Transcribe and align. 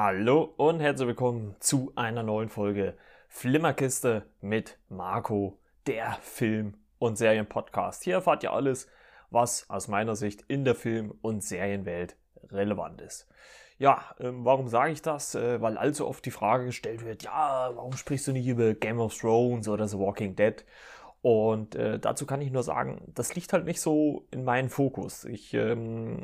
Hallo 0.00 0.54
und 0.56 0.78
herzlich 0.78 1.08
willkommen 1.08 1.56
zu 1.58 1.90
einer 1.96 2.22
neuen 2.22 2.50
Folge 2.50 2.94
Flimmerkiste 3.26 4.26
mit 4.40 4.78
Marco, 4.88 5.58
der 5.88 6.16
Film- 6.22 6.74
und 7.00 7.18
Serienpodcast. 7.18 8.04
Hier 8.04 8.14
erfahrt 8.14 8.44
ihr 8.44 8.52
alles, 8.52 8.86
was 9.30 9.68
aus 9.68 9.88
meiner 9.88 10.14
Sicht 10.14 10.44
in 10.46 10.64
der 10.64 10.76
Film- 10.76 11.18
und 11.20 11.42
Serienwelt 11.42 12.14
relevant 12.52 13.00
ist. 13.00 13.26
Ja, 13.78 14.04
ähm, 14.20 14.44
warum 14.44 14.68
sage 14.68 14.92
ich 14.92 15.02
das? 15.02 15.34
Äh, 15.34 15.60
weil 15.60 15.76
allzu 15.76 16.06
oft 16.06 16.24
die 16.24 16.30
Frage 16.30 16.66
gestellt 16.66 17.04
wird, 17.04 17.24
ja, 17.24 17.72
warum 17.74 17.94
sprichst 17.94 18.28
du 18.28 18.32
nicht 18.32 18.46
über 18.46 18.74
Game 18.74 19.00
of 19.00 19.18
Thrones 19.18 19.66
oder 19.66 19.88
The 19.88 19.98
Walking 19.98 20.36
Dead? 20.36 20.64
Und 21.20 21.74
äh, 21.74 21.98
dazu 21.98 22.26
kann 22.26 22.40
ich 22.40 22.52
nur 22.52 22.62
sagen, 22.62 23.12
das 23.14 23.34
liegt 23.34 23.52
halt 23.52 23.64
nicht 23.64 23.80
so 23.80 24.26
in 24.30 24.44
meinen 24.44 24.68
Fokus. 24.68 25.24
Ich 25.24 25.52
ähm, 25.52 26.20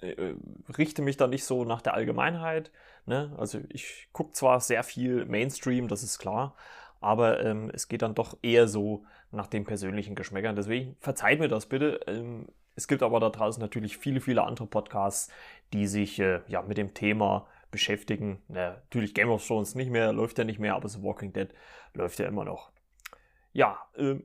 äh, 0.00 0.34
richte 0.78 1.02
mich 1.02 1.18
da 1.18 1.26
nicht 1.26 1.44
so 1.44 1.64
nach 1.64 1.82
der 1.82 1.92
Allgemeinheit. 1.92 2.70
Ne? 3.08 3.34
Also 3.38 3.60
ich 3.70 4.08
gucke 4.12 4.34
zwar 4.34 4.60
sehr 4.60 4.84
viel 4.84 5.24
Mainstream, 5.24 5.88
das 5.88 6.02
ist 6.02 6.18
klar, 6.18 6.54
aber 7.00 7.42
ähm, 7.42 7.70
es 7.72 7.88
geht 7.88 8.02
dann 8.02 8.14
doch 8.14 8.36
eher 8.42 8.68
so 8.68 9.04
nach 9.30 9.46
den 9.46 9.64
persönlichen 9.64 10.14
Geschmäckern. 10.14 10.56
Deswegen 10.56 10.94
verzeiht 11.00 11.40
mir 11.40 11.48
das 11.48 11.66
bitte. 11.66 12.00
Ähm, 12.06 12.46
es 12.76 12.86
gibt 12.86 13.02
aber 13.02 13.18
da 13.18 13.30
draußen 13.30 13.62
natürlich 13.62 13.96
viele, 13.96 14.20
viele 14.20 14.44
andere 14.44 14.66
Podcasts, 14.66 15.32
die 15.72 15.86
sich 15.86 16.18
äh, 16.20 16.40
ja 16.48 16.60
mit 16.60 16.76
dem 16.76 16.92
Thema 16.92 17.46
beschäftigen. 17.70 18.42
Na, 18.48 18.72
natürlich 18.72 19.14
Game 19.14 19.30
of 19.30 19.46
Thrones 19.46 19.74
nicht 19.74 19.90
mehr, 19.90 20.12
läuft 20.12 20.36
ja 20.36 20.44
nicht 20.44 20.58
mehr, 20.60 20.74
aber 20.74 20.88
The 20.88 21.02
Walking 21.02 21.32
Dead 21.32 21.48
läuft 21.94 22.18
ja 22.18 22.28
immer 22.28 22.44
noch. 22.44 22.70
Ja, 23.54 23.78
äh, 23.96 24.16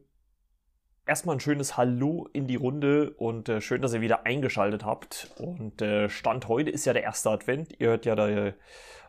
erstmal 1.05 1.35
ein 1.35 1.39
schönes 1.39 1.77
Hallo 1.77 2.29
in 2.33 2.47
die 2.47 2.55
Runde 2.55 3.11
und 3.11 3.49
äh, 3.49 3.61
schön, 3.61 3.81
dass 3.81 3.93
ihr 3.93 4.01
wieder 4.01 4.25
eingeschaltet 4.25 4.85
habt. 4.85 5.33
Und 5.37 5.81
äh, 5.81 6.09
Stand 6.09 6.47
heute 6.47 6.69
ist 6.69 6.85
ja 6.85 6.93
der 6.93 7.03
erste 7.03 7.29
Advent. 7.29 7.79
Ihr 7.79 7.89
hört 7.89 8.05
ja 8.05 8.15
da, 8.15 8.53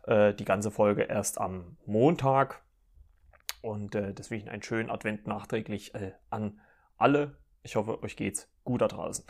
äh, 0.07 0.35
die 0.35 0.45
ganze 0.45 0.71
Folge 0.71 1.03
erst 1.03 1.41
am 1.41 1.77
Montag. 1.87 2.63
Und 3.63 3.95
äh, 3.95 4.13
deswegen 4.13 4.49
einen 4.49 4.63
schönen 4.63 4.91
Advent 4.91 5.27
nachträglich 5.27 5.95
äh, 5.95 6.13
an 6.31 6.61
alle. 6.97 7.37
Ich 7.63 7.77
hoffe, 7.77 8.03
euch 8.03 8.17
geht's 8.17 8.51
gut 8.65 8.83
da 8.83 8.89
draußen. 8.89 9.25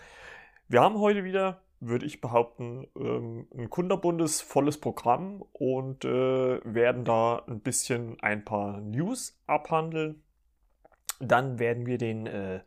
Wir 0.67 0.81
haben 0.81 0.99
heute 0.99 1.23
wieder, 1.23 1.61
würde 1.79 2.07
ich 2.07 2.21
behaupten, 2.21 2.89
ähm, 2.97 3.47
ein 3.57 3.71
kunderbundes, 3.71 4.41
volles 4.41 4.81
Programm 4.81 5.45
und 5.53 6.05
äh, 6.05 6.61
werden 6.65 7.05
da 7.05 7.45
ein 7.47 7.61
bisschen 7.61 8.19
ein 8.21 8.45
paar 8.45 8.81
News 8.81 9.39
abhandeln 9.47 10.24
dann 11.21 11.59
werden 11.59 11.87
wir 11.87 11.99
den 11.99 12.27
äh, 12.27 12.61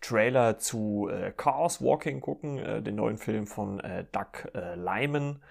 Trailer 0.00 0.58
zu 0.58 1.08
äh, 1.10 1.32
Chaos 1.36 1.82
Walking 1.82 2.20
gucken, 2.20 2.58
äh, 2.58 2.82
den 2.82 2.96
neuen 2.96 3.18
Film 3.18 3.46
von 3.46 3.80
äh, 3.80 4.04
Doug 4.12 4.48
äh, 4.54 4.74
Lyman. 4.74 5.42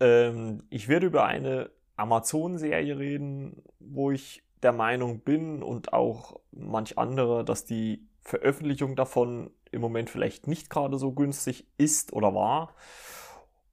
Ähm, 0.00 0.64
ich 0.70 0.88
werde 0.88 1.06
über 1.06 1.24
eine 1.24 1.70
Amazon-Serie 1.96 2.98
reden, 2.98 3.62
wo 3.78 4.10
ich 4.10 4.42
der 4.62 4.72
Meinung 4.72 5.20
bin 5.20 5.62
und 5.62 5.92
auch 5.92 6.40
manch 6.50 6.98
andere, 6.98 7.44
dass 7.44 7.64
die 7.64 8.06
Veröffentlichung 8.22 8.96
davon 8.96 9.50
im 9.70 9.80
Moment 9.80 10.08
vielleicht 10.08 10.46
nicht 10.46 10.70
gerade 10.70 10.96
so 10.98 11.12
günstig 11.12 11.66
ist 11.76 12.12
oder 12.12 12.34
war. 12.34 12.74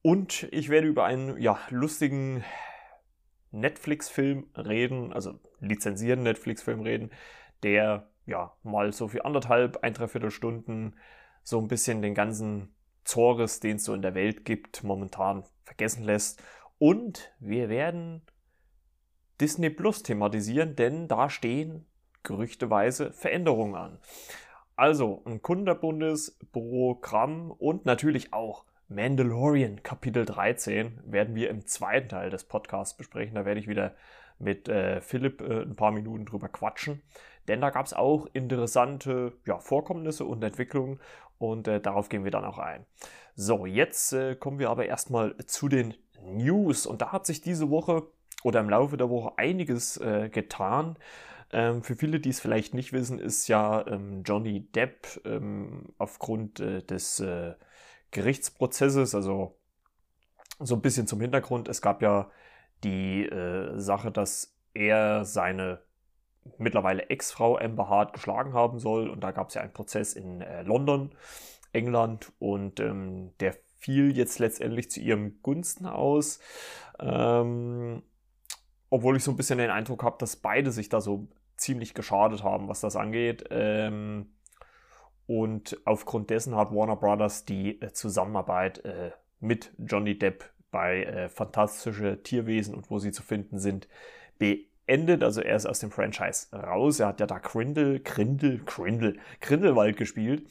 Und 0.02 0.48
ich 0.50 0.68
werde 0.68 0.88
über 0.88 1.04
einen 1.04 1.40
ja, 1.40 1.58
lustigen 1.70 2.44
Netflix-Film 3.52 4.46
reden, 4.56 5.12
also 5.12 5.38
lizenzierten 5.60 6.24
Netflix-Film 6.24 6.80
reden, 6.80 7.10
der 7.62 8.08
ja 8.26 8.52
mal 8.62 8.92
so 8.92 9.08
für 9.08 9.24
anderthalb, 9.24 9.82
ein, 9.82 9.94
dreiviertel 9.94 10.30
Stunden 10.30 10.94
so 11.42 11.58
ein 11.58 11.68
bisschen 11.68 12.02
den 12.02 12.14
ganzen 12.14 12.74
Zores, 13.04 13.60
den 13.60 13.76
es 13.76 13.84
so 13.84 13.94
in 13.94 14.02
der 14.02 14.14
Welt 14.14 14.44
gibt, 14.44 14.84
momentan 14.84 15.44
vergessen 15.64 16.04
lässt. 16.04 16.42
Und 16.78 17.32
wir 17.40 17.68
werden 17.68 18.22
Disney 19.40 19.70
Plus 19.70 20.02
thematisieren, 20.02 20.76
denn 20.76 21.08
da 21.08 21.30
stehen 21.30 21.86
gerüchteweise 22.22 23.12
Veränderungen 23.12 23.74
an. 23.74 23.98
Also 24.76 25.22
ein 25.26 25.42
Kundenbundesprogramm 25.42 27.50
und 27.50 27.84
natürlich 27.84 28.32
auch 28.32 28.64
Mandalorian 28.88 29.82
Kapitel 29.82 30.24
13 30.24 31.00
werden 31.04 31.34
wir 31.34 31.50
im 31.50 31.66
zweiten 31.66 32.08
Teil 32.08 32.30
des 32.30 32.44
Podcasts 32.44 32.96
besprechen. 32.96 33.34
Da 33.34 33.44
werde 33.44 33.60
ich 33.60 33.68
wieder 33.68 33.94
mit 34.38 34.68
äh, 34.68 35.00
Philipp 35.00 35.40
äh, 35.40 35.62
ein 35.62 35.74
paar 35.76 35.92
Minuten 35.92 36.26
drüber 36.26 36.48
quatschen. 36.48 37.02
Denn 37.48 37.60
da 37.60 37.70
gab 37.70 37.86
es 37.86 37.92
auch 37.92 38.26
interessante 38.32 39.32
ja, 39.46 39.58
Vorkommnisse 39.58 40.24
und 40.24 40.42
Entwicklungen 40.42 41.00
und 41.38 41.68
äh, 41.68 41.80
darauf 41.80 42.08
gehen 42.08 42.24
wir 42.24 42.30
dann 42.30 42.44
auch 42.44 42.58
ein. 42.58 42.86
So, 43.34 43.66
jetzt 43.66 44.12
äh, 44.12 44.36
kommen 44.36 44.58
wir 44.58 44.70
aber 44.70 44.86
erstmal 44.86 45.36
zu 45.46 45.68
den 45.68 45.94
News 46.22 46.86
und 46.86 47.02
da 47.02 47.12
hat 47.12 47.26
sich 47.26 47.40
diese 47.40 47.70
Woche 47.70 48.06
oder 48.44 48.60
im 48.60 48.70
Laufe 48.70 48.96
der 48.96 49.10
Woche 49.10 49.32
einiges 49.36 49.96
äh, 49.96 50.28
getan. 50.28 50.96
Ähm, 51.52 51.82
für 51.82 51.96
viele, 51.96 52.20
die 52.20 52.30
es 52.30 52.40
vielleicht 52.40 52.74
nicht 52.74 52.92
wissen, 52.92 53.18
ist 53.18 53.48
ja 53.48 53.86
ähm, 53.86 54.22
Johnny 54.24 54.60
Depp 54.72 55.20
ähm, 55.24 55.92
aufgrund 55.98 56.60
äh, 56.60 56.82
des 56.82 57.20
äh, 57.20 57.54
Gerichtsprozesses, 58.10 59.14
also 59.14 59.58
so 60.60 60.74
ein 60.74 60.82
bisschen 60.82 61.06
zum 61.06 61.20
Hintergrund, 61.20 61.68
es 61.68 61.82
gab 61.82 62.02
ja 62.02 62.30
die 62.84 63.24
äh, 63.24 63.78
Sache, 63.78 64.10
dass 64.10 64.56
er 64.74 65.24
seine 65.24 65.82
mittlerweile 66.58 67.08
Ex-Frau 67.08 67.56
Amber 67.58 67.88
Hart 67.88 68.12
geschlagen 68.12 68.52
haben 68.52 68.78
soll. 68.78 69.08
Und 69.08 69.20
da 69.20 69.30
gab 69.30 69.48
es 69.48 69.54
ja 69.54 69.62
einen 69.62 69.72
Prozess 69.72 70.14
in 70.14 70.40
äh, 70.40 70.62
London, 70.62 71.10
England. 71.72 72.32
Und 72.38 72.80
ähm, 72.80 73.32
der 73.40 73.56
fiel 73.78 74.16
jetzt 74.16 74.38
letztendlich 74.38 74.90
zu 74.90 75.00
ihrem 75.00 75.42
Gunsten 75.42 75.86
aus. 75.86 76.40
Ähm, 77.00 78.02
obwohl 78.90 79.16
ich 79.16 79.24
so 79.24 79.30
ein 79.30 79.36
bisschen 79.36 79.58
den 79.58 79.70
Eindruck 79.70 80.02
habe, 80.02 80.18
dass 80.18 80.36
beide 80.36 80.70
sich 80.70 80.88
da 80.88 81.00
so 81.00 81.28
ziemlich 81.56 81.94
geschadet 81.94 82.42
haben, 82.42 82.68
was 82.68 82.80
das 82.80 82.96
angeht. 82.96 83.44
Ähm, 83.50 84.34
und 85.26 85.80
aufgrund 85.84 86.30
dessen 86.30 86.56
hat 86.56 86.72
Warner 86.72 86.96
Brothers 86.96 87.44
die 87.44 87.80
äh, 87.80 87.92
Zusammenarbeit 87.92 88.84
äh, 88.84 89.12
mit 89.40 89.72
Johnny 89.78 90.18
Depp 90.18 90.44
bei 90.70 91.04
äh, 91.04 91.28
Fantastische 91.28 92.22
Tierwesen 92.22 92.74
und 92.74 92.90
wo 92.90 92.98
sie 92.98 93.12
zu 93.12 93.22
finden 93.22 93.58
sind 93.58 93.88
beendet. 94.38 94.71
Also 94.88 95.40
er 95.40 95.56
ist 95.56 95.66
aus 95.66 95.78
dem 95.78 95.90
Franchise 95.90 96.48
raus. 96.52 97.00
Er 97.00 97.08
hat 97.08 97.20
ja 97.20 97.26
da 97.26 97.38
Grindel, 97.38 98.00
Grindel, 98.00 98.60
Grindel, 98.64 99.18
Grindelwald 99.40 99.96
gespielt. 99.96 100.46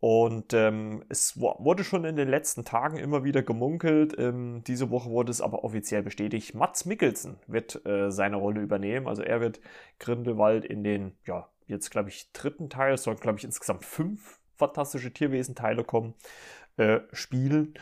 Und 0.00 0.54
ähm, 0.54 1.04
es 1.08 1.40
wurde 1.40 1.82
schon 1.82 2.04
in 2.04 2.14
den 2.14 2.28
letzten 2.28 2.64
Tagen 2.64 2.98
immer 2.98 3.24
wieder 3.24 3.42
gemunkelt. 3.42 4.16
Ähm, 4.16 4.62
diese 4.64 4.90
Woche 4.90 5.10
wurde 5.10 5.32
es 5.32 5.40
aber 5.40 5.64
offiziell 5.64 6.02
bestätigt. 6.02 6.54
Mats 6.54 6.84
Mikkelsen 6.84 7.38
wird 7.48 7.84
äh, 7.84 8.12
seine 8.12 8.36
Rolle 8.36 8.60
übernehmen. 8.60 9.08
Also 9.08 9.22
er 9.22 9.40
wird 9.40 9.60
Grindelwald 9.98 10.64
in 10.64 10.84
den, 10.84 11.16
ja, 11.26 11.48
jetzt 11.66 11.90
glaube 11.90 12.10
ich, 12.10 12.30
dritten 12.32 12.70
Teil, 12.70 12.94
es 12.94 13.02
sollen 13.02 13.18
glaube 13.18 13.38
ich 13.38 13.44
insgesamt 13.44 13.84
fünf 13.84 14.38
fantastische 14.58 15.12
Tierwesen-Teile 15.12 15.84
kommen, 15.84 16.14
äh, 16.76 17.00
spielen. 17.12 17.74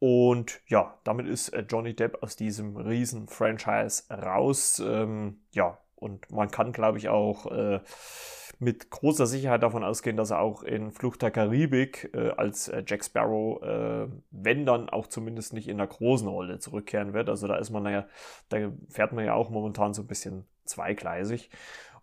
Und 0.00 0.60
ja, 0.66 0.98
damit 1.04 1.28
ist 1.28 1.50
äh, 1.50 1.64
Johnny 1.68 1.94
Depp 1.94 2.22
aus 2.22 2.34
diesem 2.34 2.76
riesen 2.76 3.28
Franchise 3.28 4.04
raus. 4.10 4.82
Ähm, 4.84 5.42
ja, 5.52 5.78
und 5.94 6.30
man 6.32 6.50
kann, 6.50 6.72
glaube 6.72 6.96
ich, 6.98 7.10
auch 7.10 7.46
äh, 7.52 7.80
mit 8.58 8.90
großer 8.90 9.26
Sicherheit 9.26 9.62
davon 9.62 9.84
ausgehen, 9.84 10.16
dass 10.16 10.30
er 10.30 10.40
auch 10.40 10.62
in 10.62 10.90
Flucht 10.90 11.20
der 11.20 11.30
Karibik 11.30 12.10
äh, 12.14 12.30
als 12.30 12.68
äh, 12.68 12.82
Jack 12.86 13.04
Sparrow, 13.04 13.62
äh, 13.62 14.08
wenn 14.30 14.64
dann 14.64 14.88
auch 14.88 15.06
zumindest 15.06 15.52
nicht 15.52 15.68
in 15.68 15.78
einer 15.78 15.86
großen 15.86 16.28
Rolle 16.28 16.58
zurückkehren 16.58 17.12
wird. 17.12 17.28
Also 17.28 17.46
da 17.46 17.56
ist 17.56 17.70
man 17.70 17.84
ja, 17.86 18.06
da 18.48 18.72
fährt 18.88 19.12
man 19.12 19.26
ja 19.26 19.34
auch 19.34 19.50
momentan 19.50 19.92
so 19.92 20.02
ein 20.02 20.08
bisschen 20.08 20.46
zweigleisig. 20.64 21.50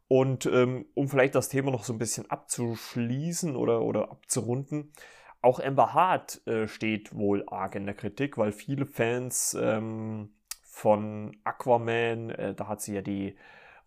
Und 0.08 0.46
ähm, 0.46 0.86
um 0.94 1.10
vielleicht 1.10 1.36
das 1.36 1.50
Thema 1.50 1.72
noch 1.72 1.84
so 1.84 1.94
ein 1.94 2.00
bisschen 2.00 2.30
abzuschließen 2.30 3.56
oder, 3.56 3.82
oder 3.82 4.12
abzurunden, 4.12 4.94
auch 5.42 5.60
Amber 5.60 5.94
Hart 5.94 6.46
äh, 6.48 6.68
steht 6.68 7.16
wohl 7.16 7.44
arg 7.48 7.76
in 7.76 7.86
der 7.86 7.96
Kritik, 7.96 8.38
weil 8.38 8.52
viele 8.52 8.86
Fans 8.86 9.58
ähm, 9.60 10.30
von 10.64 11.36
Aquaman, 11.44 12.30
äh, 12.32 12.54
da 12.54 12.68
hat 12.68 12.82
sie 12.82 12.96
ja 12.96 13.02
die 13.02 13.38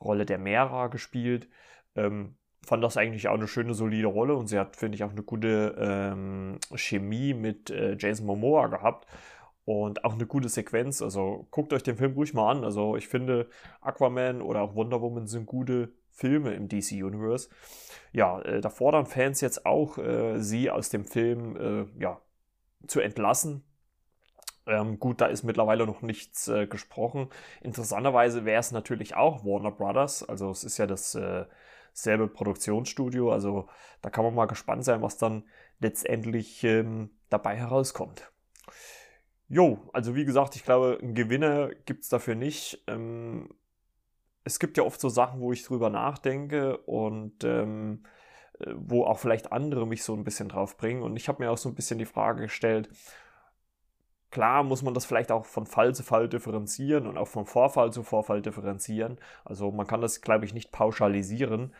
Rolle 0.00 0.26
der 0.26 0.38
Mera 0.38 0.88
gespielt, 0.88 1.48
ähm, 1.94 2.36
fand 2.64 2.84
das 2.84 2.96
eigentlich 2.96 3.28
auch 3.28 3.34
eine 3.34 3.48
schöne, 3.48 3.74
solide 3.74 4.06
Rolle 4.06 4.34
und 4.34 4.46
sie 4.46 4.58
hat, 4.58 4.76
finde 4.76 4.96
ich, 4.96 5.04
auch 5.04 5.10
eine 5.10 5.22
gute 5.22 5.76
ähm, 5.78 6.58
Chemie 6.74 7.34
mit 7.34 7.70
äh, 7.70 7.96
Jason 7.98 8.26
Momoa 8.26 8.68
gehabt 8.68 9.06
und 9.64 10.04
auch 10.04 10.14
eine 10.14 10.26
gute 10.26 10.48
Sequenz. 10.48 11.02
Also 11.02 11.46
guckt 11.50 11.72
euch 11.72 11.82
den 11.82 11.96
Film 11.96 12.14
ruhig 12.14 12.34
mal 12.34 12.50
an. 12.50 12.64
Also 12.64 12.96
ich 12.96 13.08
finde, 13.08 13.48
Aquaman 13.80 14.42
oder 14.42 14.62
auch 14.62 14.74
Wonder 14.74 15.00
Woman 15.00 15.26
sind 15.26 15.46
gute 15.46 15.92
Filme 16.20 16.52
im 16.52 16.68
DC 16.68 17.02
Universe. 17.02 17.48
Ja, 18.12 18.40
äh, 18.42 18.60
da 18.60 18.68
fordern 18.68 19.06
Fans 19.06 19.40
jetzt 19.40 19.64
auch, 19.64 19.96
äh, 19.96 20.38
sie 20.38 20.70
aus 20.70 20.90
dem 20.90 21.04
Film 21.04 21.56
äh, 21.56 22.00
ja, 22.00 22.20
zu 22.86 23.00
entlassen. 23.00 23.64
Ähm, 24.66 25.00
gut, 25.00 25.22
da 25.22 25.26
ist 25.26 25.42
mittlerweile 25.42 25.86
noch 25.86 26.02
nichts 26.02 26.46
äh, 26.48 26.66
gesprochen. 26.66 27.30
Interessanterweise 27.62 28.44
wäre 28.44 28.60
es 28.60 28.70
natürlich 28.70 29.16
auch 29.16 29.44
Warner 29.44 29.72
Brothers. 29.72 30.22
Also 30.28 30.50
es 30.50 30.62
ist 30.62 30.76
ja 30.76 30.86
das 30.86 31.14
äh, 31.14 31.46
selbe 31.94 32.28
Produktionsstudio. 32.28 33.32
Also 33.32 33.68
da 34.02 34.10
kann 34.10 34.24
man 34.24 34.34
mal 34.34 34.46
gespannt 34.46 34.84
sein, 34.84 35.00
was 35.00 35.16
dann 35.16 35.44
letztendlich 35.78 36.62
ähm, 36.64 37.10
dabei 37.30 37.56
herauskommt. 37.56 38.30
Jo, 39.48 39.88
also 39.94 40.14
wie 40.14 40.26
gesagt, 40.26 40.54
ich 40.54 40.64
glaube, 40.64 40.98
einen 41.00 41.14
Gewinner 41.14 41.70
gibt 41.86 42.02
es 42.04 42.10
dafür 42.10 42.34
nicht. 42.34 42.84
Ähm, 42.86 43.48
es 44.44 44.58
gibt 44.58 44.76
ja 44.76 44.84
oft 44.84 45.00
so 45.00 45.08
Sachen, 45.08 45.40
wo 45.40 45.52
ich 45.52 45.64
drüber 45.64 45.90
nachdenke 45.90 46.78
und 46.78 47.44
ähm, 47.44 48.04
äh, 48.60 48.72
wo 48.74 49.04
auch 49.04 49.18
vielleicht 49.18 49.52
andere 49.52 49.86
mich 49.86 50.02
so 50.02 50.14
ein 50.14 50.24
bisschen 50.24 50.48
drauf 50.48 50.76
bringen. 50.76 51.02
Und 51.02 51.16
ich 51.16 51.28
habe 51.28 51.42
mir 51.42 51.50
auch 51.50 51.58
so 51.58 51.68
ein 51.68 51.74
bisschen 51.74 51.98
die 51.98 52.06
Frage 52.06 52.42
gestellt, 52.42 52.88
klar 54.30 54.62
muss 54.62 54.82
man 54.82 54.94
das 54.94 55.04
vielleicht 55.04 55.32
auch 55.32 55.44
von 55.44 55.66
Fall 55.66 55.94
zu 55.94 56.02
Fall 56.02 56.28
differenzieren 56.28 57.06
und 57.06 57.18
auch 57.18 57.28
von 57.28 57.46
Vorfall 57.46 57.92
zu 57.92 58.02
Vorfall 58.02 58.42
differenzieren. 58.42 59.18
Also 59.44 59.70
man 59.70 59.86
kann 59.86 60.00
das, 60.00 60.20
glaube 60.20 60.44
ich, 60.44 60.54
nicht 60.54 60.72
pauschalisieren. 60.72 61.74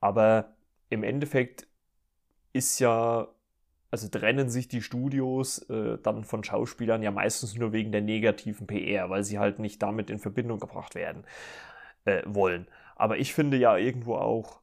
Aber 0.00 0.54
im 0.88 1.04
Endeffekt 1.04 1.68
ist 2.52 2.80
ja, 2.80 3.28
also 3.92 4.08
trennen 4.08 4.48
sich 4.50 4.66
die 4.66 4.82
Studios 4.82 5.58
äh, 5.68 5.98
dann 6.02 6.24
von 6.24 6.42
Schauspielern 6.42 7.02
ja 7.02 7.10
meistens 7.10 7.54
nur 7.54 7.72
wegen 7.72 7.92
der 7.92 8.00
negativen 8.00 8.66
PR, 8.66 9.10
weil 9.10 9.22
sie 9.22 9.38
halt 9.38 9.58
nicht 9.58 9.82
damit 9.82 10.10
in 10.10 10.18
Verbindung 10.18 10.58
gebracht 10.58 10.94
werden 10.94 11.24
äh, 12.04 12.22
wollen. 12.26 12.68
Aber 12.96 13.18
ich 13.18 13.34
finde 13.34 13.56
ja 13.56 13.76
irgendwo 13.76 14.16
auch, 14.16 14.60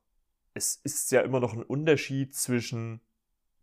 es 0.54 0.76
ist 0.84 1.12
ja 1.12 1.22
immer 1.22 1.40
noch 1.40 1.54
ein 1.54 1.64
Unterschied 1.64 2.36
zwischen 2.36 3.02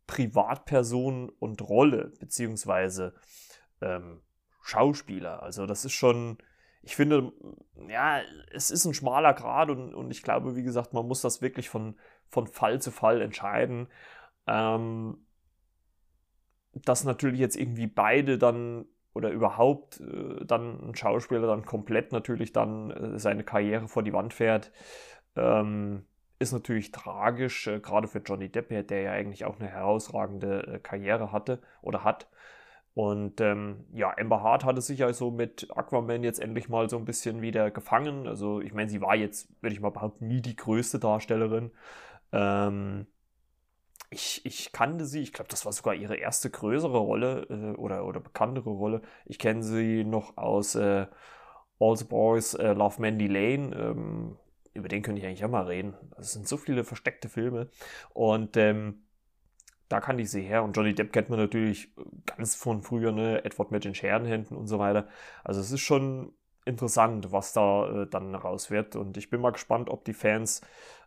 Privatperson 0.07 1.29
und 1.29 1.63
Rolle, 1.63 2.13
beziehungsweise 2.19 3.15
ähm, 3.81 4.23
Schauspieler. 4.63 5.43
Also 5.43 5.67
das 5.67 5.85
ist 5.85 5.93
schon, 5.93 6.39
ich 6.83 6.97
finde, 6.97 7.33
ja, 7.89 8.21
es 8.51 8.71
ist 8.71 8.85
ein 8.85 8.95
schmaler 8.95 9.35
Grad 9.35 9.71
und, 9.71 9.95
und 9.95 10.11
ich 10.11 10.23
glaube, 10.23 10.57
wie 10.57 10.63
gesagt, 10.63 10.93
man 10.93 11.07
muss 11.07 11.21
das 11.21 11.43
wirklich 11.43 11.69
von, 11.69 11.99
von 12.29 12.47
Fall 12.47 12.81
zu 12.81 12.91
Fall 12.91 13.23
entscheiden. 13.23 13.89
Ähm, 14.47 15.25
dass 16.73 17.05
natürlich 17.05 17.41
jetzt 17.41 17.57
irgendwie 17.57 17.87
beide 17.87 18.39
dann 18.39 18.87
oder 19.15 19.31
überhaupt 19.31 20.01
äh, 20.01 20.45
dann 20.45 20.91
ein 20.91 20.95
Schauspieler 20.95 21.47
dann 21.47 21.65
komplett 21.65 22.13
natürlich 22.13 22.53
dann 22.53 22.91
äh, 22.91 23.19
seine 23.19 23.45
Karriere 23.45 23.89
vor 23.89 24.03
die 24.03 24.13
Wand 24.13 24.35
fährt, 24.35 24.73
ähm, 25.37 26.05
ist 26.39 26.53
natürlich 26.53 26.93
tragisch, 26.93 27.67
äh, 27.69 27.81
gerade 27.81 28.09
für 28.09 28.19
Johnny 28.19 28.49
Depp, 28.49 28.89
der 28.89 29.01
ja 29.01 29.13
eigentlich 29.13 29.45
auch 29.45 29.59
eine 29.59 29.69
herausragende 29.69 30.75
äh, 30.75 30.79
Karriere 30.81 31.33
hatte 31.33 31.61
oder 31.81 32.05
hat. 32.05 32.29
Und 32.95 33.41
ähm, 33.41 33.87
ja, 33.93 34.15
Amber 34.17 34.43
Hart 34.43 34.65
hatte 34.65 34.81
sich 34.81 35.03
also 35.05 35.33
mit 35.33 35.69
Aquaman 35.75 36.23
jetzt 36.23 36.39
endlich 36.41 36.69
mal 36.69 36.89
so 36.89 36.97
ein 36.97 37.05
bisschen 37.05 37.43
wieder 37.43 37.73
gefangen. 37.73 38.29
Also 38.29 38.61
ich 38.61 38.73
meine, 38.73 38.89
sie 38.89 39.01
war 39.01 39.17
jetzt, 39.17 39.51
würde 39.63 39.75
ich 39.75 39.81
mal 39.81 39.91
behaupten, 39.91 40.29
nie 40.29 40.41
die 40.41 40.55
größte 40.55 41.01
Darstellerin. 41.01 41.73
Ähm, 42.33 43.07
ich, 44.15 44.47
ich 44.47 44.73
kannte 44.73 45.05
sie, 45.05 45.21
ich 45.21 45.33
glaube, 45.33 45.49
das 45.49 45.65
war 45.65 45.73
sogar 45.73 45.95
ihre 45.95 46.17
erste 46.17 46.49
größere 46.49 46.99
Rolle 46.99 47.47
äh, 47.51 47.77
oder, 47.77 48.07
oder 48.07 48.21
bekanntere 48.21 48.71
Rolle. 48.71 49.03
Ich 49.27 49.39
kenne 49.39 49.63
sie 49.63 50.05
noch 50.05 50.37
aus 50.37 50.75
äh, 50.77 51.07
All 51.81 51.97
the 51.97 52.05
Boys 52.05 52.55
äh, 52.55 52.73
Love 52.73 53.01
Mandy 53.01 53.27
Lane. 53.27 53.75
Ähm, 53.77 54.37
über 54.73 54.89
den 54.89 55.03
könnte 55.03 55.21
ich 55.21 55.27
eigentlich 55.27 55.45
auch 55.45 55.51
mal 55.51 55.67
reden. 55.67 55.95
Es 56.17 56.33
sind 56.33 56.49
so 56.49 56.57
viele 56.57 56.85
versteckte 56.85 57.29
Filme. 57.29 57.69
Und 58.13 58.57
ähm, 58.57 59.03
da 59.89 60.01
kann 60.01 60.19
ich 60.19 60.31
sie 60.31 60.43
her. 60.43 60.65
Und 60.65 60.77
Johnny 60.77 60.95
Depp 60.95 61.13
kennt 61.13 61.29
man 61.29 61.39
natürlich 61.39 61.93
ganz 62.25 62.55
von 62.55 62.83
früher, 62.83 63.13
ne? 63.13 63.45
Edward 63.45 63.71
mit 63.71 63.85
den 63.85 63.95
Scherenhänden 63.95 64.57
und 64.57 64.67
so 64.67 64.79
weiter. 64.79 65.09
Also 65.43 65.61
es 65.61 65.71
ist 65.71 65.81
schon 65.81 66.33
interessant, 66.65 67.33
was 67.33 67.53
da 67.53 68.03
äh, 68.03 68.07
dann 68.07 68.35
raus 68.35 68.71
wird. 68.71 68.97
Und 68.97 69.17
ich 69.17 69.31
bin 69.31 69.41
mal 69.41 69.51
gespannt, 69.51 69.91
ob 69.91 70.05
die 70.05 70.15
Fans 70.15 70.63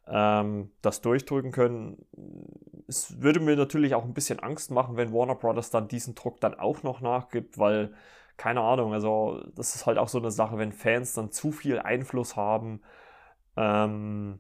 ähm, 0.08 0.72
das 0.82 1.02
durchdrücken 1.02 1.52
können. 1.52 2.06
Es 2.88 3.22
würde 3.22 3.40
mir 3.40 3.56
natürlich 3.56 3.96
auch 3.96 4.06
ein 4.06 4.14
bisschen 4.14 4.40
Angst 4.40 4.72
machen, 4.72 4.98
wenn 4.98 5.14
Warner 5.14 5.36
Brothers 5.36 5.70
dann 5.70 5.88
diesen 5.88 6.16
Druck 6.16 6.40
dann 6.40 6.56
auch 6.56 6.84
noch 6.84 7.02
nachgibt, 7.02 7.58
weil, 7.58 7.94
keine 8.38 8.62
Ahnung, 8.62 8.94
also 8.94 9.44
das 9.56 9.76
ist 9.76 9.86
halt 9.86 9.98
auch 9.98 10.08
so 10.08 10.20
eine 10.20 10.32
Sache, 10.32 10.58
wenn 10.58 10.72
Fans 10.72 11.14
dann 11.14 11.32
zu 11.32 11.52
viel 11.52 11.80
Einfluss 11.80 12.36
haben, 12.36 12.82
ähm, 13.58 14.40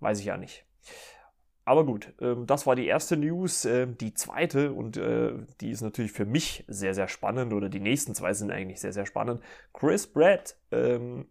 weiß 0.00 0.20
ich 0.20 0.26
ja 0.26 0.36
nicht. 0.36 0.66
Aber 1.64 1.86
gut, 1.86 2.12
ähm, 2.20 2.46
das 2.46 2.66
war 2.66 2.76
die 2.76 2.86
erste 2.86 3.16
News. 3.16 3.64
Ähm, 3.64 3.96
die 3.96 4.14
zweite, 4.14 4.72
und 4.72 4.96
äh, 4.96 5.32
die 5.60 5.70
ist 5.70 5.80
natürlich 5.80 6.12
für 6.12 6.26
mich 6.26 6.64
sehr, 6.68 6.94
sehr 6.94 7.08
spannend, 7.08 7.52
oder 7.52 7.68
die 7.68 7.80
nächsten 7.80 8.14
zwei 8.14 8.34
sind 8.34 8.50
eigentlich 8.50 8.80
sehr, 8.80 8.92
sehr 8.92 9.06
spannend. 9.06 9.42
Chris 9.72 10.06
Pratt 10.06 10.56
ähm, 10.70 11.26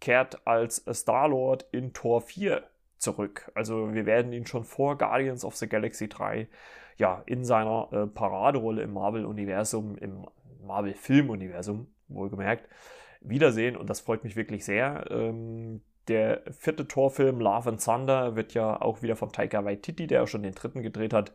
kehrt 0.00 0.46
als 0.46 0.84
Star-Lord 0.90 1.66
in 1.72 1.92
Tor 1.92 2.22
4 2.22 2.62
zurück. 3.04 3.50
Also 3.54 3.94
wir 3.94 4.06
werden 4.06 4.32
ihn 4.32 4.46
schon 4.46 4.64
vor 4.64 4.98
Guardians 4.98 5.44
of 5.44 5.54
the 5.54 5.68
Galaxy 5.68 6.08
3 6.08 6.48
ja 6.96 7.22
in 7.26 7.44
seiner 7.44 7.88
äh, 7.92 8.06
Paraderolle 8.06 8.82
im 8.82 8.92
Marvel-Universum, 8.92 9.96
im 9.98 10.26
Marvel-Film-Universum, 10.66 11.88
wohlgemerkt, 12.08 12.68
wiedersehen 13.20 13.76
und 13.76 13.88
das 13.88 14.00
freut 14.00 14.24
mich 14.24 14.36
wirklich 14.36 14.64
sehr. 14.64 15.06
Ähm, 15.10 15.82
der 16.08 16.42
vierte 16.50 16.86
Torfilm 16.86 17.40
Love 17.40 17.70
and 17.70 17.84
Thunder 17.84 18.36
wird 18.36 18.54
ja 18.54 18.80
auch 18.80 19.02
wieder 19.02 19.16
von 19.16 19.32
Taika 19.32 19.64
Waititi, 19.64 20.06
der 20.06 20.22
auch 20.22 20.28
schon 20.28 20.42
den 20.42 20.54
dritten 20.54 20.82
gedreht 20.82 21.14
hat, 21.14 21.32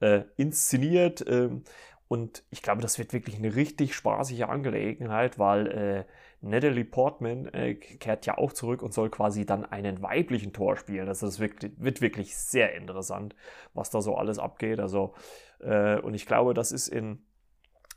äh, 0.00 0.22
inszeniert. 0.36 1.24
Ähm, 1.28 1.64
und 2.08 2.44
ich 2.50 2.62
glaube, 2.62 2.82
das 2.82 2.98
wird 2.98 3.12
wirklich 3.12 3.36
eine 3.36 3.56
richtig 3.56 3.94
spaßige 3.94 4.42
Angelegenheit, 4.42 5.38
weil 5.38 5.66
äh, 5.66 6.04
Natalie 6.40 6.84
Portman 6.84 7.46
äh, 7.48 7.74
kehrt 7.74 8.26
ja 8.26 8.38
auch 8.38 8.52
zurück 8.52 8.82
und 8.82 8.94
soll 8.94 9.10
quasi 9.10 9.44
dann 9.44 9.64
einen 9.64 10.02
weiblichen 10.02 10.52
Tor 10.52 10.76
spielen. 10.76 11.08
Also 11.08 11.26
das 11.26 11.40
wird, 11.40 11.80
wird 11.82 12.00
wirklich 12.00 12.36
sehr 12.36 12.74
interessant, 12.74 13.34
was 13.74 13.90
da 13.90 14.00
so 14.00 14.14
alles 14.14 14.38
abgeht. 14.38 14.78
Also, 14.78 15.14
äh, 15.60 15.98
und 15.98 16.14
ich 16.14 16.26
glaube, 16.26 16.54
das 16.54 16.70
ist 16.70 16.88
in 16.88 17.24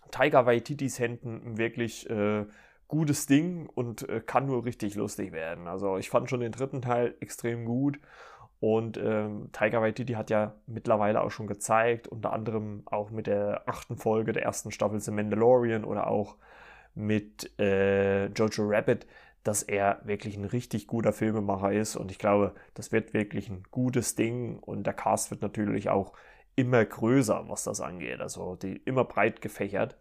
Taika 0.09 0.47
Waititis 0.47 0.97
Händen 0.97 1.57
wirklich 1.57 2.09
äh, 2.09 2.45
gutes 2.87 3.27
Ding 3.27 3.67
und 3.67 4.09
äh, 4.09 4.21
kann 4.21 4.47
nur 4.47 4.65
richtig 4.65 4.95
lustig 4.95 5.31
werden. 5.31 5.67
Also 5.67 5.97
ich 5.97 6.09
fand 6.09 6.29
schon 6.29 6.39
den 6.39 6.51
dritten 6.51 6.81
Teil 6.81 7.15
extrem 7.19 7.65
gut 7.65 7.99
und 8.59 8.97
ähm, 8.97 9.49
Tiger 9.53 9.81
Waititi 9.81 10.13
hat 10.13 10.29
ja 10.29 10.53
mittlerweile 10.67 11.21
auch 11.21 11.31
schon 11.31 11.47
gezeigt, 11.47 12.07
unter 12.07 12.33
anderem 12.33 12.83
auch 12.85 13.09
mit 13.09 13.27
der 13.27 13.63
achten 13.67 13.95
Folge 13.95 14.33
der 14.33 14.43
ersten 14.43 14.71
Staffel 14.71 14.99
The 14.99 15.11
Mandalorian 15.11 15.85
oder 15.85 16.07
auch 16.07 16.35
mit 16.93 17.57
äh, 17.57 18.25
Jojo 18.27 18.63
Rabbit, 18.67 19.07
dass 19.43 19.63
er 19.63 20.01
wirklich 20.03 20.35
ein 20.35 20.43
richtig 20.43 20.87
guter 20.87 21.13
Filmemacher 21.13 21.71
ist. 21.71 21.95
Und 21.95 22.11
ich 22.11 22.19
glaube, 22.19 22.53
das 22.73 22.91
wird 22.91 23.13
wirklich 23.13 23.49
ein 23.49 23.63
gutes 23.71 24.15
Ding. 24.15 24.59
Und 24.59 24.83
der 24.85 24.93
Cast 24.93 25.31
wird 25.31 25.41
natürlich 25.41 25.89
auch 25.89 26.11
immer 26.55 26.83
größer, 26.83 27.45
was 27.47 27.63
das 27.63 27.79
angeht, 27.79 28.19
also 28.19 28.57
die 28.57 28.75
immer 28.83 29.05
breit 29.05 29.41
gefächert. 29.41 29.95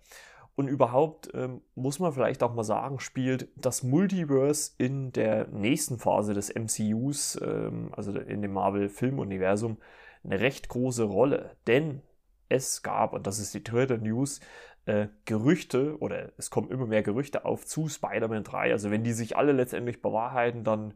Und 0.59 0.67
überhaupt 0.67 1.31
ähm, 1.35 1.61
muss 1.77 2.01
man 2.01 2.13
vielleicht 2.13 2.43
auch 2.43 2.53
mal 2.53 2.65
sagen, 2.65 2.99
spielt 2.99 3.49
das 3.55 3.85
Multiverse 3.85 4.73
in 4.77 5.13
der 5.13 5.47
nächsten 5.47 5.99
Phase 5.99 6.35
des 6.35 6.53
MCUs, 6.53 7.39
ähm, 7.41 7.93
also 7.93 8.19
in 8.19 8.43
dem 8.43 8.55
Marvel-Filmuniversum, 8.55 9.77
eine 10.25 10.41
recht 10.41 10.69
große 10.69 11.05
Rolle. 11.05 11.55
Denn 11.69 12.03
es 12.49 12.83
gab, 12.83 13.13
und 13.13 13.29
das 13.29 13.39
ist 13.39 13.55
die 13.55 13.63
dritte 13.63 13.99
News, 13.99 14.41
äh, 14.87 15.07
Gerüchte 15.27 15.97
oder 16.01 16.33
es 16.39 16.51
kommen 16.51 16.73
immer 16.73 16.87
mehr 16.87 17.05
Gerüchte 17.05 17.45
auf 17.45 17.65
zu 17.65 17.89
Spider-Man 17.89 18.43
3. 18.43 18.73
Also 18.73 18.91
wenn 18.91 19.05
die 19.05 19.13
sich 19.13 19.37
alle 19.37 19.53
letztendlich 19.53 20.03
bewahrheiten, 20.03 20.65
dann 20.65 20.95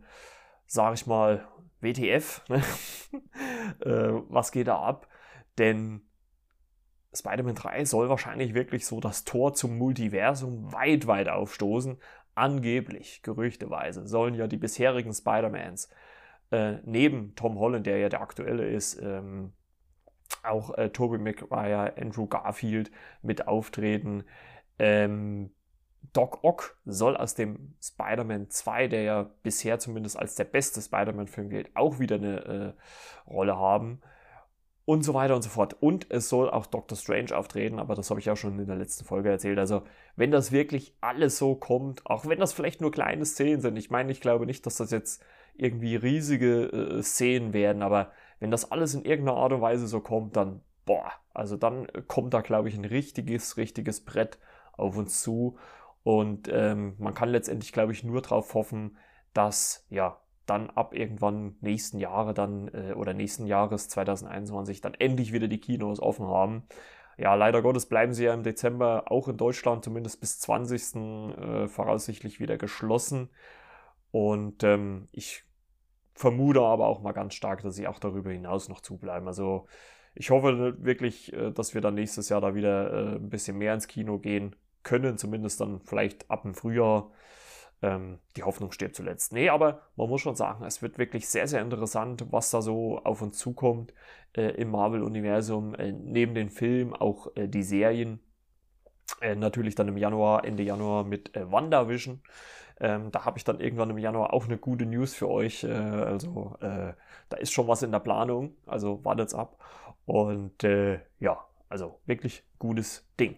sage 0.66 0.96
ich 0.96 1.06
mal 1.06 1.46
WTF, 1.80 2.42
ne? 2.48 2.64
äh, 3.78 4.22
was 4.28 4.50
geht 4.50 4.66
da 4.66 4.80
ab? 4.80 5.06
Denn 5.58 6.02
Spider-Man 7.14 7.54
3 7.54 7.84
soll 7.84 8.08
wahrscheinlich 8.08 8.54
wirklich 8.54 8.86
so 8.86 9.00
das 9.00 9.24
Tor 9.24 9.54
zum 9.54 9.76
Multiversum 9.76 10.72
weit, 10.72 11.06
weit 11.06 11.28
aufstoßen. 11.28 11.98
Angeblich, 12.34 13.22
gerüchteweise, 13.22 14.06
sollen 14.06 14.34
ja 14.34 14.46
die 14.46 14.56
bisherigen 14.56 15.12
Spider-Mans 15.12 15.90
äh, 16.50 16.78
neben 16.84 17.34
Tom 17.34 17.58
Holland, 17.58 17.86
der 17.86 17.98
ja 17.98 18.08
der 18.08 18.22
aktuelle 18.22 18.68
ist, 18.68 19.00
ähm, 19.02 19.52
auch 20.42 20.76
äh, 20.78 20.88
Tobey 20.90 21.18
Maguire, 21.18 21.94
Andrew 21.98 22.26
Garfield 22.26 22.90
mit 23.20 23.46
auftreten. 23.46 24.24
Ähm, 24.78 25.52
Doc 26.14 26.42
Ock 26.42 26.78
soll 26.84 27.16
aus 27.16 27.34
dem 27.34 27.74
Spider-Man 27.82 28.48
2, 28.50 28.88
der 28.88 29.02
ja 29.02 29.30
bisher 29.42 29.78
zumindest 29.78 30.18
als 30.18 30.34
der 30.34 30.44
beste 30.44 30.80
Spider-Man-Film 30.80 31.50
gilt, 31.50 31.76
auch 31.76 31.98
wieder 31.98 32.16
eine 32.16 32.74
äh, 33.26 33.30
Rolle 33.30 33.56
haben 33.56 34.00
und 34.92 35.02
so 35.04 35.14
weiter 35.14 35.34
und 35.34 35.40
so 35.40 35.48
fort. 35.48 35.74
Und 35.80 36.06
es 36.10 36.28
soll 36.28 36.50
auch 36.50 36.66
Doctor 36.66 36.98
Strange 36.98 37.34
auftreten, 37.34 37.78
aber 37.78 37.94
das 37.94 38.10
habe 38.10 38.20
ich 38.20 38.26
ja 38.26 38.36
schon 38.36 38.58
in 38.58 38.66
der 38.66 38.76
letzten 38.76 39.06
Folge 39.06 39.30
erzählt. 39.30 39.58
Also, 39.58 39.84
wenn 40.16 40.30
das 40.30 40.52
wirklich 40.52 40.94
alles 41.00 41.38
so 41.38 41.54
kommt, 41.54 42.04
auch 42.04 42.26
wenn 42.26 42.38
das 42.38 42.52
vielleicht 42.52 42.82
nur 42.82 42.90
kleine 42.90 43.24
Szenen 43.24 43.62
sind, 43.62 43.78
ich 43.78 43.90
meine, 43.90 44.12
ich 44.12 44.20
glaube 44.20 44.44
nicht, 44.44 44.66
dass 44.66 44.76
das 44.76 44.90
jetzt 44.90 45.24
irgendwie 45.54 45.96
riesige 45.96 46.64
äh, 46.66 47.02
Szenen 47.02 47.54
werden, 47.54 47.82
aber 47.82 48.12
wenn 48.38 48.50
das 48.50 48.70
alles 48.70 48.92
in 48.92 49.06
irgendeiner 49.06 49.38
Art 49.38 49.54
und 49.54 49.62
Weise 49.62 49.86
so 49.86 50.00
kommt, 50.00 50.36
dann, 50.36 50.60
boah, 50.84 51.10
also 51.32 51.56
dann 51.56 51.86
kommt 52.06 52.34
da, 52.34 52.42
glaube 52.42 52.68
ich, 52.68 52.76
ein 52.76 52.84
richtiges, 52.84 53.56
richtiges 53.56 54.04
Brett 54.04 54.38
auf 54.74 54.98
uns 54.98 55.22
zu. 55.22 55.56
Und 56.02 56.50
ähm, 56.52 56.96
man 56.98 57.14
kann 57.14 57.30
letztendlich, 57.30 57.72
glaube 57.72 57.92
ich, 57.92 58.04
nur 58.04 58.20
darauf 58.20 58.52
hoffen, 58.52 58.98
dass, 59.32 59.86
ja, 59.88 60.18
dann 60.52 60.70
ab 60.70 60.94
irgendwann 60.94 61.56
nächsten 61.60 61.98
Jahre 61.98 62.34
dann 62.34 62.68
äh, 62.68 62.92
oder 62.94 63.14
nächsten 63.14 63.46
Jahres 63.46 63.88
2021 63.88 64.80
dann 64.80 64.94
endlich 64.94 65.32
wieder 65.32 65.48
die 65.48 65.60
Kinos 65.60 66.00
offen 66.00 66.26
haben. 66.26 66.64
ja, 67.16 67.34
leider 67.34 67.62
Gottes 67.62 67.86
bleiben 67.86 68.12
sie 68.12 68.24
ja 68.24 68.34
im 68.34 68.42
Dezember 68.42 69.10
auch 69.10 69.28
in 69.28 69.36
Deutschland 69.36 69.84
zumindest 69.84 70.20
bis 70.20 70.40
20. 70.40 70.96
Äh, 71.36 71.68
voraussichtlich 71.68 72.40
wieder 72.40 72.58
geschlossen. 72.58 73.30
Und 74.10 74.62
ähm, 74.62 75.08
ich 75.12 75.44
vermute 76.14 76.60
aber 76.60 76.86
auch 76.86 77.00
mal 77.00 77.12
ganz 77.12 77.34
stark, 77.34 77.62
dass 77.62 77.74
sie 77.74 77.88
auch 77.88 77.98
darüber 77.98 78.30
hinaus 78.30 78.68
noch 78.68 78.80
zubleiben. 78.80 79.26
Also 79.26 79.66
ich 80.14 80.30
hoffe 80.30 80.76
wirklich, 80.78 81.32
äh, 81.32 81.50
dass 81.50 81.74
wir 81.74 81.80
dann 81.80 81.94
nächstes 81.94 82.28
Jahr 82.28 82.40
da 82.40 82.54
wieder 82.54 82.92
äh, 82.92 83.16
ein 83.16 83.30
bisschen 83.30 83.58
mehr 83.58 83.74
ins 83.74 83.88
Kino 83.88 84.18
gehen 84.18 84.54
können, 84.82 85.16
zumindest 85.16 85.60
dann 85.60 85.80
vielleicht 85.80 86.30
ab 86.30 86.42
dem 86.42 86.54
Frühjahr. 86.54 87.10
Ähm, 87.82 88.20
die 88.36 88.44
Hoffnung 88.44 88.70
stirbt 88.70 88.94
zuletzt. 88.94 89.32
Nee, 89.32 89.48
aber 89.48 89.82
man 89.96 90.08
muss 90.08 90.20
schon 90.20 90.36
sagen, 90.36 90.64
es 90.64 90.82
wird 90.82 90.98
wirklich 90.98 91.28
sehr, 91.28 91.48
sehr 91.48 91.60
interessant, 91.60 92.24
was 92.30 92.50
da 92.50 92.62
so 92.62 92.98
auf 92.98 93.22
uns 93.22 93.38
zukommt 93.38 93.92
äh, 94.36 94.50
im 94.52 94.70
Marvel-Universum. 94.70 95.74
Äh, 95.74 95.90
neben 95.90 96.34
den 96.34 96.48
Filmen 96.48 96.94
auch 96.94 97.34
äh, 97.34 97.48
die 97.48 97.64
Serien. 97.64 98.20
Äh, 99.20 99.34
natürlich 99.34 99.74
dann 99.74 99.88
im 99.88 99.96
Januar, 99.96 100.44
Ende 100.44 100.62
Januar 100.62 101.02
mit 101.02 101.36
äh, 101.36 101.50
WandaVision. 101.50 102.22
Ähm, 102.80 103.10
da 103.10 103.24
habe 103.24 103.38
ich 103.38 103.44
dann 103.44 103.60
irgendwann 103.60 103.90
im 103.90 103.98
Januar 103.98 104.32
auch 104.32 104.44
eine 104.44 104.58
gute 104.58 104.86
News 104.86 105.12
für 105.14 105.28
euch. 105.28 105.64
Äh, 105.64 105.72
also 105.72 106.56
da 106.60 107.36
ist 107.38 107.52
schon 107.52 107.68
was 107.68 107.82
in 107.82 107.90
der 107.92 108.00
Planung. 108.00 108.54
Also 108.66 109.04
wartet's 109.04 109.34
ab. 109.34 109.58
Und 110.06 110.62
ja, 111.20 111.44
also 111.68 112.00
wirklich 112.06 112.44
gutes 112.58 113.08
Ding. 113.18 113.36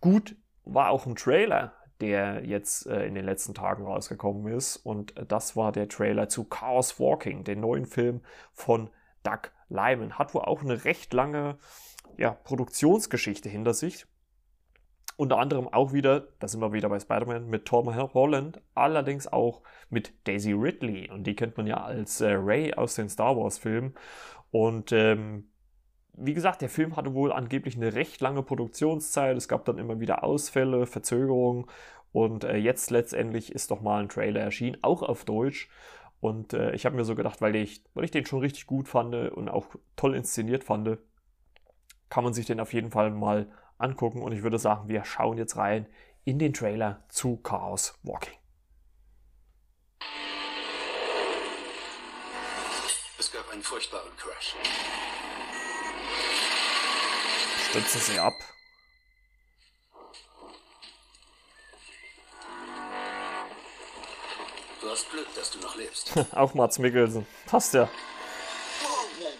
Gut 0.00 0.36
war 0.64 0.90
auch 0.90 1.06
ein 1.06 1.16
Trailer 1.16 1.72
der 2.00 2.44
jetzt 2.44 2.86
äh, 2.86 3.06
in 3.06 3.14
den 3.14 3.24
letzten 3.24 3.54
Tagen 3.54 3.84
rausgekommen 3.84 4.52
ist. 4.52 4.76
Und 4.76 5.14
das 5.28 5.56
war 5.56 5.72
der 5.72 5.88
Trailer 5.88 6.28
zu 6.28 6.44
Chaos 6.44 6.98
Walking, 6.98 7.44
den 7.44 7.60
neuen 7.60 7.86
Film 7.86 8.22
von 8.52 8.90
Doug 9.22 9.50
Lyman. 9.68 10.18
Hat 10.18 10.34
wohl 10.34 10.42
auch 10.42 10.62
eine 10.62 10.84
recht 10.84 11.12
lange 11.12 11.58
ja, 12.16 12.30
Produktionsgeschichte 12.30 13.48
hinter 13.48 13.74
sich. 13.74 14.06
Unter 15.16 15.38
anderem 15.38 15.68
auch 15.68 15.92
wieder, 15.92 16.28
da 16.38 16.48
sind 16.48 16.60
wir 16.60 16.72
wieder 16.72 16.88
bei 16.88 16.98
Spider-Man, 16.98 17.48
mit 17.48 17.66
Tom 17.66 17.94
Holland, 17.94 18.62
allerdings 18.74 19.26
auch 19.26 19.60
mit 19.90 20.14
Daisy 20.26 20.52
Ridley. 20.52 21.10
Und 21.10 21.24
die 21.24 21.36
kennt 21.36 21.58
man 21.58 21.66
ja 21.66 21.82
als 21.82 22.22
äh, 22.22 22.30
Ray 22.30 22.72
aus 22.72 22.94
den 22.94 23.10
Star 23.10 23.36
Wars-Filmen. 23.36 23.94
Und 24.50 24.92
ähm, 24.92 25.49
wie 26.20 26.34
gesagt, 26.34 26.60
der 26.60 26.68
Film 26.68 26.96
hatte 26.96 27.14
wohl 27.14 27.32
angeblich 27.32 27.76
eine 27.76 27.94
recht 27.94 28.20
lange 28.20 28.42
Produktionszeit. 28.42 29.36
Es 29.36 29.48
gab 29.48 29.64
dann 29.64 29.78
immer 29.78 30.00
wieder 30.00 30.22
Ausfälle, 30.22 30.86
Verzögerungen. 30.86 31.66
Und 32.12 32.44
äh, 32.44 32.56
jetzt 32.56 32.90
letztendlich 32.90 33.52
ist 33.52 33.70
doch 33.70 33.80
mal 33.80 34.02
ein 34.02 34.08
Trailer 34.08 34.40
erschienen, 34.40 34.78
auch 34.82 35.02
auf 35.02 35.24
Deutsch. 35.24 35.68
Und 36.20 36.52
äh, 36.52 36.72
ich 36.74 36.84
habe 36.84 36.96
mir 36.96 37.04
so 37.04 37.14
gedacht, 37.14 37.40
weil 37.40 37.56
ich, 37.56 37.82
weil 37.94 38.04
ich 38.04 38.10
den 38.10 38.26
schon 38.26 38.40
richtig 38.40 38.66
gut 38.66 38.88
fand 38.88 39.14
und 39.14 39.48
auch 39.48 39.66
toll 39.96 40.14
inszeniert 40.14 40.64
fand, 40.64 40.98
kann 42.10 42.24
man 42.24 42.34
sich 42.34 42.46
den 42.46 42.60
auf 42.60 42.74
jeden 42.74 42.90
Fall 42.90 43.10
mal 43.10 43.50
angucken. 43.78 44.22
Und 44.22 44.32
ich 44.32 44.42
würde 44.42 44.58
sagen, 44.58 44.88
wir 44.88 45.04
schauen 45.04 45.38
jetzt 45.38 45.56
rein 45.56 45.86
in 46.24 46.38
den 46.38 46.52
Trailer 46.52 47.04
zu 47.08 47.38
Chaos 47.38 47.98
Walking. 48.02 48.34
Es 53.18 53.32
gab 53.32 53.50
einen 53.50 53.62
furchtbaren 53.62 54.10
Crash. 54.16 54.56
Stützen 57.70 58.00
Sie 58.00 58.18
ab. 58.18 58.34
Du 64.80 64.90
hast 64.90 65.08
Glück, 65.08 65.32
dass 65.36 65.52
du 65.52 65.60
noch 65.60 65.76
lebst. 65.76 66.12
Auch 66.32 66.52
Mats 66.54 66.80
Mikkelsen. 66.80 67.28
Passt 67.46 67.74
ja. 67.74 67.88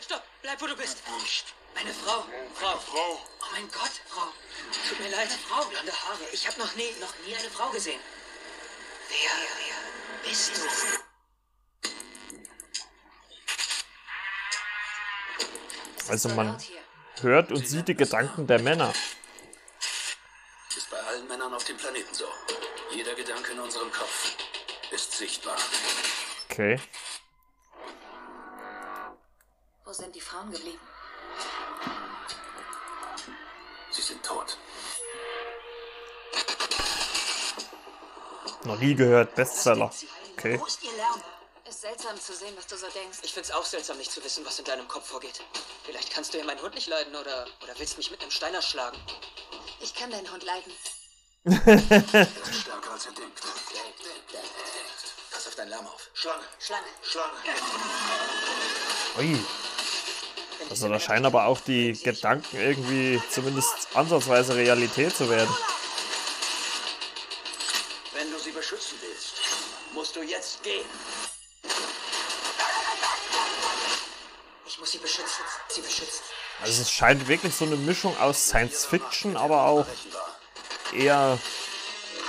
Stopp, 0.00 0.22
bleib 0.42 0.62
wo 0.62 0.66
du 0.68 0.76
bist. 0.76 1.02
Meine 1.75 1.92
Frau. 1.92 2.25
Frau. 2.54 2.78
Frau. 2.78 3.18
Oh 3.40 3.46
mein 3.50 3.68
Gott, 3.68 4.00
Frau. 4.06 4.28
Tut 4.88 5.00
mir 5.00 5.10
leid, 5.10 5.28
Frau, 5.49 5.64
blonde 5.64 5.90
Haare. 5.90 6.20
Ich 6.32 6.46
habe 6.46 6.60
noch 6.60 6.72
nie, 6.76 6.92
noch 7.00 7.12
nie 7.26 7.34
eine 7.34 7.50
Frau 7.50 7.70
gesehen. 7.70 8.00
Wer, 9.08 9.30
wer 9.58 10.30
bist 10.30 10.52
du? 10.56 10.60
Also 16.08 16.28
man 16.28 16.56
hört 17.23 17.53
und 17.53 17.67
sieht 17.67 17.89
die 17.89 17.95
Gedanken 17.95 18.47
der 18.47 18.61
Männer. 18.61 18.93
Ist 20.77 20.91
bei 20.91 20.99
allen 20.99 21.27
Männern 21.29 21.53
auf 21.55 21.65
dem 21.65 21.77
Planeten 21.77 22.15
so. 22.15 22.27
Jeder 22.93 23.15
Gedanke 23.15 23.53
in 23.53 23.61
unserem 23.61 23.91
Kopf 23.93 24.37
ist 24.91 25.12
sichtbar. 25.12 25.57
Okay. 26.50 26.81
Wo 29.85 29.93
sind 29.93 30.15
die 30.15 30.21
Frauen 30.21 30.50
geblieben? 30.50 30.81
Sie 33.91 34.03
sind 34.03 34.25
tot. 34.25 34.57
Noch 38.65 38.79
nie 38.79 38.95
gehört, 38.95 39.35
Bestseller. 39.35 39.91
Okay. 40.33 40.59
Wo 40.61 40.67
ist 40.67 40.83
ihr 40.85 40.93
Lärm? 40.93 41.00
Ist 41.80 41.87
seltsam 41.87 42.20
zu 42.20 42.34
sehen, 42.34 42.52
was 42.58 42.66
du 42.66 42.76
so 42.76 42.88
denkst. 42.88 43.20
Ich 43.22 43.32
find's 43.32 43.50
auch 43.50 43.64
seltsam, 43.64 43.96
nicht 43.96 44.12
zu 44.12 44.22
wissen, 44.22 44.44
was 44.44 44.58
in 44.58 44.66
deinem 44.66 44.87
Kopf 44.87 45.06
vorgeht. 45.06 45.40
Vielleicht 45.82 46.12
kannst 46.12 46.34
du 46.34 46.37
ja 46.37 46.44
meinen 46.44 46.60
Hund 46.60 46.75
nicht 46.75 46.88
leiden 46.88 47.16
oder, 47.16 47.46
oder 47.62 47.72
willst 47.78 47.96
mich 47.96 48.10
mit 48.10 48.20
einem 48.20 48.30
Steiner 48.30 48.60
schlagen. 48.60 48.99
Ich 49.80 49.94
kann 49.94 50.10
deinen 50.10 50.30
Hund 50.30 50.44
leiden. 50.44 50.70
Er 51.44 52.20
ist 52.20 52.60
stärker 52.60 52.90
als 52.92 53.06
er 53.06 53.12
denkt. 53.12 53.40
Pass 55.30 55.46
auf 55.46 55.54
deinen 55.54 55.70
Lärm 55.70 55.87
auf. 55.87 56.10
Schlange. 56.12 56.44
Schlange. 56.58 56.84
Schlange. 57.00 57.32
Ui. 59.18 59.38
Also 60.68 60.87
da 60.87 61.00
scheinen 61.00 61.25
aber 61.25 61.46
auch 61.46 61.60
die 61.60 61.94
Gedanken 61.94 62.58
irgendwie 62.58 63.22
zumindest 63.30 63.88
ansatzweise 63.94 64.54
Realität 64.54 65.16
zu 65.16 65.30
werden. 65.30 65.56
Wenn 68.12 68.30
du 68.30 68.38
sie 68.38 68.50
beschützen 68.50 68.99
willst, 69.00 69.37
musst 69.94 70.14
du 70.14 70.20
jetzt 70.22 70.62
gehen. 70.62 70.84
Also 76.62 76.83
es 76.83 76.90
scheint 76.90 77.26
wirklich 77.26 77.55
so 77.55 77.64
eine 77.64 77.76
Mischung 77.76 78.17
aus 78.19 78.49
Science 78.49 78.85
Fiction, 78.85 79.37
aber 79.37 79.64
auch 79.64 79.87
eher 80.93 81.38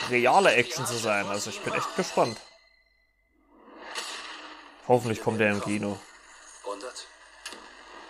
reale 0.10 0.54
Action 0.54 0.86
zu 0.86 0.98
sein. 0.98 1.28
Also 1.28 1.50
ich 1.50 1.60
bin 1.62 1.74
echt 1.74 1.96
gespannt. 1.96 2.38
Hoffentlich 4.88 5.22
kommt 5.22 5.40
er 5.42 5.52
im 5.52 5.62
Kino. 5.62 6.00
100? 6.64 7.08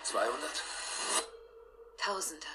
200? 0.03 0.63
Tausender. 1.97 2.47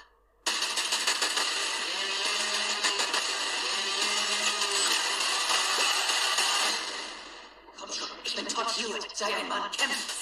Komm 7.78 7.92
schon. 7.92 8.08
Ich 8.24 8.36
bin 8.36 8.48
Todd 8.48 8.66
Hewitt. 8.76 9.16
Sei 9.16 9.26
ein 9.26 9.48
Mann. 9.48 9.70
Kämpf. 9.72 10.15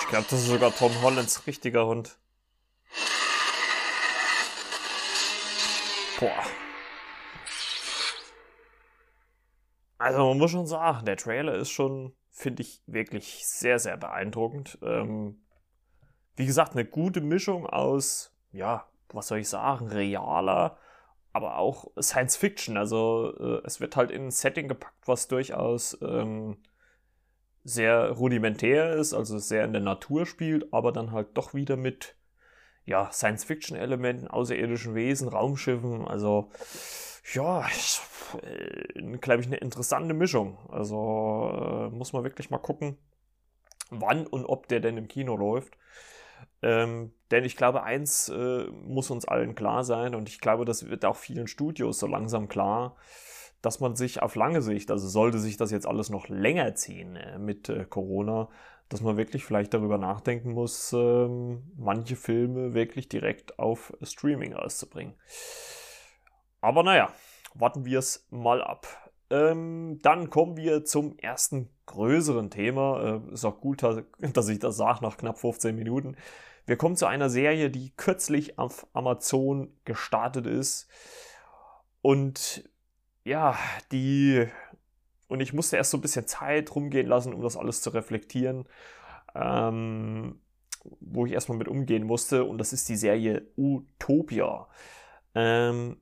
Ich 0.00 0.08
glaube, 0.08 0.26
das 0.28 0.40
ist 0.40 0.48
sogar 0.48 0.74
Tom 0.74 1.02
Hollands 1.02 1.46
richtiger 1.46 1.86
Hund. 1.86 2.18
Boah. 6.18 6.44
Also 9.98 10.28
man 10.28 10.38
muss 10.38 10.50
schon 10.50 10.66
sagen, 10.66 11.04
der 11.04 11.16
Trailer 11.16 11.54
ist 11.54 11.70
schon, 11.70 12.14
finde 12.30 12.62
ich, 12.62 12.82
wirklich 12.86 13.46
sehr, 13.46 13.78
sehr 13.78 13.96
beeindruckend. 13.96 14.78
Ähm, 14.82 15.42
wie 16.36 16.46
gesagt, 16.46 16.72
eine 16.72 16.84
gute 16.84 17.20
Mischung 17.20 17.66
aus, 17.66 18.34
ja, 18.52 18.88
was 19.08 19.28
soll 19.28 19.38
ich 19.38 19.48
sagen, 19.48 19.88
realer, 19.88 20.78
aber 21.32 21.58
auch 21.58 21.90
Science 22.00 22.36
Fiction. 22.36 22.76
Also 22.76 23.34
äh, 23.38 23.66
es 23.66 23.80
wird 23.80 23.96
halt 23.96 24.10
in 24.10 24.26
ein 24.26 24.30
Setting 24.30 24.68
gepackt, 24.68 25.06
was 25.06 25.28
durchaus 25.28 25.98
ähm, 26.02 26.56
sehr 27.64 28.10
rudimentär 28.10 28.94
ist, 28.94 29.12
also 29.12 29.38
sehr 29.38 29.64
in 29.64 29.72
der 29.72 29.82
Natur 29.82 30.26
spielt, 30.26 30.72
aber 30.72 30.92
dann 30.92 31.12
halt 31.12 31.28
doch 31.34 31.54
wieder 31.54 31.76
mit 31.76 32.16
ja, 32.84 33.10
Science-Fiction-Elementen, 33.12 34.28
außerirdischen 34.28 34.94
Wesen, 34.94 35.28
Raumschiffen, 35.28 36.08
also 36.08 36.50
ja, 37.34 37.66
äh, 38.42 39.16
glaube 39.18 39.42
ich, 39.42 39.46
eine 39.46 39.56
interessante 39.56 40.14
Mischung. 40.14 40.58
Also 40.70 41.50
äh, 41.54 41.94
muss 41.94 42.12
man 42.12 42.24
wirklich 42.24 42.50
mal 42.50 42.58
gucken, 42.58 42.96
wann 43.90 44.26
und 44.26 44.44
ob 44.44 44.68
der 44.68 44.80
denn 44.80 44.96
im 44.96 45.08
Kino 45.08 45.36
läuft. 45.36 45.76
Ähm, 46.62 47.12
denn 47.30 47.44
ich 47.44 47.56
glaube, 47.56 47.82
eins 47.82 48.28
äh, 48.28 48.66
muss 48.66 49.10
uns 49.10 49.24
allen 49.24 49.54
klar 49.54 49.84
sein 49.84 50.14
und 50.14 50.28
ich 50.28 50.40
glaube, 50.40 50.64
das 50.64 50.88
wird 50.88 51.04
auch 51.04 51.16
vielen 51.16 51.46
Studios 51.46 51.98
so 51.98 52.06
langsam 52.06 52.48
klar, 52.48 52.96
dass 53.62 53.80
man 53.80 53.94
sich 53.94 54.22
auf 54.22 54.34
lange 54.34 54.62
Sicht, 54.62 54.90
also 54.90 55.08
sollte 55.08 55.38
sich 55.38 55.56
das 55.56 55.70
jetzt 55.70 55.86
alles 55.86 56.10
noch 56.10 56.28
länger 56.28 56.74
ziehen 56.74 57.16
äh, 57.16 57.38
mit 57.38 57.68
äh, 57.68 57.84
Corona, 57.84 58.48
dass 58.88 59.02
man 59.02 59.16
wirklich 59.16 59.44
vielleicht 59.44 59.72
darüber 59.74 59.98
nachdenken 59.98 60.52
muss, 60.52 60.92
ähm, 60.92 61.62
manche 61.76 62.16
Filme 62.16 62.74
wirklich 62.74 63.08
direkt 63.08 63.58
auf 63.58 63.92
Streaming 64.02 64.54
rauszubringen. 64.54 65.14
Aber 66.60 66.82
naja, 66.82 67.12
warten 67.54 67.84
wir 67.84 67.98
es 67.98 68.26
mal 68.30 68.62
ab. 68.62 68.86
ähm, 69.30 70.00
dann 70.02 70.28
kommen 70.28 70.56
wir 70.56 70.84
zum 70.84 71.16
ersten 71.18 71.70
größeren 71.86 72.50
Thema. 72.50 73.22
Äh, 73.28 73.32
ist 73.32 73.44
auch 73.44 73.60
gut, 73.60 73.82
dass 73.82 74.48
ich 74.48 74.58
das 74.58 74.76
sage 74.76 75.02
nach 75.02 75.16
knapp 75.16 75.38
15 75.38 75.74
Minuten. 75.76 76.16
Wir 76.66 76.76
kommen 76.76 76.96
zu 76.96 77.06
einer 77.06 77.30
Serie, 77.30 77.70
die 77.70 77.92
kürzlich 77.96 78.58
auf 78.58 78.86
Amazon 78.92 79.72
gestartet 79.84 80.46
ist. 80.46 80.88
Und 82.02 82.64
ja, 83.24 83.58
die. 83.92 84.46
Und 85.28 85.40
ich 85.40 85.52
musste 85.52 85.76
erst 85.76 85.92
so 85.92 85.98
ein 85.98 86.00
bisschen 86.00 86.26
Zeit 86.26 86.74
rumgehen 86.74 87.06
lassen, 87.06 87.32
um 87.32 87.42
das 87.42 87.56
alles 87.56 87.82
zu 87.82 87.90
reflektieren. 87.90 88.66
Ähm, 89.34 90.40
wo 91.00 91.26
ich 91.26 91.32
erstmal 91.32 91.58
mit 91.58 91.68
umgehen 91.68 92.04
musste. 92.04 92.44
Und 92.44 92.58
das 92.58 92.72
ist 92.72 92.88
die 92.88 92.96
Serie 92.96 93.46
Utopia. 93.56 94.66
Ähm, 95.34 95.98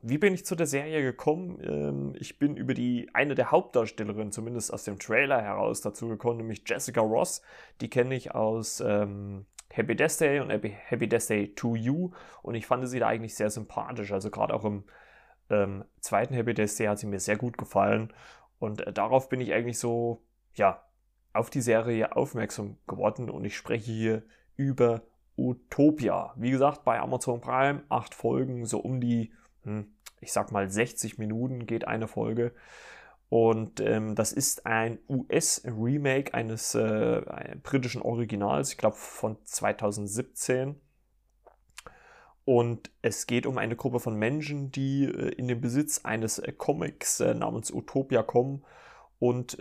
wie 0.00 0.18
bin 0.18 0.34
ich 0.34 0.44
zu 0.44 0.56
der 0.56 0.66
Serie 0.66 1.02
gekommen? 1.02 1.60
Ähm, 1.62 2.14
ich 2.18 2.38
bin 2.38 2.56
über 2.56 2.74
die 2.74 3.08
eine 3.12 3.34
der 3.34 3.50
Hauptdarstellerinnen, 3.50 4.32
zumindest 4.32 4.72
aus 4.72 4.84
dem 4.84 4.98
Trailer 4.98 5.40
heraus, 5.40 5.80
dazu 5.80 6.08
gekommen, 6.08 6.38
nämlich 6.38 6.64
Jessica 6.66 7.00
Ross. 7.00 7.42
Die 7.80 7.88
kenne 7.88 8.14
ich 8.14 8.34
aus 8.34 8.80
ähm, 8.80 9.46
Happy 9.70 9.94
Death 9.94 10.20
Day 10.20 10.40
und 10.40 10.50
Happy 10.50 11.08
Death 11.08 11.30
Day 11.30 11.54
to 11.54 11.76
You. 11.76 12.10
Und 12.42 12.54
ich 12.56 12.66
fand 12.66 12.88
sie 12.88 12.98
da 12.98 13.06
eigentlich 13.06 13.36
sehr 13.36 13.50
sympathisch. 13.50 14.12
Also 14.12 14.30
gerade 14.30 14.54
auch 14.54 14.64
im 14.64 14.84
ähm, 15.50 15.84
zweiten 16.00 16.34
Happy 16.34 16.54
Death 16.54 16.78
Day 16.78 16.86
hat 16.86 16.98
sie 16.98 17.06
mir 17.06 17.20
sehr 17.20 17.36
gut 17.36 17.58
gefallen. 17.58 18.12
Und 18.58 18.86
äh, 18.86 18.92
darauf 18.92 19.28
bin 19.28 19.40
ich 19.40 19.52
eigentlich 19.52 19.78
so, 19.78 20.22
ja, 20.54 20.82
auf 21.32 21.50
die 21.50 21.62
Serie 21.62 22.14
aufmerksam 22.16 22.76
geworden. 22.86 23.30
Und 23.30 23.44
ich 23.44 23.56
spreche 23.56 23.90
hier 23.90 24.22
über 24.56 25.02
Utopia. 25.36 26.34
Wie 26.36 26.50
gesagt, 26.50 26.84
bei 26.84 27.00
Amazon 27.00 27.40
Prime, 27.40 27.82
acht 27.88 28.14
Folgen, 28.14 28.66
so 28.66 28.78
um 28.78 29.00
die 29.00 29.32
hm, 29.64 29.86
ich 30.22 30.32
sag 30.32 30.52
mal 30.52 30.70
60 30.70 31.18
Minuten 31.18 31.66
geht 31.66 31.86
eine 31.86 32.08
Folge. 32.08 32.52
Und 33.28 33.80
ähm, 33.80 34.14
das 34.14 34.32
ist 34.32 34.66
ein 34.66 34.98
US-Remake 35.08 36.34
eines 36.34 36.74
äh, 36.74 37.22
britischen 37.62 38.02
Originals, 38.02 38.72
ich 38.72 38.78
glaube 38.78 38.96
von 38.96 39.36
2017. 39.44 40.80
Und 42.44 42.90
es 43.02 43.26
geht 43.26 43.46
um 43.46 43.56
eine 43.56 43.76
Gruppe 43.76 44.00
von 44.00 44.16
Menschen, 44.16 44.72
die 44.72 45.04
äh, 45.04 45.28
in 45.34 45.48
den 45.48 45.60
Besitz 45.60 46.04
eines 46.04 46.38
äh, 46.38 46.52
Comics 46.52 47.20
äh, 47.20 47.34
namens 47.34 47.70
Utopia 47.72 48.22
kommen 48.22 48.64
und 49.18 49.56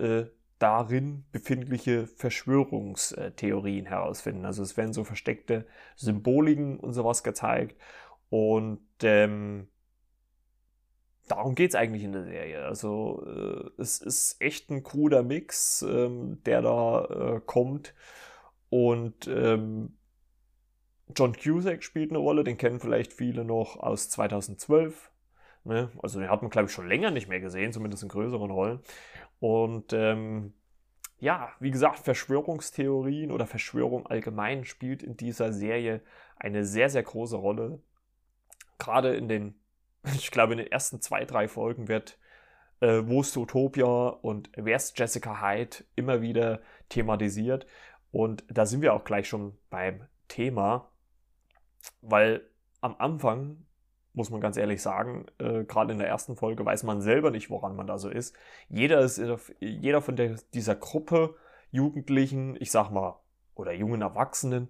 darin 0.58 1.26
befindliche 1.32 2.08
Verschwörungstheorien 2.08 3.86
herausfinden. 3.86 4.46
Also 4.46 4.64
es 4.64 4.76
werden 4.76 4.94
so 4.94 5.04
versteckte 5.04 5.68
Symboliken 5.96 6.80
und 6.80 6.94
sowas 6.94 7.24
gezeigt. 7.24 7.76
Und 8.30 8.82
ähm, 9.04 9.68
darum 11.28 11.56
geht 11.56 11.72
es 11.72 11.76
eigentlich 11.76 12.04
in 12.04 12.12
der 12.12 12.24
Serie. 12.24 12.64
Also 12.66 13.24
äh, 13.26 13.82
es 13.82 14.02
ist 14.02 14.42
echt 14.42 14.70
ein 14.70 14.84
kruder 14.84 15.24
Mix, 15.24 15.82
ähm, 15.84 16.42
der 16.46 16.62
da 16.62 17.06
äh, 17.06 17.42
kommt. 17.46 17.94
Und 18.70 19.28
ähm, 19.28 19.98
John 21.16 21.36
Cusack 21.36 21.84
spielt 21.84 22.12
eine 22.12 22.20
Rolle, 22.20 22.44
den 22.44 22.58
kennen 22.58 22.80
vielleicht 22.80 23.14
viele 23.14 23.44
noch 23.44 23.78
aus 23.78 24.10
2012. 24.10 25.12
Ne? 25.64 25.92
Also 26.02 26.20
den 26.20 26.30
hat 26.30 26.42
man, 26.42 26.52
glaube 26.52 26.68
ich, 26.68 26.74
schon 26.74 26.88
länger 26.88 27.12
nicht 27.12 27.28
mehr 27.28 27.40
gesehen, 27.40 27.74
zumindest 27.74 28.04
in 28.04 28.10
größeren 28.10 28.52
Rollen. 28.52 28.80
Und 29.40 29.94
ähm, 29.94 30.54
ja, 31.20 31.50
wie 31.60 31.72
gesagt, 31.72 32.00
Verschwörungstheorien 32.00 33.32
oder 33.32 33.46
Verschwörung 33.46 34.08
allgemein 34.08 34.66
spielt 34.66 35.04
in 35.04 35.18
dieser 35.18 35.54
Serie 35.54 36.02
eine 36.38 36.66
sehr, 36.66 36.90
sehr 36.90 37.04
große 37.04 37.38
Rolle. 37.38 37.80
Gerade 38.80 39.16
in 39.16 39.28
den 39.28 39.62
ich 40.16 40.32
glaube, 40.32 40.54
in 40.54 40.60
den 40.60 40.72
ersten 40.72 41.02
zwei, 41.02 41.26
drei 41.26 41.48
Folgen 41.48 41.88
wird 41.88 42.18
äh, 42.80 43.02
Wo 43.06 43.22
ist 43.22 43.38
Utopia 43.38 43.86
und 43.86 44.50
wer 44.56 44.76
ist 44.76 44.98
Jessica 44.98 45.42
Hyde 45.42 45.78
immer 45.96 46.22
wieder 46.22 46.62
thematisiert. 46.90 47.66
Und 48.12 48.44
da 48.50 48.66
sind 48.66 48.82
wir 48.82 48.94
auch 48.94 49.04
gleich 49.04 49.28
schon 49.28 49.58
beim 49.70 50.08
Thema, 50.28 50.91
weil 52.02 52.42
am 52.82 52.96
Anfang, 52.98 53.66
muss 54.14 54.30
man 54.30 54.42
ganz 54.42 54.58
ehrlich 54.58 54.82
sagen, 54.82 55.26
äh, 55.38 55.64
gerade 55.64 55.94
in 55.94 56.00
der 56.00 56.08
ersten 56.08 56.36
Folge 56.36 56.66
weiß 56.66 56.84
man 56.84 57.02
selber 57.02 57.32
nicht, 57.32 57.50
woran 57.50 57.76
man 57.76 57.88
da 57.88 57.98
so 57.98 58.10
ist. 58.10 58.36
Jeder, 58.70 59.00
ist, 59.00 59.22
jeder 59.60 60.02
von 60.02 60.16
der, 60.16 60.36
dieser 60.54 60.76
Gruppe 60.76 61.36
Jugendlichen, 61.72 62.58
ich 62.60 62.72
sag 62.72 62.90
mal, 62.90 63.20
oder 63.56 63.72
jungen 63.72 64.02
Erwachsenen, 64.02 64.70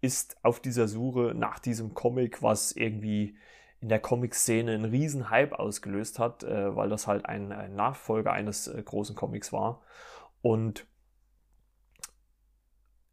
ist 0.00 0.36
auf 0.44 0.60
dieser 0.60 0.88
Suche 0.88 1.32
nach 1.34 1.58
diesem 1.58 1.94
Comic, 1.94 2.42
was 2.42 2.72
irgendwie 2.72 3.36
in 3.80 3.88
der 3.88 4.00
Comic-Szene 4.00 4.72
einen 4.72 4.84
riesen 4.84 5.30
Hype 5.30 5.52
ausgelöst 5.54 6.18
hat, 6.18 6.44
äh, 6.44 6.76
weil 6.76 6.88
das 6.88 7.06
halt 7.06 7.26
ein, 7.26 7.50
ein 7.52 7.74
Nachfolger 7.74 8.32
eines 8.32 8.68
äh, 8.68 8.82
großen 8.82 9.16
Comics 9.16 9.52
war. 9.52 9.82
Und 10.40 10.86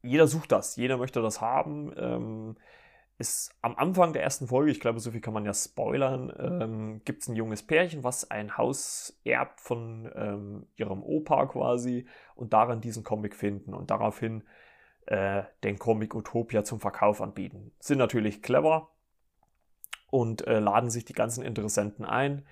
jeder 0.01 0.27
sucht 0.27 0.51
das, 0.51 0.75
jeder 0.75 0.97
möchte 0.97 1.21
das 1.21 1.41
haben. 1.41 1.91
Ähm, 1.97 2.57
ist 3.19 3.51
am 3.61 3.75
Anfang 3.75 4.13
der 4.13 4.23
ersten 4.23 4.47
Folge, 4.47 4.71
ich 4.71 4.79
glaube, 4.79 4.99
so 4.99 5.11
viel 5.11 5.21
kann 5.21 5.33
man 5.33 5.45
ja 5.45 5.53
spoilern, 5.53 6.33
ähm, 6.39 7.01
gibt 7.05 7.21
es 7.21 7.27
ein 7.27 7.35
junges 7.35 7.61
Pärchen, 7.61 8.03
was 8.03 8.31
ein 8.31 8.57
Haus 8.57 9.19
erbt 9.23 9.61
von 9.61 10.11
ähm, 10.15 10.67
ihrem 10.75 11.03
Opa 11.03 11.45
quasi 11.45 12.07
und 12.35 12.53
darin 12.53 12.81
diesen 12.81 13.03
Comic 13.03 13.35
finden 13.35 13.73
und 13.73 13.91
daraufhin 13.91 14.43
äh, 15.05 15.43
den 15.63 15.77
Comic 15.77 16.15
Utopia 16.15 16.63
zum 16.63 16.79
Verkauf 16.79 17.21
anbieten. 17.21 17.71
Sind 17.79 17.97
natürlich 17.97 18.41
clever, 18.41 18.89
und 20.09 20.47
äh, 20.47 20.59
laden 20.59 20.89
sich 20.89 21.05
die 21.05 21.13
ganzen 21.13 21.43
Interessenten 21.43 22.05
ein. 22.05 22.45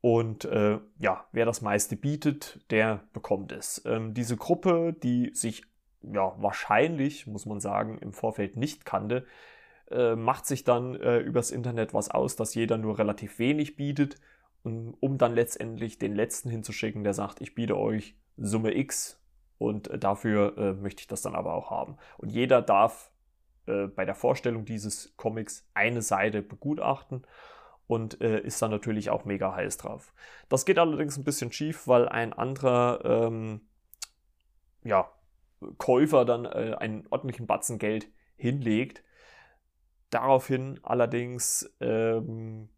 Und 0.00 0.44
äh, 0.44 0.78
ja, 0.98 1.26
wer 1.32 1.46
das 1.46 1.62
meiste 1.62 1.96
bietet, 1.96 2.60
der 2.70 3.04
bekommt 3.12 3.52
es. 3.52 3.82
Ähm, 3.86 4.12
diese 4.12 4.36
Gruppe, 4.36 4.94
die 5.02 5.30
sich 5.34 5.64
ja 6.02 6.34
wahrscheinlich, 6.36 7.26
muss 7.26 7.46
man 7.46 7.60
sagen, 7.60 7.98
im 7.98 8.12
Vorfeld 8.12 8.56
nicht 8.56 8.84
kannte, 8.84 9.26
äh, 9.90 10.16
macht 10.16 10.46
sich 10.46 10.64
dann 10.64 10.94
äh, 10.94 11.18
übers 11.18 11.50
Internet 11.50 11.94
was 11.94 12.10
aus, 12.10 12.36
dass 12.36 12.54
jeder 12.54 12.76
nur 12.78 12.98
relativ 12.98 13.38
wenig 13.38 13.76
bietet, 13.76 14.20
um, 14.62 14.94
um 15.00 15.18
dann 15.18 15.34
letztendlich 15.34 15.98
den 15.98 16.14
letzten 16.14 16.50
hinzuschicken, 16.50 17.04
der 17.04 17.14
sagt, 17.14 17.40
ich 17.40 17.54
biete 17.54 17.76
euch 17.76 18.16
Summe 18.36 18.76
X 18.76 19.20
und 19.58 19.88
äh, 19.88 19.98
dafür 19.98 20.56
äh, 20.58 20.72
möchte 20.72 21.00
ich 21.00 21.06
das 21.06 21.22
dann 21.22 21.34
aber 21.34 21.54
auch 21.54 21.70
haben. 21.70 21.96
Und 22.18 22.30
jeder 22.30 22.62
darf 22.62 23.10
äh, 23.66 23.86
bei 23.86 24.04
der 24.04 24.14
Vorstellung 24.14 24.64
dieses 24.64 25.16
Comics 25.16 25.66
eine 25.74 26.02
Seite 26.02 26.42
begutachten 26.42 27.26
und 27.86 28.20
äh, 28.20 28.40
ist 28.40 28.60
dann 28.62 28.70
natürlich 28.70 29.10
auch 29.10 29.24
mega 29.24 29.54
heiß 29.54 29.76
drauf. 29.76 30.14
Das 30.48 30.64
geht 30.64 30.78
allerdings 30.78 31.16
ein 31.16 31.24
bisschen 31.24 31.52
schief, 31.52 31.86
weil 31.86 32.08
ein 32.08 32.32
anderer 32.32 33.00
ähm, 33.04 33.60
ja, 34.82 35.10
Käufer 35.78 36.24
dann 36.24 36.44
äh, 36.44 36.76
einen 36.78 37.06
ordentlichen 37.10 37.46
Batzen 37.46 37.78
Geld 37.78 38.08
hinlegt. 38.36 39.02
Daraufhin 40.14 40.78
allerdings 40.84 41.74
ähm, 41.80 42.68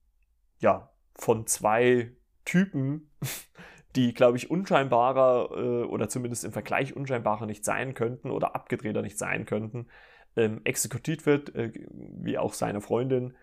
ja, 0.58 0.90
von 1.14 1.46
zwei 1.46 2.12
Typen, 2.46 3.10
die, 3.94 4.14
glaube 4.14 4.38
ich, 4.38 4.50
unscheinbarer 4.50 5.50
äh, 5.50 5.84
oder 5.84 6.08
zumindest 6.08 6.46
im 6.46 6.52
Vergleich 6.52 6.96
unscheinbarer 6.96 7.44
nicht 7.44 7.62
sein 7.62 7.92
könnten 7.92 8.30
oder 8.30 8.54
abgedrehter 8.54 9.02
nicht 9.02 9.18
sein 9.18 9.44
könnten, 9.44 9.88
ähm, 10.34 10.62
exekutiert 10.64 11.26
wird, 11.26 11.54
äh, 11.54 11.72
wie 11.74 12.38
auch 12.38 12.54
seine 12.54 12.80
Freundin. 12.80 13.36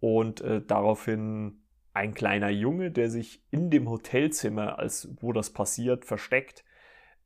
Und 0.00 0.40
äh, 0.40 0.62
daraufhin 0.66 1.60
ein 1.92 2.14
kleiner 2.14 2.48
Junge, 2.48 2.90
der 2.90 3.10
sich 3.10 3.44
in 3.50 3.68
dem 3.68 3.90
Hotelzimmer, 3.90 4.78
als 4.78 5.10
wo 5.20 5.34
das 5.34 5.52
passiert, 5.52 6.06
versteckt, 6.06 6.64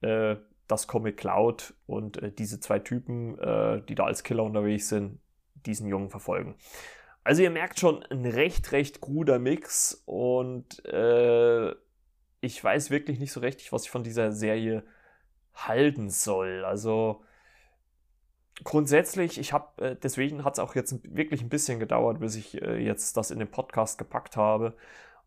äh, 0.01 0.35
das 0.67 0.89
Comic 0.89 1.19
klaut 1.19 1.75
und 1.87 2.21
äh, 2.21 2.33
diese 2.33 2.59
zwei 2.59 2.81
Typen, 2.81 3.39
äh, 3.39 3.81
die 3.89 3.95
da 3.95 4.07
als 4.07 4.25
Killer 4.25 4.43
unterwegs 4.43 4.89
sind, 4.89 5.21
diesen 5.67 5.89
Jungen 5.89 6.11
verfolgen. 6.11 6.57
Also 7.23 7.43
ihr 7.43 7.51
merkt 7.51 7.79
schon, 7.79 8.03
ein 8.05 8.25
recht, 8.25 8.73
recht 8.73 9.01
kruder 9.01 9.39
Mix 9.39 10.03
und 10.07 10.85
äh, 10.87 11.75
ich 12.41 12.63
weiß 12.63 12.91
wirklich 12.91 13.19
nicht 13.19 13.33
so 13.33 13.41
richtig, 13.41 13.73
was 13.73 13.85
ich 13.85 13.91
von 13.91 14.03
dieser 14.03 14.33
Serie 14.33 14.83
halten 15.55 16.09
soll. 16.09 16.65
Also 16.65 17.23
grundsätzlich, 18.65 19.39
ich 19.39 19.53
habe, 19.53 19.85
äh, 19.85 19.97
deswegen 20.03 20.45
hat 20.45 20.55
es 20.55 20.59
auch 20.59 20.75
jetzt 20.75 20.99
wirklich 21.15 21.43
ein 21.43 21.51
bisschen 21.51 21.79
gedauert, 21.79 22.21
bis 22.21 22.37
ich 22.37 22.61
äh, 22.63 22.79
jetzt 22.79 23.17
das 23.17 23.31
in 23.31 23.39
den 23.39 23.51
Podcast 23.51 23.99
gepackt 23.99 24.37
habe, 24.37 24.75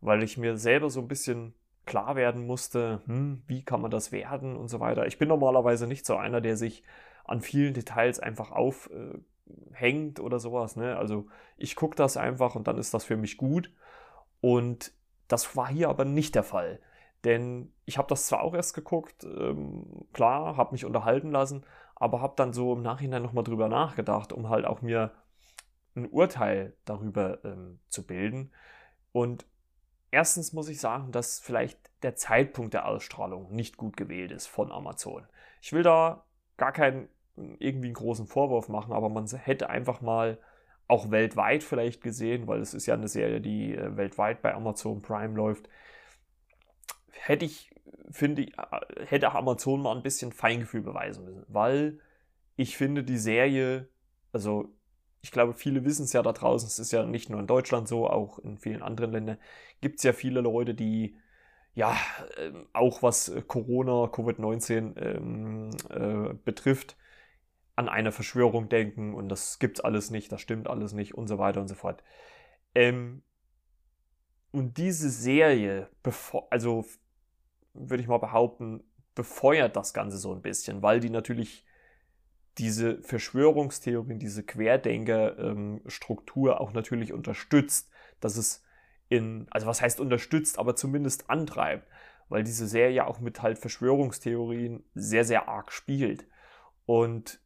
weil 0.00 0.22
ich 0.22 0.36
mir 0.36 0.56
selber 0.56 0.90
so 0.90 1.00
ein 1.00 1.08
bisschen 1.08 1.54
klar 1.86 2.16
werden 2.16 2.46
musste, 2.46 3.02
hm, 3.06 3.42
wie 3.46 3.62
kann 3.62 3.80
man 3.80 3.90
das 3.90 4.10
werden 4.10 4.56
und 4.56 4.68
so 4.68 4.80
weiter. 4.80 5.06
Ich 5.06 5.18
bin 5.18 5.28
normalerweise 5.28 5.86
nicht 5.86 6.06
so 6.06 6.16
einer, 6.16 6.40
der 6.40 6.56
sich 6.56 6.82
an 7.24 7.40
vielen 7.40 7.74
Details 7.74 8.20
einfach 8.20 8.50
aufhängt 8.50 9.14
äh, 9.14 9.18
oder 10.20 10.38
sowas. 10.38 10.76
Ne? 10.76 10.96
Also 10.96 11.26
ich 11.56 11.76
gucke 11.76 11.96
das 11.96 12.16
einfach 12.16 12.54
und 12.54 12.66
dann 12.68 12.78
ist 12.78 12.94
das 12.94 13.04
für 13.04 13.16
mich 13.16 13.36
gut. 13.36 13.70
Und 14.40 14.92
das 15.28 15.56
war 15.56 15.68
hier 15.68 15.88
aber 15.88 16.04
nicht 16.04 16.34
der 16.34 16.42
Fall. 16.42 16.80
Denn 17.24 17.72
ich 17.86 17.98
habe 17.98 18.08
das 18.08 18.26
zwar 18.26 18.42
auch 18.42 18.54
erst 18.54 18.74
geguckt, 18.74 19.24
ähm, 19.24 20.06
klar, 20.12 20.56
habe 20.56 20.72
mich 20.72 20.84
unterhalten 20.84 21.30
lassen, 21.30 21.64
aber 21.96 22.20
habe 22.20 22.34
dann 22.36 22.52
so 22.52 22.74
im 22.74 22.82
Nachhinein 22.82 23.22
nochmal 23.22 23.44
drüber 23.44 23.68
nachgedacht, 23.68 24.32
um 24.32 24.48
halt 24.50 24.66
auch 24.66 24.82
mir 24.82 25.12
ein 25.96 26.06
Urteil 26.06 26.76
darüber 26.84 27.42
ähm, 27.44 27.78
zu 27.88 28.06
bilden. 28.06 28.52
Und 29.12 29.46
erstens 30.10 30.52
muss 30.52 30.68
ich 30.68 30.80
sagen, 30.80 31.12
dass 31.12 31.40
vielleicht 31.40 31.78
der 32.02 32.16
Zeitpunkt 32.16 32.74
der 32.74 32.86
Ausstrahlung 32.86 33.54
nicht 33.54 33.76
gut 33.76 33.96
gewählt 33.96 34.30
ist 34.30 34.46
von 34.46 34.70
Amazon. 34.70 35.26
Ich 35.62 35.72
will 35.72 35.82
da 35.82 36.24
gar 36.56 36.72
keinen 36.72 37.08
irgendwie 37.36 37.88
einen 37.88 37.94
großen 37.94 38.26
Vorwurf 38.26 38.68
machen, 38.68 38.92
aber 38.92 39.08
man 39.08 39.26
hätte 39.26 39.70
einfach 39.70 40.00
mal 40.00 40.38
auch 40.86 41.10
weltweit 41.10 41.64
vielleicht 41.64 42.02
gesehen, 42.02 42.46
weil 42.46 42.60
es 42.60 42.74
ist 42.74 42.86
ja 42.86 42.94
eine 42.94 43.08
Serie, 43.08 43.40
die 43.40 43.74
äh, 43.74 43.96
weltweit 43.96 44.42
bei 44.42 44.54
Amazon 44.54 45.02
Prime 45.02 45.34
läuft, 45.34 45.68
hätte 47.10 47.44
ich, 47.44 47.70
finde 48.10 48.42
ich, 48.42 48.52
hätte 49.06 49.32
Amazon 49.32 49.82
mal 49.82 49.96
ein 49.96 50.02
bisschen 50.02 50.32
Feingefühl 50.32 50.82
beweisen 50.82 51.24
müssen, 51.24 51.44
weil 51.48 52.00
ich 52.56 52.76
finde 52.76 53.02
die 53.02 53.18
Serie, 53.18 53.88
also 54.32 54.74
ich 55.22 55.32
glaube, 55.32 55.54
viele 55.54 55.84
wissen 55.84 56.04
es 56.04 56.12
ja 56.12 56.22
da 56.22 56.32
draußen, 56.32 56.66
es 56.66 56.78
ist 56.78 56.92
ja 56.92 57.04
nicht 57.04 57.30
nur 57.30 57.40
in 57.40 57.46
Deutschland 57.46 57.88
so, 57.88 58.08
auch 58.08 58.38
in 58.40 58.58
vielen 58.58 58.82
anderen 58.82 59.12
Ländern 59.12 59.38
gibt 59.80 59.98
es 59.98 60.02
ja 60.02 60.12
viele 60.12 60.42
Leute, 60.42 60.74
die 60.74 61.16
ja 61.74 61.96
ähm, 62.38 62.66
auch 62.72 63.02
was 63.02 63.32
Corona, 63.48 64.04
Covid-19 64.04 64.96
ähm, 65.00 65.70
äh, 65.90 66.34
betrifft, 66.44 66.96
an 67.76 67.88
eine 67.88 68.12
Verschwörung 68.12 68.68
denken 68.68 69.14
und 69.14 69.28
das 69.28 69.58
gibt's 69.58 69.80
alles 69.80 70.10
nicht, 70.10 70.30
das 70.30 70.40
stimmt 70.40 70.68
alles 70.68 70.92
nicht 70.92 71.14
und 71.14 71.26
so 71.26 71.38
weiter 71.38 71.60
und 71.60 71.68
so 71.68 71.74
fort. 71.74 72.04
Ähm, 72.74 73.22
und 74.52 74.78
diese 74.78 75.10
Serie, 75.10 75.88
also 76.50 76.84
würde 77.72 78.02
ich 78.02 78.08
mal 78.08 78.18
behaupten, 78.18 78.84
befeuert 79.14 79.76
das 79.76 79.94
Ganze 79.94 80.18
so 80.18 80.32
ein 80.32 80.42
bisschen, 80.42 80.82
weil 80.82 81.00
die 81.00 81.10
natürlich 81.10 81.66
diese 82.58 83.02
Verschwörungstheorien, 83.02 84.20
diese 84.20 84.44
Querdenker-Struktur 84.44 86.52
ähm, 86.52 86.58
auch 86.58 86.72
natürlich 86.72 87.12
unterstützt, 87.12 87.90
dass 88.20 88.36
es 88.36 88.62
in, 89.08 89.48
also 89.50 89.66
was 89.66 89.82
heißt 89.82 89.98
unterstützt, 90.00 90.58
aber 90.58 90.76
zumindest 90.76 91.30
antreibt, 91.30 91.88
weil 92.28 92.44
diese 92.44 92.68
Serie 92.68 93.06
auch 93.06 93.20
mit 93.20 93.42
halt 93.42 93.58
Verschwörungstheorien 93.58 94.84
sehr, 94.94 95.24
sehr 95.24 95.48
arg 95.48 95.72
spielt. 95.72 96.26
Und 96.86 97.40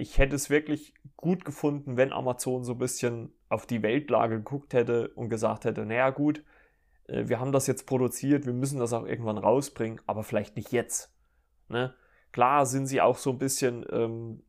ich 0.00 0.16
hätte 0.16 0.34
es 0.34 0.48
wirklich 0.48 0.94
gut 1.16 1.44
gefunden, 1.44 1.98
wenn 1.98 2.12
Amazon 2.12 2.64
so 2.64 2.72
ein 2.72 2.78
bisschen 2.78 3.34
auf 3.50 3.66
die 3.66 3.82
Weltlage 3.82 4.36
geguckt 4.36 4.72
hätte 4.72 5.08
und 5.08 5.28
gesagt 5.28 5.66
hätte, 5.66 5.84
naja 5.84 6.08
gut, 6.08 6.42
äh, 7.06 7.28
wir 7.28 7.38
haben 7.38 7.52
das 7.52 7.66
jetzt 7.66 7.86
produziert, 7.86 8.46
wir 8.46 8.54
müssen 8.54 8.80
das 8.80 8.94
auch 8.94 9.04
irgendwann 9.04 9.36
rausbringen, 9.36 10.00
aber 10.06 10.22
vielleicht 10.22 10.56
nicht 10.56 10.72
jetzt. 10.72 11.14
Ne? 11.68 11.94
Klar 12.32 12.64
sind 12.64 12.86
sie 12.86 13.02
auch 13.02 13.18
so 13.18 13.30
ein 13.30 13.38
bisschen 13.38 13.84
ähm, 13.90 14.42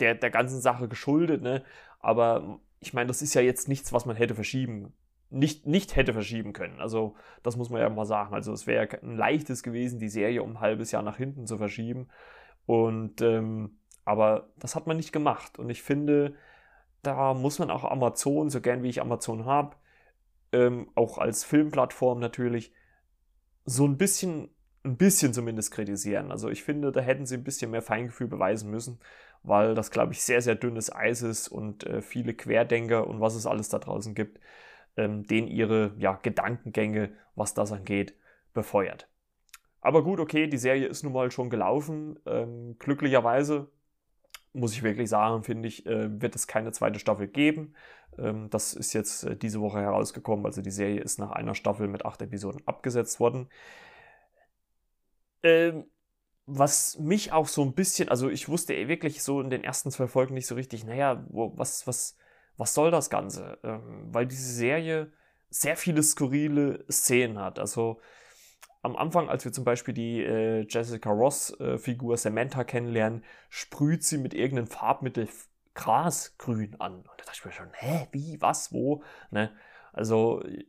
der, 0.00 0.16
der 0.16 0.30
ganzen 0.30 0.60
Sache 0.60 0.88
geschuldet, 0.88 1.42
ne? 1.42 1.62
aber 2.00 2.58
ich 2.80 2.92
meine, 2.92 3.06
das 3.06 3.22
ist 3.22 3.34
ja 3.34 3.40
jetzt 3.40 3.68
nichts, 3.68 3.92
was 3.92 4.04
man 4.04 4.16
hätte 4.16 4.34
verschieben 4.34 4.92
nicht, 5.30 5.66
nicht 5.66 5.96
hätte 5.96 6.12
verschieben 6.12 6.52
können. 6.52 6.80
Also 6.80 7.16
das 7.42 7.56
muss 7.56 7.70
man 7.70 7.80
ja 7.80 7.88
mal 7.88 8.04
sagen. 8.04 8.34
Also 8.34 8.52
es 8.52 8.66
wäre 8.66 8.88
ein 9.02 9.16
leichtes 9.16 9.62
gewesen, 9.62 9.98
die 9.98 10.08
Serie 10.08 10.42
um 10.42 10.52
ein 10.52 10.60
halbes 10.60 10.92
Jahr 10.92 11.02
nach 11.02 11.16
hinten 11.16 11.46
zu 11.46 11.56
verschieben. 11.56 12.08
Und 12.66 13.22
ähm, 13.22 13.78
aber 14.04 14.50
das 14.58 14.74
hat 14.76 14.86
man 14.86 14.96
nicht 14.96 15.12
gemacht. 15.12 15.58
Und 15.58 15.70
ich 15.70 15.82
finde, 15.82 16.34
da 17.02 17.34
muss 17.34 17.58
man 17.58 17.70
auch 17.70 17.84
Amazon, 17.84 18.50
so 18.50 18.60
gern 18.60 18.82
wie 18.82 18.88
ich 18.88 19.00
Amazon 19.00 19.44
habe, 19.46 19.76
ähm, 20.52 20.90
auch 20.94 21.18
als 21.18 21.44
Filmplattform 21.44 22.20
natürlich, 22.20 22.72
so 23.64 23.86
ein 23.86 23.98
bisschen, 23.98 24.48
ein 24.84 24.96
bisschen 24.96 25.32
zumindest 25.32 25.72
kritisieren. 25.72 26.30
Also 26.30 26.48
ich 26.50 26.62
finde, 26.62 26.92
da 26.92 27.00
hätten 27.00 27.26
sie 27.26 27.36
ein 27.36 27.44
bisschen 27.44 27.70
mehr 27.72 27.82
Feingefühl 27.82 28.28
beweisen 28.28 28.70
müssen, 28.70 29.00
weil 29.42 29.74
das, 29.74 29.90
glaube 29.90 30.12
ich, 30.12 30.22
sehr, 30.22 30.40
sehr 30.40 30.54
dünnes 30.54 30.92
Eis 30.92 31.22
ist 31.22 31.48
und 31.48 31.84
äh, 31.84 32.02
viele 32.02 32.34
Querdenker 32.34 33.06
und 33.06 33.20
was 33.20 33.34
es 33.34 33.46
alles 33.46 33.68
da 33.68 33.78
draußen 33.78 34.14
gibt, 34.14 34.40
ähm, 34.96 35.26
denen 35.26 35.48
ihre 35.48 35.94
ja, 35.98 36.14
Gedankengänge, 36.22 37.12
was 37.34 37.54
das 37.54 37.72
angeht, 37.72 38.14
befeuert. 38.54 39.08
Aber 39.86 40.02
gut, 40.02 40.18
okay, 40.18 40.48
die 40.48 40.58
Serie 40.58 40.88
ist 40.88 41.04
nun 41.04 41.12
mal 41.12 41.30
schon 41.30 41.48
gelaufen. 41.48 42.18
Ähm, 42.26 42.74
glücklicherweise 42.80 43.70
muss 44.52 44.72
ich 44.72 44.82
wirklich 44.82 45.08
sagen, 45.08 45.44
finde 45.44 45.68
ich, 45.68 45.86
äh, 45.86 46.20
wird 46.20 46.34
es 46.34 46.48
keine 46.48 46.72
zweite 46.72 46.98
Staffel 46.98 47.28
geben. 47.28 47.76
Ähm, 48.18 48.50
das 48.50 48.74
ist 48.74 48.94
jetzt 48.94 49.22
äh, 49.22 49.36
diese 49.36 49.60
Woche 49.60 49.78
herausgekommen. 49.78 50.44
Also 50.44 50.60
die 50.60 50.72
Serie 50.72 51.00
ist 51.00 51.20
nach 51.20 51.30
einer 51.30 51.54
Staffel 51.54 51.86
mit 51.86 52.04
acht 52.04 52.20
Episoden 52.20 52.66
abgesetzt 52.66 53.20
worden. 53.20 53.48
Ähm, 55.44 55.84
was 56.46 56.98
mich 56.98 57.30
auch 57.30 57.46
so 57.46 57.62
ein 57.62 57.74
bisschen, 57.74 58.08
also 58.08 58.28
ich 58.28 58.48
wusste 58.48 58.88
wirklich 58.88 59.22
so 59.22 59.40
in 59.40 59.50
den 59.50 59.62
ersten 59.62 59.92
zwei 59.92 60.08
Folgen 60.08 60.34
nicht 60.34 60.48
so 60.48 60.56
richtig, 60.56 60.84
naja, 60.84 61.24
wo, 61.28 61.56
was, 61.56 61.86
was, 61.86 62.16
was 62.56 62.74
soll 62.74 62.90
das 62.90 63.08
Ganze? 63.08 63.60
Ähm, 63.62 64.08
weil 64.12 64.26
diese 64.26 64.52
Serie 64.52 65.12
sehr 65.48 65.76
viele 65.76 66.02
skurrile 66.02 66.84
Szenen 66.90 67.38
hat. 67.38 67.60
Also 67.60 68.00
am 68.86 68.96
Anfang, 68.96 69.28
als 69.28 69.44
wir 69.44 69.52
zum 69.52 69.64
Beispiel 69.64 69.92
die 69.92 70.22
äh, 70.22 70.64
Jessica 70.68 71.10
Ross-Figur 71.10 72.14
äh, 72.14 72.16
Samantha 72.16 72.62
kennenlernen, 72.62 73.24
sprüht 73.48 74.04
sie 74.04 74.16
mit 74.16 74.32
irgendeinem 74.32 74.68
Farbmittel 74.68 75.28
Grasgrün 75.74 76.80
an. 76.80 76.98
Und 76.98 77.08
da 77.18 77.24
dachte 77.24 77.32
ich 77.34 77.44
mir 77.44 77.50
schon, 77.50 77.68
hä, 77.72 78.06
wie, 78.12 78.40
was, 78.40 78.72
wo? 78.72 79.02
Ne? 79.32 79.50
Also 79.92 80.40
äh, 80.44 80.64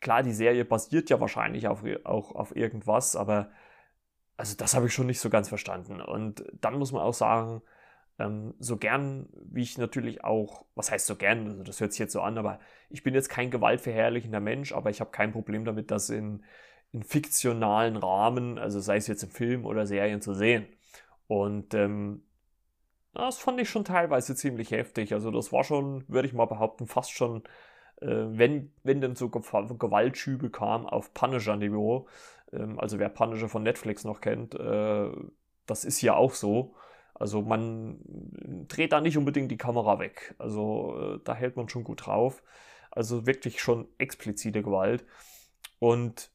klar, 0.00 0.22
die 0.22 0.34
Serie 0.34 0.66
basiert 0.66 1.08
ja 1.08 1.18
wahrscheinlich 1.18 1.66
auf, 1.66 1.82
auch 2.04 2.34
auf 2.34 2.54
irgendwas, 2.54 3.16
aber 3.16 3.50
also 4.36 4.54
das 4.54 4.74
habe 4.74 4.86
ich 4.86 4.92
schon 4.92 5.06
nicht 5.06 5.20
so 5.20 5.30
ganz 5.30 5.48
verstanden. 5.48 6.02
Und 6.02 6.44
dann 6.60 6.78
muss 6.78 6.92
man 6.92 7.00
auch 7.00 7.14
sagen, 7.14 7.62
ähm, 8.18 8.52
so 8.58 8.76
gern, 8.76 9.30
wie 9.50 9.62
ich 9.62 9.78
natürlich 9.78 10.24
auch, 10.24 10.66
was 10.74 10.90
heißt 10.90 11.06
so 11.06 11.16
gern, 11.16 11.46
also 11.46 11.62
das 11.62 11.80
hört 11.80 11.92
sich 11.92 12.00
jetzt 12.00 12.12
so 12.12 12.20
an, 12.20 12.36
aber 12.36 12.60
ich 12.90 13.02
bin 13.02 13.14
jetzt 13.14 13.30
kein 13.30 13.50
gewaltverherrlichender 13.50 14.40
Mensch, 14.40 14.72
aber 14.72 14.90
ich 14.90 15.00
habe 15.00 15.10
kein 15.10 15.32
Problem 15.32 15.64
damit, 15.64 15.90
dass 15.90 16.10
in 16.10 16.44
in 16.94 17.02
fiktionalen 17.02 17.96
Rahmen, 17.96 18.58
also 18.58 18.78
sei 18.78 18.96
es 18.96 19.08
jetzt 19.08 19.24
im 19.24 19.30
Film 19.30 19.66
oder 19.66 19.84
Serien 19.84 20.22
zu 20.22 20.32
sehen. 20.32 20.66
Und 21.26 21.74
ähm, 21.74 22.22
das 23.12 23.38
fand 23.38 23.60
ich 23.60 23.68
schon 23.68 23.84
teilweise 23.84 24.36
ziemlich 24.36 24.70
heftig. 24.70 25.12
Also 25.12 25.32
das 25.32 25.52
war 25.52 25.64
schon, 25.64 26.04
würde 26.08 26.28
ich 26.28 26.34
mal 26.34 26.46
behaupten, 26.46 26.86
fast 26.86 27.10
schon, 27.10 27.42
äh, 28.00 28.06
wenn, 28.06 28.72
wenn 28.84 29.00
denn 29.00 29.16
so 29.16 29.28
Gewaltschübe 29.28 30.50
kam 30.50 30.86
auf 30.86 31.12
Punisher-Niveau. 31.14 32.06
Ähm, 32.52 32.78
also 32.78 33.00
wer 33.00 33.08
Punisher 33.08 33.48
von 33.48 33.64
Netflix 33.64 34.04
noch 34.04 34.20
kennt, 34.20 34.54
äh, 34.54 35.10
das 35.66 35.84
ist 35.84 36.00
ja 36.00 36.14
auch 36.14 36.34
so. 36.34 36.76
Also 37.14 37.42
man 37.42 37.98
dreht 38.68 38.92
da 38.92 39.00
nicht 39.00 39.18
unbedingt 39.18 39.50
die 39.50 39.56
Kamera 39.56 39.98
weg. 39.98 40.36
Also 40.38 41.16
äh, 41.16 41.20
da 41.24 41.34
hält 41.34 41.56
man 41.56 41.68
schon 41.68 41.82
gut 41.82 42.06
drauf. 42.06 42.44
Also 42.92 43.26
wirklich 43.26 43.60
schon 43.60 43.88
explizite 43.98 44.62
Gewalt. 44.62 45.04
Und 45.80 46.30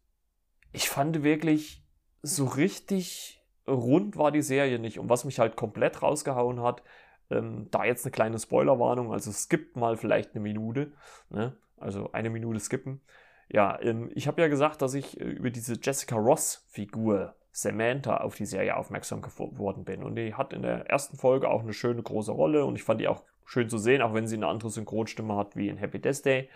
ich 0.72 0.90
fand 0.90 1.24
wirklich, 1.24 1.84
so 2.22 2.46
richtig 2.46 3.44
rund 3.68 4.18
war 4.18 4.32
die 4.32 4.42
Serie 4.42 4.80
nicht. 4.80 5.00
Und 5.00 5.10
was 5.10 5.26
mich 5.26 5.40
halt 5.40 5.56
komplett 5.56 6.02
rausgehauen 6.02 6.62
hat, 6.62 6.84
ähm, 7.30 7.68
da 7.72 7.86
jetzt 7.86 8.06
eine 8.06 8.12
kleine 8.12 8.40
Spoilerwarnung, 8.40 9.14
also 9.14 9.32
skippt 9.32 9.76
mal 9.76 9.98
vielleicht 9.98 10.32
eine 10.32 10.42
Minute, 10.42 10.92
ne? 11.30 11.56
also 11.78 12.12
eine 12.12 12.30
Minute 12.30 12.60
skippen. 12.60 13.02
Ja, 13.50 13.80
ähm, 13.82 14.12
ich 14.14 14.28
habe 14.28 14.42
ja 14.42 14.48
gesagt, 14.48 14.82
dass 14.82 14.94
ich 14.94 15.20
äh, 15.20 15.24
über 15.24 15.50
diese 15.50 15.80
Jessica 15.82 16.16
Ross-Figur 16.16 17.36
Samantha 17.52 18.18
auf 18.18 18.36
die 18.36 18.46
Serie 18.46 18.78
aufmerksam 18.78 19.22
geworden 19.22 19.84
bin. 19.84 20.04
Und 20.04 20.16
die 20.16 20.34
hat 20.34 20.54
in 20.54 20.62
der 20.62 20.90
ersten 20.90 21.18
Folge 21.18 21.50
auch 21.50 21.62
eine 21.62 21.74
schöne 21.74 22.02
große 22.02 22.32
Rolle 22.32 22.66
und 22.66 22.76
ich 22.76 22.84
fand 22.84 23.02
die 23.02 23.08
auch 23.08 23.24
schön 23.46 23.70
zu 23.70 23.80
sehen, 23.80 24.02
auch 24.02 24.14
wenn 24.14 24.28
sie 24.28 24.36
eine 24.36 24.48
andere 24.48 24.70
Synchronstimme 24.70 25.36
hat 25.36 25.56
wie 25.56 25.70
in 25.70 25.78
Happy 25.78 26.00
Death 26.00 26.26
Day. 26.26 26.50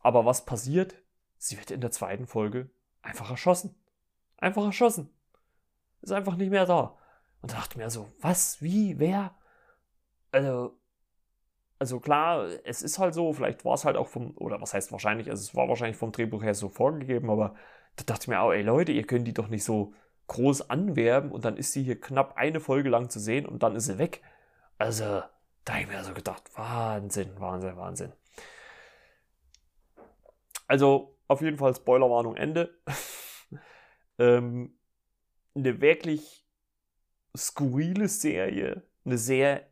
Aber 0.00 0.24
was 0.24 0.46
passiert? 0.46 0.94
Sie 1.36 1.58
wird 1.58 1.70
in 1.70 1.82
der 1.82 1.90
zweiten 1.90 2.26
Folge 2.26 2.70
einfach 3.06 3.30
erschossen. 3.30 3.74
Einfach 4.38 4.64
erschossen. 4.64 5.10
Ist 6.02 6.12
einfach 6.12 6.36
nicht 6.36 6.50
mehr 6.50 6.66
da. 6.66 6.96
Und 7.40 7.52
da 7.52 7.56
dachte 7.56 7.72
ich 7.72 7.76
mir 7.78 7.90
so, 7.90 8.08
was, 8.20 8.60
wie, 8.60 8.98
wer? 8.98 9.34
Also, 10.32 10.78
also 11.78 12.00
klar, 12.00 12.48
es 12.64 12.82
ist 12.82 12.98
halt 12.98 13.14
so, 13.14 13.32
vielleicht 13.32 13.64
war 13.64 13.74
es 13.74 13.84
halt 13.84 13.96
auch 13.96 14.08
vom, 14.08 14.36
oder 14.36 14.60
was 14.60 14.74
heißt 14.74 14.92
wahrscheinlich, 14.92 15.30
also 15.30 15.42
es 15.42 15.54
war 15.54 15.68
wahrscheinlich 15.68 15.96
vom 15.96 16.12
Drehbuch 16.12 16.42
her 16.42 16.54
so 16.54 16.68
vorgegeben, 16.68 17.30
aber 17.30 17.54
da 17.96 18.04
dachte 18.04 18.24
ich 18.24 18.28
mir 18.28 18.40
auch, 18.40 18.52
ey 18.52 18.62
Leute, 18.62 18.92
ihr 18.92 19.06
könnt 19.06 19.26
die 19.26 19.34
doch 19.34 19.48
nicht 19.48 19.64
so 19.64 19.94
groß 20.26 20.70
anwerben 20.70 21.30
und 21.30 21.44
dann 21.44 21.56
ist 21.56 21.72
sie 21.72 21.82
hier 21.82 22.00
knapp 22.00 22.36
eine 22.36 22.60
Folge 22.60 22.88
lang 22.88 23.10
zu 23.10 23.20
sehen 23.20 23.46
und 23.46 23.62
dann 23.62 23.76
ist 23.76 23.86
sie 23.86 23.98
weg. 23.98 24.22
Also, 24.78 25.22
da 25.64 25.72
habe 25.72 25.82
ich 25.82 25.88
mir 25.88 26.04
so 26.04 26.14
gedacht, 26.14 26.42
Wahnsinn, 26.56 27.38
Wahnsinn, 27.38 27.76
Wahnsinn. 27.76 28.12
Also, 30.66 31.15
auf 31.28 31.40
jeden 31.42 31.58
Fall 31.58 31.74
Spoilerwarnung 31.74 32.36
Ende. 32.36 32.78
ähm, 34.18 34.78
eine 35.54 35.80
wirklich 35.80 36.46
skurrile 37.36 38.08
Serie, 38.08 38.82
eine 39.04 39.18
sehr 39.18 39.66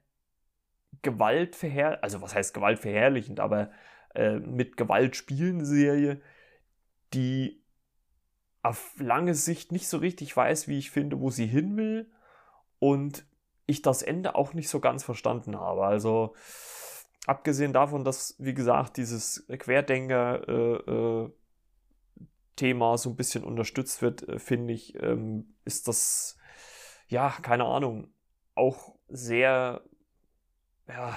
gewaltverherrlichend, 1.02 2.02
also 2.02 2.22
was 2.22 2.34
heißt 2.34 2.54
gewaltverherrlichend, 2.54 3.40
aber 3.40 3.70
äh, 4.14 4.38
mit 4.38 4.76
Gewalt 4.76 5.16
spielende 5.16 5.66
Serie, 5.66 6.20
die 7.12 7.62
auf 8.62 8.94
lange 8.98 9.34
Sicht 9.34 9.72
nicht 9.72 9.88
so 9.88 9.98
richtig 9.98 10.34
weiß, 10.36 10.68
wie 10.68 10.78
ich 10.78 10.90
finde, 10.90 11.20
wo 11.20 11.30
sie 11.30 11.46
hin 11.46 11.76
will 11.76 12.10
und 12.78 13.26
ich 13.66 13.82
das 13.82 14.02
Ende 14.02 14.34
auch 14.34 14.54
nicht 14.54 14.68
so 14.68 14.80
ganz 14.80 15.04
verstanden 15.04 15.58
habe. 15.58 15.84
Also 15.84 16.34
abgesehen 17.26 17.72
davon, 17.72 18.04
dass, 18.04 18.36
wie 18.38 18.54
gesagt, 18.54 18.96
dieses 18.96 19.46
Querdenker-Thema 19.48 20.44
äh, 20.48 21.24
äh, 21.24 21.30
so 22.58 23.10
ein 23.10 23.16
bisschen 23.16 23.44
unterstützt 23.44 24.02
wird, 24.02 24.28
äh, 24.28 24.38
finde 24.38 24.74
ich, 24.74 25.00
ähm, 25.02 25.54
ist 25.64 25.88
das, 25.88 26.36
ja, 27.08 27.30
keine 27.42 27.64
Ahnung, 27.64 28.08
auch 28.54 28.94
sehr 29.08 29.82
ja, 30.88 31.16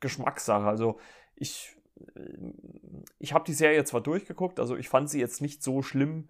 Geschmackssache. 0.00 0.66
Also 0.66 0.98
ich, 1.34 1.76
äh, 2.14 2.36
ich 3.18 3.32
habe 3.32 3.44
die 3.44 3.54
Serie 3.54 3.84
zwar 3.84 4.00
durchgeguckt, 4.00 4.60
also 4.60 4.76
ich 4.76 4.88
fand 4.88 5.10
sie 5.10 5.20
jetzt 5.20 5.40
nicht 5.40 5.62
so 5.62 5.82
schlimm, 5.82 6.28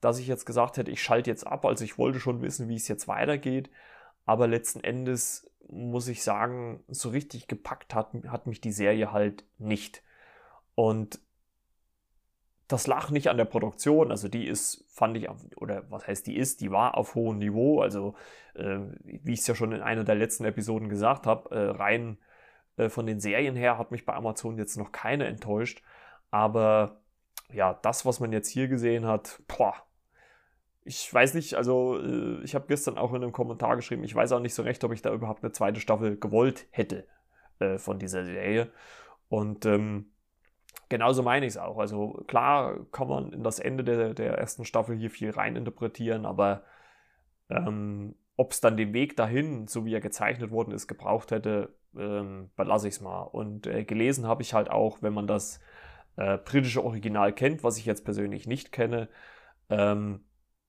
dass 0.00 0.18
ich 0.18 0.26
jetzt 0.26 0.46
gesagt 0.46 0.76
hätte, 0.76 0.90
ich 0.90 1.00
schalte 1.02 1.30
jetzt 1.30 1.46
ab. 1.46 1.64
Also 1.64 1.84
ich 1.84 1.96
wollte 1.96 2.20
schon 2.20 2.42
wissen, 2.42 2.68
wie 2.68 2.74
es 2.74 2.88
jetzt 2.88 3.06
weitergeht. 3.08 3.70
Aber 4.26 4.48
letzten 4.48 4.80
Endes 4.80 5.48
muss 5.68 6.08
ich 6.08 6.22
sagen, 6.24 6.82
so 6.88 7.10
richtig 7.10 7.46
gepackt 7.46 7.94
hat, 7.94 8.12
hat 8.26 8.46
mich 8.46 8.60
die 8.60 8.72
Serie 8.72 9.12
halt 9.12 9.44
nicht. 9.58 10.02
Und 10.74 11.20
das 12.72 12.86
lag 12.86 13.10
nicht 13.10 13.28
an 13.28 13.36
der 13.36 13.44
Produktion, 13.44 14.10
also 14.10 14.28
die 14.28 14.46
ist, 14.46 14.84
fand 14.88 15.16
ich, 15.16 15.28
oder 15.56 15.84
was 15.90 16.06
heißt 16.06 16.26
die 16.26 16.36
ist, 16.36 16.60
die 16.60 16.70
war 16.70 16.96
auf 16.96 17.14
hohem 17.14 17.38
Niveau, 17.38 17.80
also 17.80 18.14
äh, 18.54 18.78
wie 19.04 19.32
ich 19.32 19.40
es 19.40 19.46
ja 19.46 19.54
schon 19.54 19.72
in 19.72 19.82
einer 19.82 20.04
der 20.04 20.14
letzten 20.14 20.44
Episoden 20.44 20.88
gesagt 20.88 21.26
habe, 21.26 21.54
äh, 21.54 21.70
rein 21.70 22.18
äh, 22.76 22.88
von 22.88 23.06
den 23.06 23.20
Serien 23.20 23.56
her 23.56 23.78
hat 23.78 23.90
mich 23.90 24.06
bei 24.06 24.14
Amazon 24.14 24.56
jetzt 24.56 24.76
noch 24.76 24.92
keine 24.92 25.26
enttäuscht, 25.26 25.82
aber 26.30 27.02
ja, 27.52 27.74
das, 27.82 28.06
was 28.06 28.20
man 28.20 28.32
jetzt 28.32 28.48
hier 28.48 28.68
gesehen 28.68 29.06
hat, 29.06 29.42
boah, 29.46 29.74
ich 30.84 31.12
weiß 31.12 31.34
nicht, 31.34 31.54
also 31.54 31.98
äh, 31.98 32.42
ich 32.42 32.54
habe 32.54 32.66
gestern 32.66 32.98
auch 32.98 33.12
in 33.12 33.22
einem 33.22 33.32
Kommentar 33.32 33.76
geschrieben, 33.76 34.04
ich 34.04 34.14
weiß 34.14 34.32
auch 34.32 34.40
nicht 34.40 34.54
so 34.54 34.62
recht, 34.62 34.82
ob 34.84 34.92
ich 34.92 35.02
da 35.02 35.12
überhaupt 35.12 35.44
eine 35.44 35.52
zweite 35.52 35.80
Staffel 35.80 36.18
gewollt 36.18 36.66
hätte 36.70 37.06
äh, 37.58 37.78
von 37.78 37.98
dieser 37.98 38.24
Serie. 38.24 38.70
Und 39.28 39.64
ähm, 39.66 40.11
genauso 40.92 41.22
meine 41.22 41.46
ich 41.46 41.54
es 41.54 41.56
auch. 41.56 41.78
Also 41.78 42.22
klar 42.26 42.84
kann 42.92 43.08
man 43.08 43.32
in 43.32 43.42
das 43.42 43.58
Ende 43.58 43.82
der, 43.82 44.12
der 44.12 44.36
ersten 44.36 44.66
Staffel 44.66 44.94
hier 44.94 45.10
viel 45.10 45.30
reininterpretieren, 45.30 46.26
aber 46.26 46.64
ähm, 47.48 48.14
ob 48.36 48.52
es 48.52 48.60
dann 48.60 48.76
den 48.76 48.92
Weg 48.92 49.16
dahin, 49.16 49.66
so 49.68 49.86
wie 49.86 49.94
er 49.94 50.02
gezeichnet 50.02 50.50
worden 50.50 50.72
ist, 50.72 50.88
gebraucht 50.88 51.30
hätte, 51.30 51.74
ähm, 51.96 52.50
belasse 52.56 52.88
ich 52.88 52.94
es 52.96 53.00
mal. 53.00 53.22
Und 53.22 53.66
äh, 53.66 53.84
gelesen 53.84 54.26
habe 54.26 54.42
ich 54.42 54.52
halt 54.52 54.70
auch, 54.70 55.00
wenn 55.00 55.14
man 55.14 55.26
das 55.26 55.60
äh, 56.16 56.36
britische 56.36 56.84
Original 56.84 57.32
kennt, 57.32 57.64
was 57.64 57.78
ich 57.78 57.86
jetzt 57.86 58.04
persönlich 58.04 58.46
nicht 58.46 58.70
kenne, 58.70 59.08
ähm, 59.70 60.20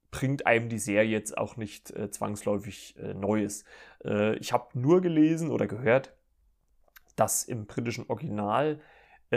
bringt 0.10 0.48
einem 0.48 0.70
die 0.70 0.80
Serie 0.80 1.10
jetzt 1.10 1.38
auch 1.38 1.58
nicht 1.58 1.92
äh, 1.92 2.10
zwangsläufig 2.12 2.98
äh, 2.98 3.14
Neues. 3.14 3.66
Äh, 4.06 4.38
ich 4.38 4.54
habe 4.54 4.80
nur 4.80 5.02
gelesen 5.02 5.52
oder 5.52 5.68
gehört, 5.68 6.14
dass 7.18 7.44
im 7.44 7.66
britischen 7.66 8.06
Original 8.08 8.80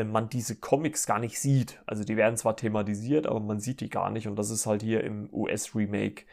man 0.04 0.28
diese 0.28 0.56
Comics 0.56 1.06
gar 1.06 1.18
nicht 1.18 1.40
sieht. 1.40 1.82
Also 1.86 2.04
die 2.04 2.16
werden 2.16 2.36
zwar 2.36 2.56
thematisiert, 2.56 3.26
aber 3.26 3.40
man 3.40 3.60
sieht 3.60 3.80
die 3.80 3.88
gar 3.90 4.10
nicht. 4.10 4.28
Und 4.28 4.36
das 4.36 4.50
ist 4.50 4.66
halt 4.66 4.82
hier 4.82 5.02
im 5.04 5.28
US-Remake 5.32 6.24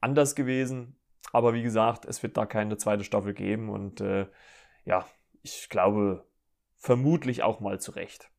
anders 0.00 0.34
gewesen. 0.34 0.96
Aber 1.32 1.54
wie 1.54 1.62
gesagt, 1.62 2.04
es 2.06 2.22
wird 2.22 2.36
da 2.36 2.46
keine 2.46 2.76
zweite 2.76 3.04
Staffel 3.04 3.34
geben. 3.34 3.68
Und 3.68 4.00
äh, 4.00 4.26
ja, 4.84 5.04
ich 5.42 5.68
glaube, 5.68 6.24
vermutlich 6.76 7.42
auch 7.42 7.60
mal 7.60 7.80
zurecht. 7.80 8.30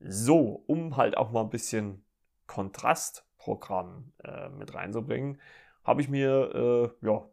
So, 0.00 0.64
um 0.66 0.96
halt 0.96 1.16
auch 1.16 1.30
mal 1.30 1.42
ein 1.42 1.50
bisschen 1.50 2.04
Kontrast 2.46 3.26
Programm 3.38 4.12
äh, 4.24 4.48
mit 4.48 4.74
reinzubringen, 4.74 5.40
habe 5.84 6.00
ich 6.00 6.08
mir, 6.08 6.94
äh, 7.02 7.06
ja, 7.06 7.26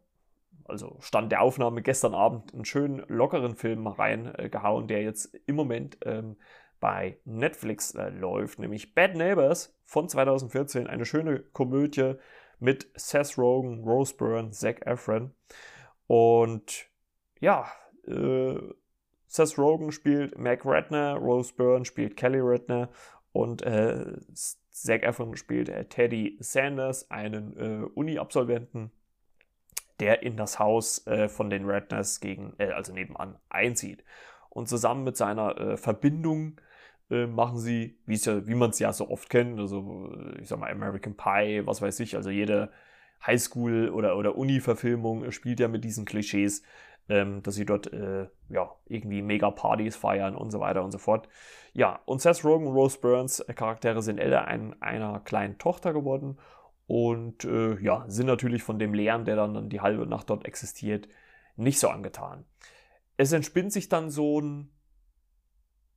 also 0.64 0.96
Stand 1.00 1.32
der 1.32 1.42
Aufnahme 1.42 1.82
gestern 1.82 2.14
Abend 2.14 2.52
einen 2.52 2.64
schönen 2.64 3.04
lockeren 3.08 3.56
Film 3.56 3.86
reingehauen, 3.86 4.88
der 4.88 5.02
jetzt 5.02 5.34
im 5.46 5.56
Moment 5.56 5.98
ähm, 6.04 6.36
bei 6.80 7.18
Netflix 7.24 7.94
äh, 7.94 8.08
läuft, 8.08 8.58
nämlich 8.58 8.94
Bad 8.94 9.14
Neighbors 9.14 9.74
von 9.84 10.08
2014, 10.08 10.86
eine 10.86 11.04
schöne 11.04 11.40
Komödie 11.40 12.14
mit 12.58 12.88
Seth 12.94 13.38
Rogen, 13.38 13.84
Rose 13.84 14.14
Byrne, 14.16 14.50
Zac 14.50 14.86
Efron. 14.86 15.32
Und 16.06 16.86
ja, 17.40 17.66
äh, 18.06 18.58
Seth 19.26 19.58
Rogen 19.58 19.92
spielt 19.92 20.38
Mac 20.38 20.64
Redner, 20.64 21.16
Rose 21.16 21.52
Byrne 21.54 21.84
spielt 21.84 22.16
Kelly 22.16 22.40
Redner 22.40 22.88
und 23.32 23.62
äh, 23.62 24.16
Zac 24.34 25.02
Efron 25.02 25.36
spielt 25.36 25.68
äh, 25.68 25.84
Teddy 25.86 26.36
Sanders, 26.40 27.10
einen 27.10 27.56
äh, 27.56 27.86
Uni-Absolventen, 27.94 28.90
der 30.00 30.22
in 30.22 30.36
das 30.36 30.58
Haus 30.58 31.06
äh, 31.06 31.28
von 31.28 31.50
den 31.50 31.68
Redners 31.68 32.20
gegen, 32.20 32.54
äh, 32.58 32.70
also 32.70 32.92
nebenan 32.92 33.36
einzieht. 33.48 34.04
Und 34.48 34.68
zusammen 34.68 35.04
mit 35.04 35.16
seiner 35.16 35.58
äh, 35.58 35.76
Verbindung 35.76 36.60
äh, 37.10 37.26
machen 37.26 37.58
sie, 37.58 37.98
ja, 38.06 38.46
wie 38.46 38.54
man 38.54 38.70
es 38.70 38.78
ja 38.78 38.92
so 38.92 39.08
oft 39.08 39.30
kennt, 39.30 39.58
also 39.58 40.12
ich 40.40 40.48
sag 40.48 40.58
mal 40.58 40.70
American 40.70 41.16
Pie, 41.16 41.62
was 41.64 41.82
weiß 41.82 42.00
ich, 42.00 42.16
also 42.16 42.30
jede 42.30 42.70
Highschool- 43.24 43.90
oder, 43.90 44.16
oder 44.16 44.36
Uni-Verfilmung 44.36 45.30
spielt 45.30 45.60
ja 45.60 45.68
mit 45.68 45.84
diesen 45.84 46.04
Klischees 46.04 46.62
ähm, 47.08 47.42
dass 47.42 47.54
sie 47.54 47.66
dort 47.66 47.92
äh, 47.92 48.26
ja, 48.48 48.70
irgendwie 48.86 49.22
mega 49.22 49.50
Partys 49.50 49.96
feiern 49.96 50.36
und 50.36 50.50
so 50.50 50.60
weiter 50.60 50.82
und 50.82 50.92
so 50.92 50.98
fort. 50.98 51.28
Ja, 51.72 52.00
und 52.04 52.20
Seth 52.20 52.44
Rogen 52.44 52.66
und 52.66 52.74
Rose 52.74 52.98
Burns 53.00 53.40
äh, 53.40 53.54
Charaktere 53.54 54.02
sind 54.02 54.18
Eltern 54.18 54.44
ein, 54.44 54.82
einer 54.82 55.20
kleinen 55.20 55.58
Tochter 55.58 55.92
geworden 55.92 56.38
und 56.92 57.46
äh, 57.46 57.80
ja, 57.80 58.04
sind 58.08 58.26
natürlich 58.26 58.62
von 58.62 58.78
dem 58.78 58.92
Lärm, 58.92 59.24
der 59.24 59.34
dann, 59.34 59.70
die 59.70 59.80
halbe 59.80 60.04
Nacht 60.04 60.28
dort 60.28 60.44
existiert, 60.44 61.08
nicht 61.56 61.78
so 61.78 61.88
angetan. 61.88 62.44
Es 63.16 63.32
entspinnt 63.32 63.72
sich 63.72 63.88
dann 63.88 64.10
so 64.10 64.42
ein 64.42 64.70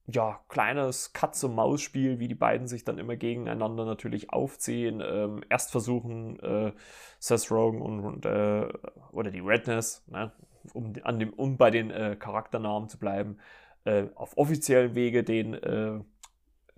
ja, 0.07 0.39
kleines 0.47 1.11
Katz-und-Maus-Spiel, 1.11 2.19
wie 2.19 2.29
die 2.29 2.35
beiden 2.35 2.69
sich 2.69 2.85
dann 2.85 2.97
immer 2.97 3.17
gegeneinander 3.17 3.83
natürlich 3.83 4.29
aufziehen. 4.29 5.03
Ähm, 5.05 5.43
erst 5.49 5.71
versuchen 5.71 6.39
äh, 6.39 6.71
Seth 7.19 7.51
Rogen 7.51 7.81
und, 7.81 7.99
und 7.99 8.25
äh, 8.25 8.65
oder 9.11 9.31
die 9.31 9.41
Redness, 9.41 10.01
ne, 10.07 10.31
um, 10.71 10.93
an 11.03 11.19
dem, 11.19 11.33
um 11.33 11.57
bei 11.57 11.71
den 11.71 11.91
äh, 11.91 12.15
Charakternamen 12.17 12.87
zu 12.87 12.97
bleiben, 12.97 13.39
äh, 13.83 14.05
auf 14.15 14.37
offiziellen 14.37 14.95
Wege 14.95 15.25
den 15.25 15.55
äh, 15.55 15.99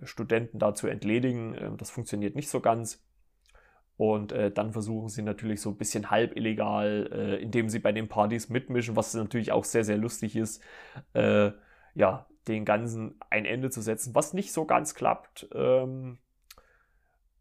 Studenten 0.02 0.58
da 0.58 0.74
zu 0.74 0.88
entledigen. 0.88 1.54
Ähm, 1.56 1.76
das 1.76 1.90
funktioniert 1.90 2.34
nicht 2.34 2.48
so 2.48 2.58
ganz. 2.58 3.00
Und 3.98 4.30
äh, 4.30 4.52
dann 4.52 4.72
versuchen 4.72 5.08
sie 5.08 5.22
natürlich 5.22 5.60
so 5.60 5.70
ein 5.70 5.76
bisschen 5.76 6.10
halb 6.10 6.36
illegal, 6.36 7.10
äh, 7.12 7.42
indem 7.42 7.68
sie 7.68 7.80
bei 7.80 7.90
den 7.90 8.08
Partys 8.08 8.48
mitmischen, 8.48 8.94
was 8.94 9.12
natürlich 9.12 9.50
auch 9.50 9.64
sehr, 9.64 9.82
sehr 9.82 9.98
lustig 9.98 10.36
ist, 10.36 10.62
äh, 11.14 11.50
ja, 11.94 12.26
den 12.46 12.64
Ganzen 12.64 13.16
ein 13.28 13.44
Ende 13.44 13.70
zu 13.70 13.80
setzen, 13.80 14.14
was 14.14 14.32
nicht 14.32 14.52
so 14.52 14.66
ganz 14.66 14.94
klappt. 14.94 15.48
Ähm, 15.52 16.18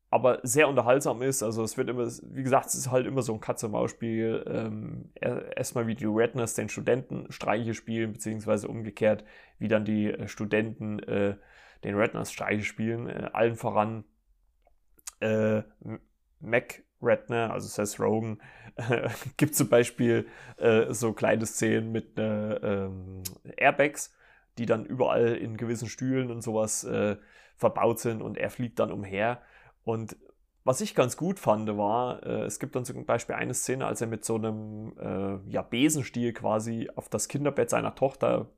aber 0.10 0.40
sehr 0.42 0.68
unterhaltsam 0.68 1.22
ist. 1.22 1.44
Also 1.44 1.64
es 1.64 1.78
wird 1.78 1.90
immer, 1.90 2.08
wie 2.08 2.44
gesagt, 2.44 2.68
es 2.68 2.76
ist 2.76 2.90
halt 2.90 3.06
immer 3.06 3.22
so 3.22 3.34
ein 3.34 3.40
Katze-Maus-Spiel. 3.40 4.44
Ähm, 4.48 5.12
erstmal 5.56 5.86
wie 5.86 5.96
die 5.96 6.06
Redness 6.06 6.56
den 6.56 6.70
Studenten 6.70 7.32
Streiche 7.32 7.76
spielen, 7.76 8.14
beziehungsweise 8.14 8.68
umgekehrt, 8.68 9.24
wie 9.60 9.68
dann 9.68 9.86
die 9.86 10.12
äh, 10.12 10.28
Studenten 10.28 11.00
äh, 11.00 11.36
den 11.84 11.96
Redness 11.96 12.32
Streiche 12.32 12.64
spielen. 12.64 13.08
Äh, 13.08 13.30
allen 13.34 13.58
voran 13.58 14.06
äh, 15.20 15.62
Mac 16.40 16.84
Redner, 17.02 17.52
also 17.52 17.68
Seth 17.68 18.00
Rogen, 18.00 18.40
äh, 18.76 19.10
gibt 19.38 19.56
zum 19.56 19.70
Beispiel 19.70 20.28
äh, 20.58 20.94
so 20.94 21.14
kleine 21.14 21.46
Szenen 21.46 21.92
mit 21.92 22.18
äh, 22.18 22.56
ähm, 22.56 23.24
Airbags, 23.56 24.14
die 24.58 24.66
dann 24.66 24.86
überall 24.86 25.36
in 25.36 25.58
gewissen 25.58 25.88
Stühlen 25.88 26.32
und 26.32 26.42
sowas 26.42 26.84
äh, 26.84 27.18
verbaut 27.56 28.00
sind 28.00 28.22
und 28.22 28.38
er 28.38 28.50
fliegt 28.50 28.80
dann 28.80 28.92
umher. 28.92 29.42
Und 29.84 30.18
was 30.64 30.82
ich 30.82 30.96
ganz 30.96 31.16
gut 31.16 31.40
fand, 31.40 31.78
war, 31.78 32.24
äh, 32.26 32.44
es 32.44 32.60
gibt 32.60 32.76
dann 32.76 32.84
zum 32.84 33.06
Beispiel 33.06 33.36
eine 33.36 33.54
Szene, 33.54 33.86
als 33.86 34.02
er 34.02 34.08
mit 34.08 34.26
so 34.26 34.36
einem 34.36 34.94
äh, 35.00 35.52
ja, 35.52 35.62
Besenstiel 35.62 36.34
quasi 36.34 36.90
auf 36.96 37.08
das 37.10 37.28
Kinderbett 37.28 37.70
seiner 37.70 37.96
Tochter 37.96 38.50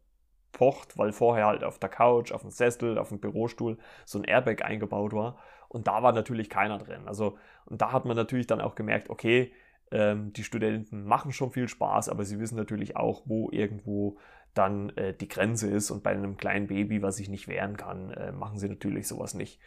pocht, 0.52 0.98
weil 0.98 1.12
vorher 1.12 1.46
halt 1.46 1.63
auf 1.63 1.78
der 1.78 1.89
Couch, 1.89 2.32
auf 2.32 2.42
dem 2.42 2.50
Sessel, 2.50 2.98
auf 2.98 3.10
dem 3.10 3.20
Bürostuhl 3.20 3.78
so 4.06 4.18
ein 4.18 4.24
Airbag 4.24 4.63
eingebaut 4.63 5.13
war. 5.13 5.38
Und 5.69 5.88
da 5.88 6.03
war 6.03 6.12
natürlich 6.12 6.49
keiner 6.49 6.77
drin. 6.79 7.08
Also, 7.08 7.38
und 7.65 7.82
da 7.82 7.91
hat 7.91 8.05
man 8.05 8.17
natürlich 8.17 8.47
dann 8.47 8.60
auch 8.60 8.75
gemerkt, 8.75 9.10
okay, 9.10 9.53
ähm, 9.91 10.34
die 10.34 10.43
Studenten 10.43 11.05
machen 11.05 11.32
schon 11.32 11.51
viel 11.51 11.67
Spaß, 11.67 12.10
aber 12.10 12.25
sie 12.25 12.39
wissen 12.39 12.58
natürlich 12.58 12.97
auch, 12.97 13.23
wo 13.25 13.49
irgendwo 13.51 14.17
dann 14.53 14.89
äh, 14.97 15.13
die 15.13 15.27
Grenze 15.27 15.69
ist. 15.69 15.91
Und 15.91 16.03
bei 16.03 16.12
einem 16.12 16.38
kleinen 16.38 16.67
Baby, 16.67 17.01
was 17.01 17.17
sich 17.17 17.29
nicht 17.29 17.47
wehren 17.47 17.77
kann, 17.77 18.12
äh, 18.12 18.32
machen 18.32 18.58
sie 18.58 18.67
natürlich 18.67 19.08
sowas 19.08 19.34
nicht. 19.36 19.60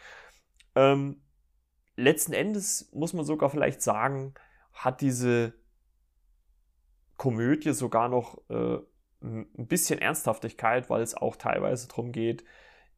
Ähm, 0.75 1.23
letzten 1.97 2.33
Endes 2.33 2.91
muss 2.93 3.13
man 3.13 3.25
sogar 3.25 3.49
vielleicht 3.49 3.81
sagen, 3.81 4.35
hat 4.73 5.01
diese 5.01 5.55
Komödie 7.17 7.73
sogar 7.73 8.09
noch 8.09 8.39
äh, 8.51 8.79
ein 9.23 9.67
bisschen 9.69 10.01
Ernsthaftigkeit, 10.01 10.91
weil 10.91 11.03
es 11.03 11.15
auch 11.15 11.37
teilweise 11.37 11.87
darum 11.87 12.11
geht, 12.11 12.45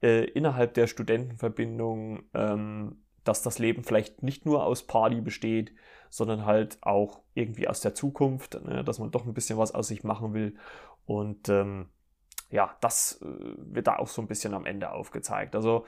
äh, 0.04 0.24
innerhalb 0.24 0.74
der 0.74 0.86
Studentenverbindung, 0.86 2.24
ähm, 2.34 2.98
dass 3.24 3.40
das 3.40 3.58
Leben 3.58 3.84
vielleicht 3.84 4.22
nicht 4.22 4.44
nur 4.44 4.66
aus 4.66 4.86
Party 4.86 5.22
besteht, 5.22 5.72
sondern 6.10 6.44
halt 6.44 6.76
auch 6.82 7.22
irgendwie 7.32 7.68
aus 7.68 7.80
der 7.80 7.94
Zukunft, 7.94 8.62
ne, 8.62 8.84
dass 8.84 8.98
man 8.98 9.10
doch 9.10 9.24
ein 9.24 9.32
bisschen 9.32 9.58
was 9.58 9.74
aus 9.74 9.88
sich 9.88 10.04
machen 10.04 10.34
will. 10.34 10.56
Und 11.06 11.48
ähm, 11.48 11.88
ja, 12.50 12.76
das 12.82 13.22
äh, 13.22 13.26
wird 13.56 13.86
da 13.86 13.96
auch 13.96 14.08
so 14.08 14.20
ein 14.20 14.28
bisschen 14.28 14.52
am 14.52 14.66
Ende 14.66 14.92
aufgezeigt. 14.92 15.56
Also 15.56 15.86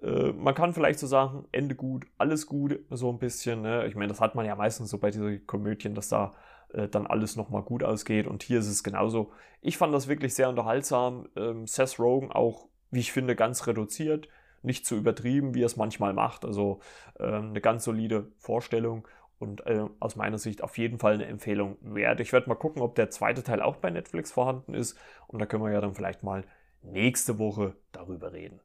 äh, 0.00 0.30
man 0.32 0.54
kann 0.54 0.72
vielleicht 0.72 1.00
so 1.00 1.08
sagen, 1.08 1.48
Ende 1.50 1.74
gut, 1.74 2.06
alles 2.18 2.46
gut, 2.46 2.78
so 2.90 3.10
ein 3.10 3.18
bisschen. 3.18 3.62
Ne? 3.62 3.84
Ich 3.88 3.96
meine, 3.96 4.08
das 4.08 4.20
hat 4.20 4.36
man 4.36 4.46
ja 4.46 4.54
meistens 4.54 4.90
so 4.90 4.98
bei 4.98 5.10
diesen 5.10 5.44
Komödien, 5.48 5.96
dass 5.96 6.08
da 6.08 6.34
äh, 6.72 6.86
dann 6.88 7.08
alles 7.08 7.34
nochmal 7.34 7.62
gut 7.62 7.82
ausgeht. 7.82 8.28
Und 8.28 8.44
hier 8.44 8.60
ist 8.60 8.68
es 8.68 8.84
genauso. 8.84 9.32
Ich 9.60 9.76
fand 9.76 9.92
das 9.92 10.06
wirklich 10.06 10.34
sehr 10.36 10.48
unterhaltsam. 10.48 11.28
Ähm, 11.34 11.66
Seth 11.66 11.98
Rogen 11.98 12.30
auch, 12.30 12.68
wie 12.90 13.00
ich 13.00 13.12
finde, 13.12 13.36
ganz 13.36 13.66
reduziert. 13.66 14.28
Nicht 14.62 14.86
zu 14.86 14.96
übertrieben, 14.96 15.54
wie 15.54 15.62
er 15.62 15.66
es 15.66 15.76
manchmal 15.76 16.12
macht. 16.12 16.44
Also 16.44 16.80
ähm, 17.20 17.50
eine 17.50 17.60
ganz 17.60 17.84
solide 17.84 18.28
Vorstellung 18.38 19.06
und 19.38 19.66
äh, 19.66 19.84
aus 20.00 20.16
meiner 20.16 20.38
Sicht 20.38 20.62
auf 20.62 20.78
jeden 20.78 20.98
Fall 20.98 21.14
eine 21.14 21.26
Empfehlung 21.26 21.76
wert. 21.82 22.20
Ich 22.20 22.32
werde 22.32 22.48
mal 22.48 22.54
gucken, 22.54 22.82
ob 22.82 22.94
der 22.94 23.10
zweite 23.10 23.42
Teil 23.42 23.60
auch 23.60 23.76
bei 23.76 23.90
Netflix 23.90 24.32
vorhanden 24.32 24.74
ist 24.74 24.98
und 25.26 25.38
da 25.40 25.46
können 25.46 25.62
wir 25.62 25.72
ja 25.72 25.80
dann 25.80 25.94
vielleicht 25.94 26.22
mal 26.22 26.44
nächste 26.82 27.38
Woche 27.38 27.74
darüber 27.92 28.32
reden. 28.32 28.60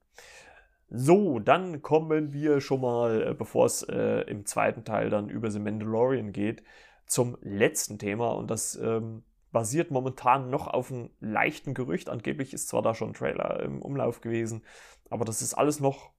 So, 0.90 1.40
dann 1.40 1.82
kommen 1.82 2.34
wir 2.34 2.60
schon 2.60 2.82
mal, 2.82 3.30
äh, 3.30 3.34
bevor 3.34 3.66
es 3.66 3.84
äh, 3.84 4.22
im 4.30 4.46
zweiten 4.46 4.84
Teil 4.84 5.10
dann 5.10 5.30
über 5.30 5.50
The 5.50 5.60
Mandalorian 5.60 6.34
geht, 6.34 6.64
zum 7.06 7.38
letzten 7.42 7.98
Thema 7.98 8.32
und 8.32 8.50
das 8.50 8.76
ähm, 8.76 9.24
basiert 9.52 9.92
momentan 9.92 10.50
noch 10.50 10.68
auf 10.68 10.92
einem 10.92 11.10
leichten 11.20 11.74
Gerücht. 11.74 12.10
Angeblich 12.10 12.54
ist 12.54 12.70
zwar 12.70 12.82
da 12.82 12.94
schon 12.94 13.10
ein 13.10 13.14
Trailer 13.14 13.60
im 13.62 13.82
Umlauf 13.82 14.22
gewesen, 14.22 14.64
aber 15.10 15.26
das 15.26 15.42
ist 15.42 15.54
alles 15.54 15.80
noch 15.80 16.12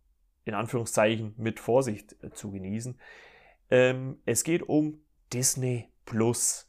in 0.44 0.54
Anführungszeichen 0.54 1.34
mit 1.36 1.60
Vorsicht 1.60 2.16
äh, 2.22 2.30
zu 2.30 2.50
genießen. 2.50 2.98
Ähm, 3.70 4.18
es 4.26 4.44
geht 4.44 4.62
um 4.62 5.00
Disney 5.32 5.88
Plus. 6.04 6.68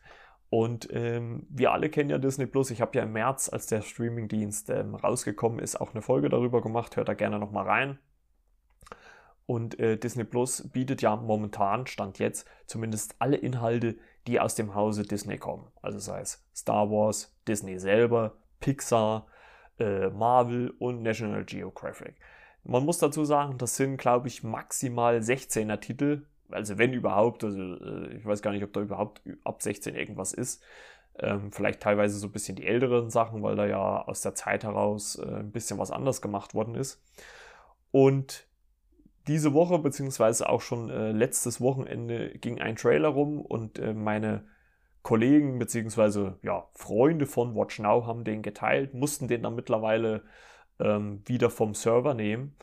Und 0.49 0.87
ähm, 0.91 1.47
wir 1.49 1.71
alle 1.71 1.89
kennen 1.89 2.11
ja 2.11 2.19
Disney 2.19 2.45
Plus. 2.45 2.69
Ich 2.69 2.79
habe 2.79 2.95
ja 2.95 3.03
im 3.03 3.11
März, 3.11 3.49
als 3.49 3.65
der 3.65 3.81
Streamingdienst 3.81 4.69
ähm, 4.69 4.93
rausgekommen 4.93 5.59
ist, 5.59 5.81
auch 5.81 5.93
eine 5.93 6.03
Folge 6.03 6.29
darüber 6.29 6.61
gemacht. 6.61 6.95
Hört 6.95 7.09
da 7.09 7.15
gerne 7.15 7.39
nochmal 7.39 7.65
rein. 7.65 7.99
Und 9.45 9.79
äh, 9.79 9.97
Disney 9.97 10.23
Plus 10.23 10.69
bietet 10.71 11.01
ja 11.01 11.15
momentan, 11.15 11.87
stand 11.87 12.19
jetzt, 12.19 12.47
zumindest 12.67 13.15
alle 13.19 13.35
Inhalte, 13.35 13.97
die 14.27 14.39
aus 14.39 14.55
dem 14.55 14.75
Hause 14.75 15.03
Disney 15.03 15.37
kommen. 15.37 15.67
Also 15.81 15.99
sei 15.99 16.21
es 16.21 16.43
Star 16.55 16.89
Wars, 16.89 17.35
Disney 17.47 17.79
selber, 17.79 18.35
Pixar, 18.59 19.27
äh, 19.79 20.09
Marvel 20.09 20.73
und 20.79 21.01
National 21.01 21.43
Geographic. 21.43 22.15
Man 22.63 22.85
muss 22.85 22.99
dazu 22.99 23.25
sagen, 23.25 23.57
das 23.57 23.75
sind, 23.75 23.97
glaube 23.97 24.27
ich, 24.27 24.43
maximal 24.43 25.17
16er 25.17 25.79
Titel, 25.79 26.25
also 26.49 26.77
wenn 26.77 26.93
überhaupt, 26.93 27.43
also 27.43 27.59
äh, 27.59 28.15
ich 28.15 28.25
weiß 28.25 28.41
gar 28.41 28.51
nicht, 28.51 28.63
ob 28.63 28.73
da 28.73 28.81
überhaupt 28.81 29.21
ab 29.43 29.61
16 29.61 29.95
irgendwas 29.95 30.33
ist. 30.33 30.63
Ähm, 31.19 31.51
vielleicht 31.51 31.81
teilweise 31.81 32.17
so 32.17 32.27
ein 32.27 32.31
bisschen 32.31 32.55
die 32.55 32.65
älteren 32.65 33.09
Sachen, 33.09 33.43
weil 33.43 33.55
da 33.55 33.65
ja 33.65 34.01
aus 34.01 34.21
der 34.21 34.33
Zeit 34.33 34.63
heraus 34.63 35.15
äh, 35.15 35.39
ein 35.39 35.51
bisschen 35.51 35.77
was 35.77 35.91
anders 35.91 36.21
gemacht 36.21 36.53
worden 36.53 36.75
ist. 36.75 37.03
Und 37.91 38.47
diese 39.27 39.53
Woche, 39.53 39.79
beziehungsweise 39.79 40.49
auch 40.49 40.61
schon 40.61 40.89
äh, 40.89 41.11
letztes 41.11 41.61
Wochenende, 41.61 42.29
ging 42.39 42.59
ein 42.59 42.75
Trailer 42.75 43.09
rum 43.09 43.39
und 43.39 43.79
äh, 43.79 43.93
meine 43.93 44.45
Kollegen, 45.01 45.59
beziehungsweise 45.59 46.39
ja, 46.41 46.67
Freunde 46.73 47.25
von 47.25 47.55
Watch 47.55 47.79
Now 47.79 48.05
haben 48.05 48.23
den 48.23 48.41
geteilt, 48.41 48.93
mussten 48.93 49.27
den 49.27 49.43
dann 49.43 49.55
mittlerweile 49.55 50.23
ähm, 50.79 51.21
wieder 51.25 51.49
vom 51.49 51.73
Server 51.73 52.13
nehmen. 52.13 52.55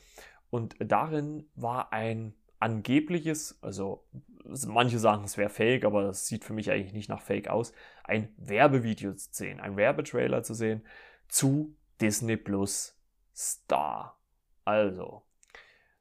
Und 0.50 0.74
darin 0.80 1.48
war 1.54 1.92
ein 1.92 2.34
angebliches, 2.58 3.58
also 3.62 4.04
manche 4.44 4.98
sagen, 4.98 5.24
es 5.24 5.36
wäre 5.36 5.50
fake, 5.50 5.84
aber 5.84 6.04
es 6.08 6.26
sieht 6.26 6.44
für 6.44 6.52
mich 6.52 6.70
eigentlich 6.70 6.92
nicht 6.92 7.08
nach 7.08 7.22
fake 7.22 7.48
aus, 7.48 7.72
ein 8.04 8.34
Werbevideo 8.36 9.14
zu 9.14 9.28
sehen, 9.32 9.60
ein 9.60 9.76
Werbetrailer 9.76 10.42
zu 10.42 10.54
sehen 10.54 10.84
zu 11.28 11.76
Disney 12.00 12.36
Plus 12.36 12.98
Star. 13.34 14.18
Also, 14.64 15.22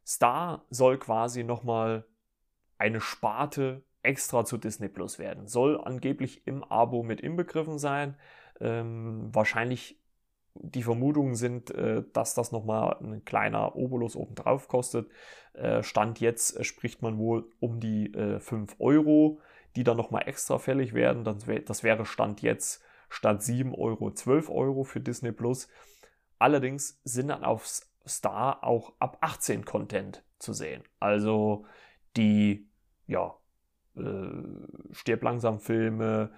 Star 0.09 0.65
soll 0.71 0.97
quasi 0.97 1.43
nochmal 1.43 2.03
eine 2.79 2.99
Sparte 2.99 3.83
extra 4.01 4.43
zu 4.43 4.57
Disney 4.57 4.87
Plus 4.87 5.19
werden. 5.19 5.45
Soll 5.45 5.79
angeblich 5.79 6.47
im 6.47 6.63
Abo 6.63 7.03
mit 7.03 7.21
inbegriffen 7.21 7.77
sein. 7.77 8.15
Ähm, 8.59 9.29
wahrscheinlich 9.31 9.99
die 10.55 10.81
Vermutungen 10.81 11.35
sind, 11.35 11.69
äh, 11.69 12.03
dass 12.11 12.33
das 12.33 12.51
nochmal 12.51 12.97
ein 13.03 13.23
kleiner 13.23 13.75
Obolus 13.75 14.15
obendrauf 14.15 14.67
kostet. 14.67 15.11
Äh, 15.53 15.83
Stand 15.83 16.19
jetzt 16.19 16.57
äh, 16.57 16.63
spricht 16.63 17.03
man 17.03 17.19
wohl 17.19 17.47
um 17.59 17.79
die 17.79 18.11
5 18.39 18.77
Euro, 18.79 19.39
die 19.75 19.83
dann 19.83 19.97
nochmal 19.97 20.27
extra 20.27 20.57
fällig 20.57 20.95
werden. 20.95 21.23
Das 21.23 21.83
wäre 21.83 22.05
Stand 22.07 22.41
jetzt 22.41 22.83
statt 23.09 23.43
7 23.43 23.75
Euro 23.75 24.11
12 24.11 24.49
Euro 24.49 24.83
für 24.83 25.01
Disney 25.01 25.31
Plus. 25.31 25.67
Allerdings 26.39 26.99
sind 27.03 27.27
dann 27.27 27.43
auf 27.43 27.67
Star 28.09 28.63
auch 28.63 28.93
ab 28.99 29.17
18 29.21 29.65
Content 29.65 30.23
zu 30.39 30.53
sehen. 30.53 30.83
Also 30.99 31.65
die, 32.15 32.67
ja, 33.07 33.35
Stirb 34.91 35.23
langsam 35.23 35.59
Filme, 35.59 36.31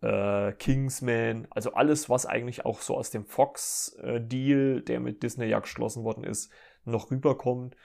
äh, 0.00 0.52
Kingsman, 0.52 1.46
also 1.50 1.74
alles, 1.74 2.08
was 2.08 2.26
eigentlich 2.26 2.64
auch 2.64 2.80
so 2.80 2.96
aus 2.96 3.10
dem 3.10 3.24
Fox-Deal, 3.24 4.82
der 4.82 5.00
mit 5.00 5.22
Disney 5.22 5.46
ja 5.46 5.60
geschlossen 5.60 6.04
worden 6.04 6.24
ist, 6.24 6.50
noch 6.84 7.10
rüberkommt. 7.10 7.76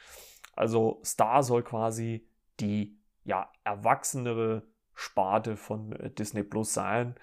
Also 0.53 1.01
Star 1.03 1.43
soll 1.43 1.63
quasi 1.63 2.27
die 2.59 2.97
ja 3.23 3.51
erwachsenere 3.63 4.63
Sparte 4.93 5.57
von 5.57 5.91
äh, 5.93 6.09
Disney 6.09 6.43
Plus 6.43 6.73
sein. 6.73 7.15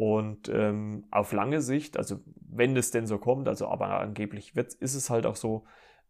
Und 0.00 0.48
ähm, 0.48 1.04
auf 1.10 1.30
lange 1.34 1.60
Sicht, 1.60 1.98
also 1.98 2.20
wenn 2.50 2.74
es 2.74 2.90
denn 2.90 3.06
so 3.06 3.18
kommt, 3.18 3.46
also 3.48 3.68
aber 3.68 4.00
angeblich 4.00 4.56
wird, 4.56 4.72
ist 4.72 4.94
es 4.94 5.10
halt 5.10 5.26
auch 5.26 5.36
so, 5.36 5.64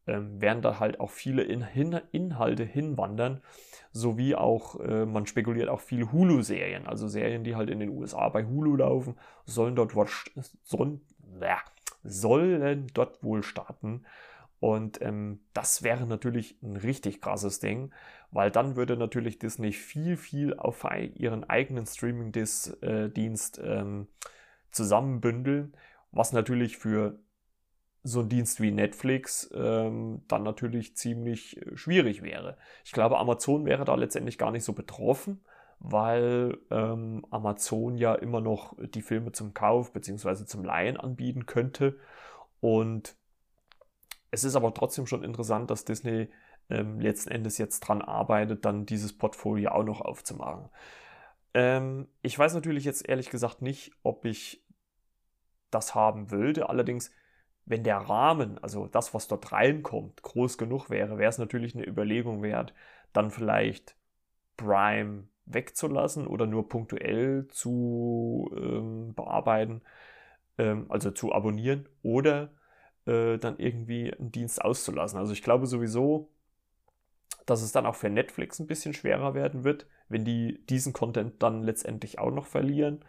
ähm, 0.06 0.40
werden 0.40 0.62
da 0.62 0.78
halt 0.78 1.00
auch 1.00 1.10
viele 1.10 1.42
In 1.42 1.64
Hin 1.64 2.00
Inhalte 2.12 2.62
hinwandern, 2.62 3.42
sowie 3.90 4.36
auch, 4.36 4.78
äh, 4.78 5.06
man 5.06 5.26
spekuliert 5.26 5.68
auch 5.68 5.80
viele 5.80 6.12
Hulu-Serien, 6.12 6.86
also 6.86 7.08
Serien, 7.08 7.42
die 7.42 7.56
halt 7.56 7.68
in 7.68 7.80
den 7.80 7.88
USA 7.88 8.28
bei 8.28 8.44
Hulu 8.44 8.76
laufen, 8.76 9.16
sollen 9.44 9.74
dort, 9.74 9.90
sollen, 10.62 11.00
äh, 11.40 11.54
sollen 12.04 12.86
dort 12.94 13.24
wohl 13.24 13.42
starten. 13.42 14.04
Und 14.60 15.00
ähm, 15.00 15.40
das 15.54 15.82
wäre 15.82 16.06
natürlich 16.06 16.58
ein 16.62 16.76
richtig 16.76 17.22
krasses 17.22 17.60
Ding, 17.60 17.92
weil 18.30 18.50
dann 18.50 18.76
würde 18.76 18.96
natürlich 18.96 19.38
Disney 19.38 19.72
viel, 19.72 20.18
viel 20.18 20.54
auf 20.54 20.86
ihren 21.14 21.48
eigenen 21.48 21.86
Streaming-Dienst 21.86 22.78
äh, 23.62 23.78
ähm, 23.78 24.06
zusammenbündeln, 24.70 25.74
was 26.12 26.32
natürlich 26.32 26.76
für 26.76 27.18
so 28.02 28.20
ein 28.20 28.28
Dienst 28.28 28.60
wie 28.60 28.70
Netflix 28.70 29.50
ähm, 29.54 30.22
dann 30.28 30.42
natürlich 30.42 30.96
ziemlich 30.96 31.56
äh, 31.56 31.76
schwierig 31.76 32.22
wäre. 32.22 32.56
Ich 32.84 32.92
glaube, 32.92 33.18
Amazon 33.18 33.64
wäre 33.64 33.84
da 33.84 33.94
letztendlich 33.94 34.38
gar 34.38 34.50
nicht 34.50 34.64
so 34.64 34.72
betroffen, 34.72 35.40
weil 35.78 36.58
ähm, 36.70 37.26
Amazon 37.30 37.96
ja 37.96 38.14
immer 38.14 38.40
noch 38.40 38.74
die 38.78 39.02
Filme 39.02 39.32
zum 39.32 39.54
Kauf 39.54 39.92
bzw. 39.92 40.44
zum 40.44 40.64
Leihen 40.64 40.96
anbieten 40.98 41.46
könnte. 41.46 41.98
Und 42.60 43.16
es 44.30 44.44
ist 44.44 44.56
aber 44.56 44.72
trotzdem 44.74 45.06
schon 45.06 45.24
interessant, 45.24 45.70
dass 45.70 45.84
Disney 45.84 46.30
ähm, 46.68 47.00
letzten 47.00 47.30
Endes 47.30 47.58
jetzt 47.58 47.80
dran 47.80 48.02
arbeitet, 48.02 48.64
dann 48.64 48.86
dieses 48.86 49.16
Portfolio 49.16 49.70
auch 49.70 49.84
noch 49.84 50.00
aufzumachen. 50.00 50.68
Ähm, 51.54 52.08
ich 52.22 52.38
weiß 52.38 52.54
natürlich 52.54 52.84
jetzt 52.84 53.08
ehrlich 53.08 53.30
gesagt 53.30 53.62
nicht, 53.62 53.92
ob 54.02 54.24
ich 54.24 54.64
das 55.70 55.94
haben 55.94 56.30
würde. 56.30 56.68
Allerdings 56.68 57.10
wenn 57.70 57.84
der 57.84 57.98
Rahmen, 57.98 58.58
also 58.58 58.88
das, 58.88 59.14
was 59.14 59.28
dort 59.28 59.52
reinkommt, 59.52 60.22
groß 60.22 60.58
genug 60.58 60.90
wäre, 60.90 61.18
wäre 61.18 61.30
es 61.30 61.38
natürlich 61.38 61.74
eine 61.74 61.86
Überlegung 61.86 62.42
wert, 62.42 62.74
dann 63.12 63.30
vielleicht 63.30 63.94
Prime 64.56 65.28
wegzulassen 65.46 66.26
oder 66.26 66.46
nur 66.46 66.68
punktuell 66.68 67.46
zu 67.48 68.50
ähm, 68.56 69.14
bearbeiten, 69.14 69.82
ähm, 70.58 70.86
also 70.88 71.12
zu 71.12 71.32
abonnieren 71.32 71.88
oder 72.02 72.50
äh, 73.06 73.38
dann 73.38 73.58
irgendwie 73.58 74.12
einen 74.12 74.32
Dienst 74.32 74.62
auszulassen. 74.62 75.18
Also 75.18 75.32
ich 75.32 75.42
glaube 75.42 75.66
sowieso, 75.66 76.30
dass 77.46 77.62
es 77.62 77.72
dann 77.72 77.86
auch 77.86 77.94
für 77.96 78.10
Netflix 78.10 78.58
ein 78.58 78.66
bisschen 78.66 78.94
schwerer 78.94 79.34
werden 79.34 79.64
wird, 79.64 79.86
wenn 80.08 80.24
die 80.24 80.64
diesen 80.66 80.92
Content 80.92 81.42
dann 81.42 81.62
letztendlich 81.62 82.18
auch 82.18 82.30
noch 82.30 82.46
verlieren. 82.46 83.04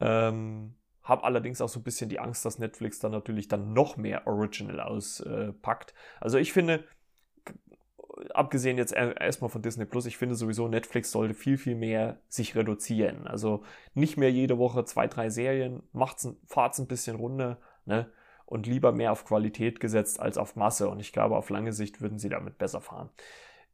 Ähm, 0.00 0.74
habe 1.02 1.24
allerdings 1.24 1.60
auch 1.60 1.68
so 1.68 1.80
ein 1.80 1.84
bisschen 1.84 2.10
die 2.10 2.18
Angst, 2.18 2.44
dass 2.44 2.58
Netflix 2.58 2.98
dann 2.98 3.12
natürlich 3.12 3.48
dann 3.48 3.72
noch 3.72 3.96
mehr 3.96 4.26
Original 4.26 4.80
auspackt. 4.80 5.94
also 6.20 6.36
ich 6.36 6.52
finde, 6.52 6.84
abgesehen 8.34 8.78
jetzt 8.78 8.92
erstmal 8.92 9.50
von 9.50 9.62
Disney 9.62 9.84
Plus, 9.84 10.06
ich 10.06 10.16
finde 10.16 10.34
sowieso, 10.34 10.68
Netflix 10.68 11.10
sollte 11.10 11.34
viel, 11.34 11.58
viel 11.58 11.76
mehr 11.76 12.18
sich 12.28 12.56
reduzieren. 12.56 13.26
Also 13.26 13.62
nicht 13.94 14.16
mehr 14.16 14.32
jede 14.32 14.58
Woche 14.58 14.84
zwei, 14.84 15.06
drei 15.06 15.28
Serien, 15.28 15.82
fahrt 16.46 16.72
es 16.72 16.78
ein 16.78 16.88
bisschen 16.88 17.16
runter, 17.16 17.58
ne? 17.84 18.10
Und 18.46 18.66
lieber 18.66 18.92
mehr 18.92 19.12
auf 19.12 19.24
Qualität 19.24 19.80
gesetzt 19.80 20.20
als 20.20 20.38
auf 20.38 20.56
Masse. 20.56 20.88
Und 20.88 21.00
ich 21.00 21.12
glaube, 21.12 21.36
auf 21.36 21.50
lange 21.50 21.72
Sicht 21.72 22.00
würden 22.00 22.18
sie 22.18 22.28
damit 22.28 22.58
besser 22.58 22.80
fahren. 22.80 23.10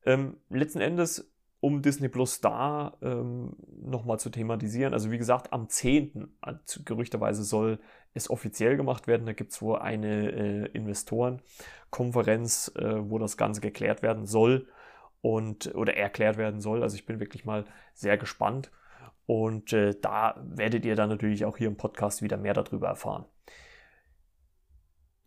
Ähm, 0.05 0.39
letzten 0.49 0.81
Endes 0.81 1.33
um 1.63 1.81
Disney 1.81 2.09
Plus 2.09 2.41
da 2.41 2.99
ähm, 3.03 3.55
nochmal 3.85 4.19
zu 4.19 4.31
thematisieren. 4.31 4.95
Also 4.95 5.13
wie 5.13 5.19
gesagt, 5.19 5.53
am 5.53 5.69
10. 5.69 6.35
Also 6.41 6.81
gerüchterweise 6.85 7.45
soll 7.45 7.79
es 8.15 8.29
offiziell 8.29 8.77
gemacht 8.77 9.07
werden. 9.07 9.27
Da 9.27 9.33
gibt 9.33 9.53
es 9.53 9.63
wohl 9.63 9.79
eine 9.79 10.33
äh, 10.33 10.67
Investorenkonferenz, 10.73 12.73
äh, 12.75 13.09
wo 13.09 13.19
das 13.19 13.37
Ganze 13.37 13.61
geklärt 13.61 14.03
werden 14.03 14.27
soll 14.27 14.67
und 15.21 15.73
oder 15.77 15.97
erklärt 15.97 16.37
werden 16.37 16.61
soll. 16.61 16.83
Also 16.83 16.97
ich 16.97 17.07
bin 17.07 17.21
wirklich 17.21 17.45
mal 17.45 17.65
sehr 17.95 18.19
gespannt. 18.19 18.73
Und 19.27 19.73
äh, 19.73 19.95
da 20.01 20.43
werdet 20.45 20.85
ihr 20.85 20.97
dann 20.97 21.11
natürlich 21.11 21.45
auch 21.45 21.57
hier 21.57 21.69
im 21.69 21.77
Podcast 21.77 22.23
wieder 22.23 22.39
mehr 22.39 22.55
darüber 22.55 22.89
erfahren. 22.89 23.25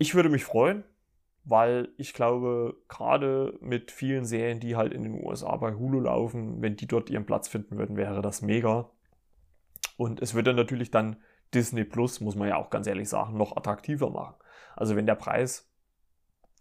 Ich 0.06 0.14
würde 0.14 0.30
mich 0.30 0.44
freuen, 0.44 0.84
weil 1.46 1.90
ich 1.98 2.14
glaube, 2.14 2.78
gerade 2.88 3.58
mit 3.60 3.90
vielen 3.90 4.24
Serien, 4.24 4.60
die 4.60 4.76
halt 4.76 4.94
in 4.94 5.02
den 5.02 5.26
USA 5.26 5.56
bei 5.56 5.74
Hulu 5.74 6.00
laufen, 6.02 6.62
wenn 6.62 6.76
die 6.76 6.86
dort 6.86 7.10
ihren 7.10 7.26
Platz 7.26 7.48
finden 7.48 7.80
würden, 7.80 7.98
wäre 7.98 8.22
das 8.22 8.44
mega. 8.44 8.92
Und 9.98 10.22
es 10.22 10.36
würde 10.36 10.54
natürlich 10.54 10.92
dann 10.92 11.16
Disney 11.56 11.86
Plus, 11.86 12.22
muss 12.22 12.36
man 12.36 12.50
ja 12.50 12.58
auch 12.58 12.70
ganz 12.70 12.86
ehrlich 12.86 13.10
sagen, 13.10 13.36
noch 13.36 13.58
attraktiver 13.58 14.12
machen. 14.12 14.36
Also 14.76 14.96
wenn 14.96 15.08
der 15.08 15.16
Preis 15.16 15.68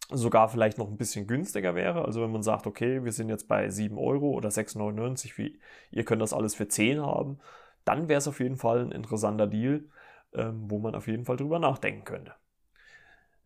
sogar 0.08 0.48
vielleicht 0.48 0.78
noch 0.78 0.88
ein 0.88 0.96
bisschen 0.96 1.26
günstiger 1.26 1.74
wäre, 1.74 2.06
also 2.06 2.22
wenn 2.22 2.32
man 2.32 2.42
sagt, 2.42 2.66
okay, 2.66 3.04
wir 3.04 3.12
sind 3.12 3.28
jetzt 3.28 3.46
bei 3.46 3.68
7 3.68 3.98
Euro 3.98 4.30
oder 4.30 4.48
6,99, 4.48 5.36
wie 5.36 5.60
ihr 5.90 6.06
könnt 6.06 6.22
das 6.22 6.32
alles 6.32 6.54
für 6.54 6.66
10 6.66 7.02
haben, 7.02 7.40
dann 7.84 8.08
wäre 8.08 8.16
es 8.16 8.26
auf 8.26 8.40
jeden 8.40 8.56
Fall 8.56 8.86
ein 8.86 8.92
interessanter 8.92 9.46
Deal, 9.46 9.84
ähm, 10.32 10.64
wo 10.70 10.78
man 10.78 10.94
auf 10.94 11.08
jeden 11.08 11.26
Fall 11.26 11.36
drüber 11.36 11.58
nachdenken 11.58 12.04
könnte. 12.04 12.32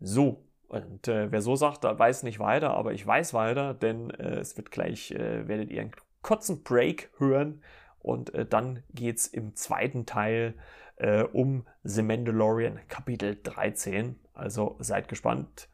So, 0.01 0.45
und 0.69 1.09
äh, 1.09 1.33
wer 1.33 1.41
so 1.41 1.57
sagt, 1.57 1.85
der 1.85 1.99
weiß 1.99 2.23
nicht 2.23 2.39
weiter, 2.39 2.71
aber 2.71 2.93
ich 2.93 3.07
weiß 3.07 3.33
weiter, 3.35 3.75
denn 3.75 4.11
äh, 4.11 4.39
es 4.39 4.57
wird 4.57 4.71
gleich, 4.71 5.11
äh, 5.13 5.49
werdet 5.49 5.71
ihr 5.71 5.81
einen 5.81 5.93
kurzen 6.23 6.63
Break 6.63 7.11
hören 7.19 7.63
und 8.01 8.35
äh, 8.35 8.45
dann 8.45 8.83
geht 8.91 9.17
es 9.17 9.27
im 9.27 9.57
zweiten 9.57 10.05
Teil 10.05 10.55
äh, 10.97 11.23
um 11.23 11.67
The 11.85 12.03
Mandalorian 12.03 12.81
Kapitel 12.89 13.39
13. 13.43 14.21
Also 14.35 14.77
seid 14.79 15.09
gespannt 15.09 15.69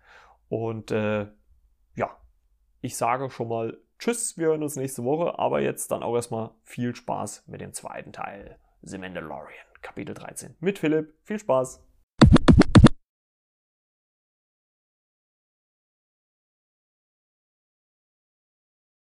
und 0.49 0.91
äh, 0.91 1.27
ja, 1.97 2.17
ich 2.81 2.97
sage 2.97 3.31
schon 3.31 3.49
mal 3.49 3.79
Tschüss, 3.99 4.37
wir 4.39 4.49
hören 4.49 4.63
uns 4.63 4.77
nächste 4.77 5.05
Woche, 5.05 5.39
aber 5.39 5.61
jetzt 5.61 5.91
dann 5.91 6.03
auch 6.03 6.15
erstmal 6.15 6.51
viel 6.63 6.95
Spaß 6.95 7.45
mit 7.47 7.61
dem 7.61 7.73
zweiten 7.73 8.13
Teil 8.13 8.59
The 8.83 8.99
Mandalorian 8.99 9.67
Kapitel 9.83 10.15
13 10.15 10.57
mit 10.61 10.79
Philipp. 10.79 11.15
Viel 11.25 11.39
Spaß! 11.39 11.84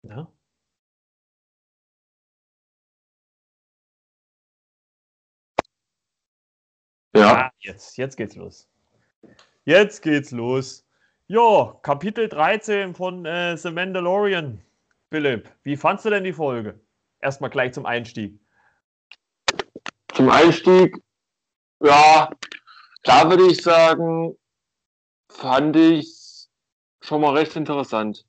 Ja. 0.03 0.29
Ja. 7.15 7.47
Ah, 7.47 7.53
jetzt, 7.59 7.97
jetzt 7.99 8.17
geht's 8.17 8.37
los. 8.37 8.69
Jetzt 9.65 10.03
geht's 10.03 10.31
los. 10.31 10.87
Ja, 11.27 11.79
Kapitel 11.83 12.29
13 12.29 12.95
von 12.95 13.25
äh, 13.27 13.57
The 13.57 13.71
Mandalorian. 13.71 14.63
Philipp, 15.11 15.51
wie 15.63 15.77
fandst 15.77 16.05
du 16.05 16.11
denn 16.11 16.25
die 16.25 16.33
Folge? 16.33 16.81
Erstmal 17.21 17.51
gleich 17.51 17.73
zum 17.75 17.87
Einstieg. 17.87 18.41
Zum 20.15 20.31
Einstieg, 20.31 20.97
ja, 21.81 22.31
da 23.05 23.31
würde 23.31 23.47
ich 23.47 23.63
sagen, 23.63 24.37
fand 25.29 25.77
ich 25.77 26.49
schon 27.03 27.21
mal 27.21 27.35
recht 27.35 27.55
interessant. 27.57 28.27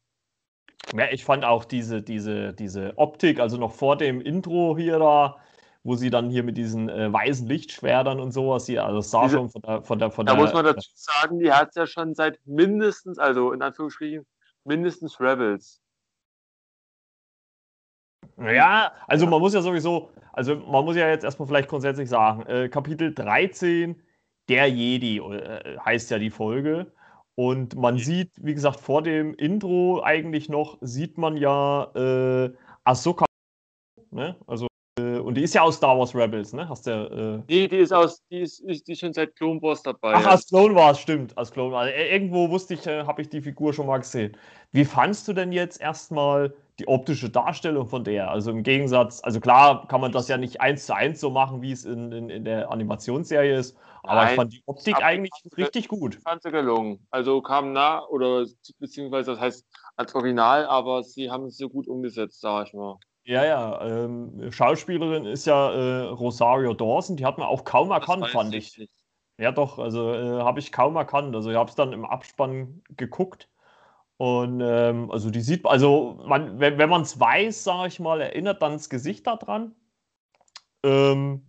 Ja, 0.96 1.06
ich 1.12 1.24
fand 1.24 1.46
auch 1.46 1.66
diese, 1.66 2.02
diese, 2.02 2.54
diese 2.54 2.98
Optik, 2.98 3.40
also 3.40 3.58
noch 3.58 3.74
vor 3.74 3.98
dem 3.98 4.22
Intro 4.22 4.78
hier 4.78 5.00
da, 5.00 5.38
wo 5.84 5.96
sie 5.96 6.10
dann 6.10 6.30
hier 6.30 6.44
mit 6.44 6.58
diesen 6.58 6.90
äh, 6.90 7.12
weißen 7.12 7.48
Lichtschwertern 7.48 8.20
und 8.20 8.32
sowas 8.32 8.66
hier, 8.66 8.86
also 8.86 8.98
das 8.98 9.12
sah 9.12 9.24
diese, 9.24 9.38
schon 9.38 9.50
von 9.50 9.62
der, 9.62 9.82
von 9.82 10.00
der, 10.00 10.12
von 10.12 10.26
da 10.26 10.34
der, 10.34 10.42
muss 10.42 10.54
man 10.54 10.66
dazu 10.66 10.90
sagen, 10.94 11.40
die 11.40 11.52
hat 11.52 11.70
es 11.70 11.76
ja 11.76 11.88
schon 11.88 12.14
seit 12.14 12.40
mindestens, 12.46 13.18
also 13.18 13.52
in 13.54 13.62
Anführungsstrichen, 13.62 14.26
mindestens 14.66 15.20
Rebels. 15.20 15.82
Ja, 18.38 18.94
also 19.08 19.28
man 19.28 19.40
muss 19.40 19.54
ja 19.54 19.62
sowieso, 19.62 20.10
also 20.32 20.56
man 20.56 20.86
muss 20.86 20.96
ja 20.96 21.08
jetzt 21.08 21.24
erstmal 21.24 21.48
vielleicht 21.48 21.70
grundsätzlich 21.70 22.10
sagen, 22.10 22.46
äh, 22.46 22.70
Kapitel 22.70 23.14
13, 23.14 24.02
der 24.50 24.68
Jedi 24.68 25.18
äh, 25.18 25.78
heißt 25.80 26.12
ja 26.12 26.20
die 26.20 26.30
Folge. 26.30 26.92
Und 27.36 27.76
man 27.76 27.98
sieht, 27.98 28.32
wie 28.38 28.54
gesagt, 28.54 28.80
vor 28.80 29.02
dem 29.02 29.34
Intro 29.34 30.02
eigentlich 30.04 30.50
noch, 30.50 30.78
sieht 30.82 31.18
man 31.18 31.36
ja 31.36 31.92
äh, 31.96 32.54
Ahsoka. 32.84 33.26
Ne? 34.12 34.36
Also, 34.46 34.68
äh, 35.00 35.18
und 35.18 35.36
die 35.36 35.42
ist 35.42 35.56
ja 35.56 35.64
aus 35.64 35.78
Star 35.78 35.98
Wars 35.98 36.14
Rebels, 36.14 36.54
ne? 36.54 36.70
Hast 36.70 36.86
du, 36.86 36.92
äh... 36.92 37.52
Nee, 37.52 37.68
die 37.68 37.78
ist 37.78 37.92
aus, 37.92 38.22
die 38.30 38.42
ist, 38.42 38.60
ist 38.60 38.88
die 38.88 38.96
schon 38.96 39.14
seit 39.14 39.36
Clone 39.36 39.60
Wars 39.64 39.82
dabei. 39.82 40.14
Ach, 40.14 40.28
als 40.28 40.48
Clone 40.48 40.76
Wars, 40.76 41.00
stimmt. 41.00 41.36
Als 41.36 41.52
Clone 41.52 41.72
Wars. 41.72 41.90
Äh, 41.90 42.14
irgendwo 42.14 42.50
wusste 42.52 42.76
ich, 42.76 42.86
äh, 42.86 43.04
habe 43.04 43.24
ich 43.24 43.30
die 43.30 43.42
Figur 43.42 43.74
schon 43.74 43.88
mal 43.88 43.98
gesehen. 43.98 44.38
Wie 44.72 44.86
fandst 44.86 45.28
du 45.28 45.34
denn 45.34 45.52
jetzt 45.52 45.82
erstmal 45.82 46.54
die 46.84 46.88
optische 46.88 47.30
Darstellung 47.30 47.88
von 47.88 48.04
der? 48.04 48.30
Also 48.30 48.52
im 48.52 48.64
Gegensatz, 48.64 49.24
also 49.24 49.40
klar 49.40 49.88
kann 49.88 50.02
man 50.02 50.12
das 50.12 50.28
ja 50.28 50.38
nicht 50.38 50.62
eins 50.62 50.86
zu 50.86 50.96
eins 50.96 51.20
so 51.20 51.30
machen, 51.30 51.62
wie 51.62 51.72
es 51.72 51.86
in, 51.86 52.12
in, 52.12 52.30
in 52.30 52.46
der 52.46 52.72
Animationsserie 52.72 53.58
ist, 53.58 53.78
aber 54.04 54.16
Nein, 54.16 54.30
ich 54.30 54.36
fand 54.36 54.54
die 54.54 54.64
Optik 54.66 55.04
eigentlich 55.04 55.32
richtig 55.58 55.88
gut. 55.88 56.16
Ich 56.16 56.22
fand 56.22 56.44
sie 56.44 56.52
gelungen. 56.52 57.08
Also 57.10 57.42
kam 57.42 57.72
nah, 57.72 58.06
oder 58.08 58.46
beziehungsweise 58.80 59.32
das 59.32 59.40
heißt 59.40 59.66
als 59.96 60.14
Original, 60.14 60.66
aber 60.66 61.04
sie 61.04 61.32
haben 61.32 61.46
es 61.46 61.58
so 61.58 61.70
gut 61.70 61.88
umgesetzt, 61.88 62.42
sag 62.42 62.68
ich 62.68 62.74
mal. 62.74 62.98
Ja, 63.24 63.46
ja. 63.46 63.82
Ähm, 63.86 64.52
Schauspielerin 64.52 65.26
ist 65.26 65.46
ja 65.46 65.72
äh, 65.72 66.02
Rosario 66.10 66.74
Dawson, 66.74 67.16
die 67.16 67.26
hat 67.26 67.38
man 67.38 67.48
auch 67.48 67.64
kaum 67.64 67.92
erkannt, 67.92 68.28
fand 68.28 68.54
ich. 68.54 68.78
Nicht. 68.78 68.92
Ja, 69.38 69.52
doch, 69.52 69.80
also 69.80 70.14
äh, 70.14 70.42
habe 70.42 70.60
ich 70.60 70.72
kaum 70.72 70.96
erkannt. 70.98 71.34
Also 71.36 71.50
ich 71.50 71.56
habe 71.56 71.70
es 71.70 71.76
dann 71.76 71.94
im 71.94 72.06
Abspann 72.06 72.84
geguckt. 72.98 73.50
Und 74.18 74.62
ähm, 74.62 75.12
also 75.12 75.30
die 75.30 75.42
sieht, 75.42 75.66
also 75.66 76.22
man, 76.26 76.60
wenn, 76.60 76.78
wenn 76.78 76.90
man 76.90 77.02
es 77.02 77.20
weiß, 77.20 77.64
sage 77.64 77.88
ich 77.88 78.00
mal, 78.00 78.22
erinnert 78.22 78.62
dann 78.62 78.74
das 78.74 78.90
Gesicht 78.90 79.26
daran. 79.28 79.76
Ähm, 80.84 81.46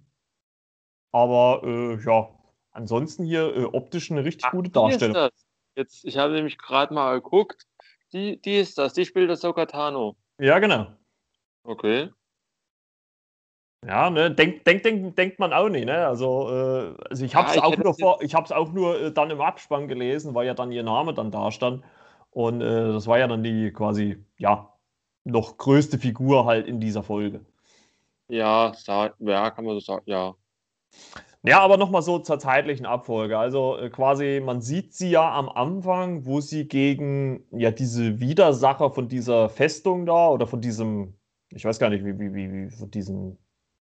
aber 1.12 1.62
äh, 1.64 2.02
ja, 2.04 2.30
ansonsten 2.72 3.24
hier 3.24 3.54
äh, 3.54 3.64
optisch 3.64 4.10
eine 4.10 4.24
richtig 4.24 4.46
Ach, 4.46 4.52
gute 4.52 4.70
Darstellung. 4.70 5.30
Jetzt, 5.76 6.04
ich 6.04 6.18
habe 6.18 6.32
nämlich 6.32 6.58
gerade 6.58 6.94
mal 6.94 7.20
geguckt. 7.20 7.66
Die, 8.12 8.40
die 8.40 8.58
ist 8.58 8.78
das, 8.78 8.94
die 8.94 9.04
spielt 9.04 9.28
das 9.28 9.40
Sokatano. 9.40 10.16
Ja, 10.38 10.58
genau. 10.58 10.86
Okay. 11.64 12.10
Ja, 13.86 14.08
ne, 14.08 14.30
denkt 14.30 14.66
denk, 14.66 14.82
denk, 14.82 15.16
denkt 15.16 15.38
man 15.38 15.52
auch 15.52 15.68
nicht, 15.68 15.84
ne? 15.84 16.06
Also, 16.06 16.48
äh, 16.50 16.94
also 17.10 17.24
ich 17.24 17.34
habe 17.34 17.50
es 17.50 17.56
ja, 17.56 17.64
auch, 17.64 17.76
nur 17.76 17.94
vor, 17.94 18.22
ich 18.22 18.34
hab's 18.34 18.50
auch 18.50 18.72
nur 18.72 18.98
äh, 18.98 19.12
dann 19.12 19.30
im 19.30 19.40
Abspann 19.40 19.88
gelesen, 19.88 20.34
weil 20.34 20.46
ja 20.46 20.54
dann 20.54 20.72
ihr 20.72 20.82
Name 20.82 21.12
dann 21.12 21.30
da 21.30 21.50
stand. 21.50 21.84
Und 22.34 22.60
äh, 22.62 22.92
das 22.92 23.06
war 23.06 23.18
ja 23.18 23.28
dann 23.28 23.44
die 23.44 23.72
quasi, 23.72 24.18
ja, 24.38 24.68
noch 25.22 25.56
größte 25.56 25.98
Figur 25.98 26.44
halt 26.46 26.66
in 26.66 26.80
dieser 26.80 27.04
Folge. 27.04 27.40
Ja, 28.28 28.72
ja 29.20 29.50
kann 29.50 29.64
man 29.64 29.74
so 29.74 29.80
sagen, 29.80 30.02
ja. 30.06 30.34
Ja, 31.44 31.60
aber 31.60 31.76
nochmal 31.76 32.02
so 32.02 32.18
zur 32.18 32.40
zeitlichen 32.40 32.86
Abfolge. 32.86 33.38
Also 33.38 33.76
äh, 33.78 33.88
quasi, 33.88 34.42
man 34.44 34.62
sieht 34.62 34.94
sie 34.94 35.10
ja 35.10 35.32
am 35.32 35.48
Anfang, 35.48 36.26
wo 36.26 36.40
sie 36.40 36.66
gegen 36.66 37.44
ja 37.52 37.70
diese 37.70 38.18
Widersacher 38.18 38.90
von 38.90 39.06
dieser 39.06 39.48
Festung 39.48 40.04
da 40.04 40.28
oder 40.28 40.48
von 40.48 40.60
diesem, 40.60 41.14
ich 41.50 41.64
weiß 41.64 41.78
gar 41.78 41.90
nicht, 41.90 42.04
wie, 42.04 42.18
wie, 42.18 42.34
wie, 42.34 42.52
wie 42.52 42.70
von 42.70 42.90
diesem, 42.90 43.38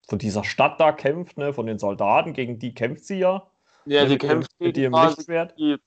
von 0.07 0.17
dieser 0.17 0.43
Stadt 0.43 0.79
da 0.79 0.91
kämpft, 0.91 1.37
ne, 1.37 1.53
von 1.53 1.67
den 1.67 1.77
Soldaten, 1.77 2.33
gegen 2.33 2.57
die 2.57 2.73
kämpft 2.73 3.05
sie 3.05 3.19
ja. 3.19 3.45
Ja, 3.85 4.05
die 4.05 4.17
kämpft 4.17 4.51
mit 4.59 4.75
ihrem 4.75 4.93
Lichtschwert. 4.93 5.53
Die, 5.59 5.77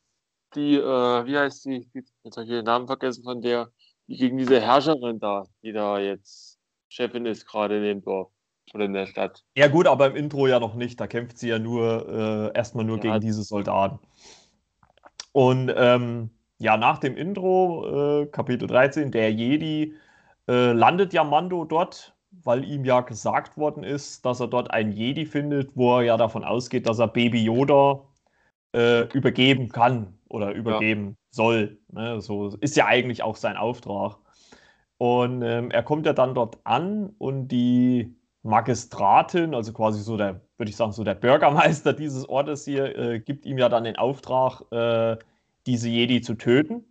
die 0.54 0.76
äh, 0.76 1.26
wie 1.26 1.38
heißt 1.38 1.64
die, 1.66 1.88
jetzt 1.94 2.36
habe 2.36 2.44
ich 2.44 2.50
den 2.50 2.64
Namen 2.64 2.86
vergessen 2.86 3.24
von 3.24 3.40
der, 3.40 3.68
die 4.06 4.16
gegen 4.16 4.38
diese 4.38 4.60
Herrscherin 4.60 5.18
da, 5.18 5.44
die 5.62 5.72
da 5.72 5.98
jetzt 5.98 6.58
Chefin 6.88 7.26
ist 7.26 7.46
gerade 7.46 7.78
in 7.78 7.82
dem 7.82 8.02
Dorf. 8.02 8.30
Oder 8.74 8.84
in 8.84 8.92
der 8.92 9.06
Stadt. 9.06 9.42
Ja, 9.56 9.68
gut, 9.68 9.86
aber 9.86 10.06
im 10.06 10.16
Intro 10.16 10.46
ja 10.46 10.60
noch 10.60 10.74
nicht. 10.74 11.00
Da 11.00 11.06
kämpft 11.06 11.36
sie 11.36 11.48
ja 11.48 11.58
nur 11.58 12.08
äh, 12.54 12.56
erstmal 12.56 12.84
nur 12.84 12.96
ja. 12.98 13.02
gegen 13.02 13.20
diese 13.20 13.42
Soldaten. 13.42 13.98
Und 15.32 15.72
ähm, 15.76 16.30
ja, 16.58 16.76
nach 16.76 16.98
dem 16.98 17.16
Intro, 17.16 18.22
äh, 18.22 18.26
Kapitel 18.26 18.68
13, 18.68 19.10
der 19.10 19.32
Jedi, 19.32 19.94
äh, 20.48 20.72
landet 20.72 21.12
ja 21.12 21.24
Mando 21.24 21.64
dort, 21.64 22.14
weil 22.30 22.64
ihm 22.64 22.84
ja 22.84 23.00
gesagt 23.00 23.56
worden 23.56 23.82
ist, 23.82 24.24
dass 24.24 24.40
er 24.40 24.48
dort 24.48 24.70
einen 24.70 24.92
Jedi 24.92 25.26
findet, 25.26 25.76
wo 25.76 25.98
er 25.98 26.02
ja 26.04 26.16
davon 26.16 26.44
ausgeht, 26.44 26.86
dass 26.86 26.98
er 26.98 27.08
Baby 27.08 27.44
Yoda 27.44 28.00
äh, 28.74 29.02
übergeben 29.12 29.68
kann 29.68 30.18
oder 30.32 30.52
übergeben 30.52 31.08
ja. 31.08 31.14
soll. 31.30 31.78
Ne? 31.92 32.20
So 32.20 32.56
ist 32.60 32.76
ja 32.76 32.86
eigentlich 32.86 33.22
auch 33.22 33.36
sein 33.36 33.56
Auftrag. 33.56 34.16
Und 34.98 35.42
ähm, 35.42 35.70
er 35.70 35.82
kommt 35.82 36.06
ja 36.06 36.12
dann 36.12 36.34
dort 36.34 36.58
an 36.64 37.14
und 37.18 37.48
die 37.48 38.16
Magistratin, 38.42 39.54
also 39.54 39.72
quasi 39.72 40.02
so 40.02 40.16
der, 40.16 40.40
würde 40.56 40.70
ich 40.70 40.76
sagen, 40.76 40.92
so 40.92 41.04
der 41.04 41.14
Bürgermeister 41.14 41.92
dieses 41.92 42.28
Ortes 42.28 42.64
hier, 42.64 42.96
äh, 42.96 43.20
gibt 43.20 43.46
ihm 43.46 43.58
ja 43.58 43.68
dann 43.68 43.84
den 43.84 43.96
Auftrag, 43.96 44.62
äh, 44.72 45.16
diese 45.66 45.88
Jedi 45.88 46.20
zu 46.20 46.34
töten. 46.34 46.84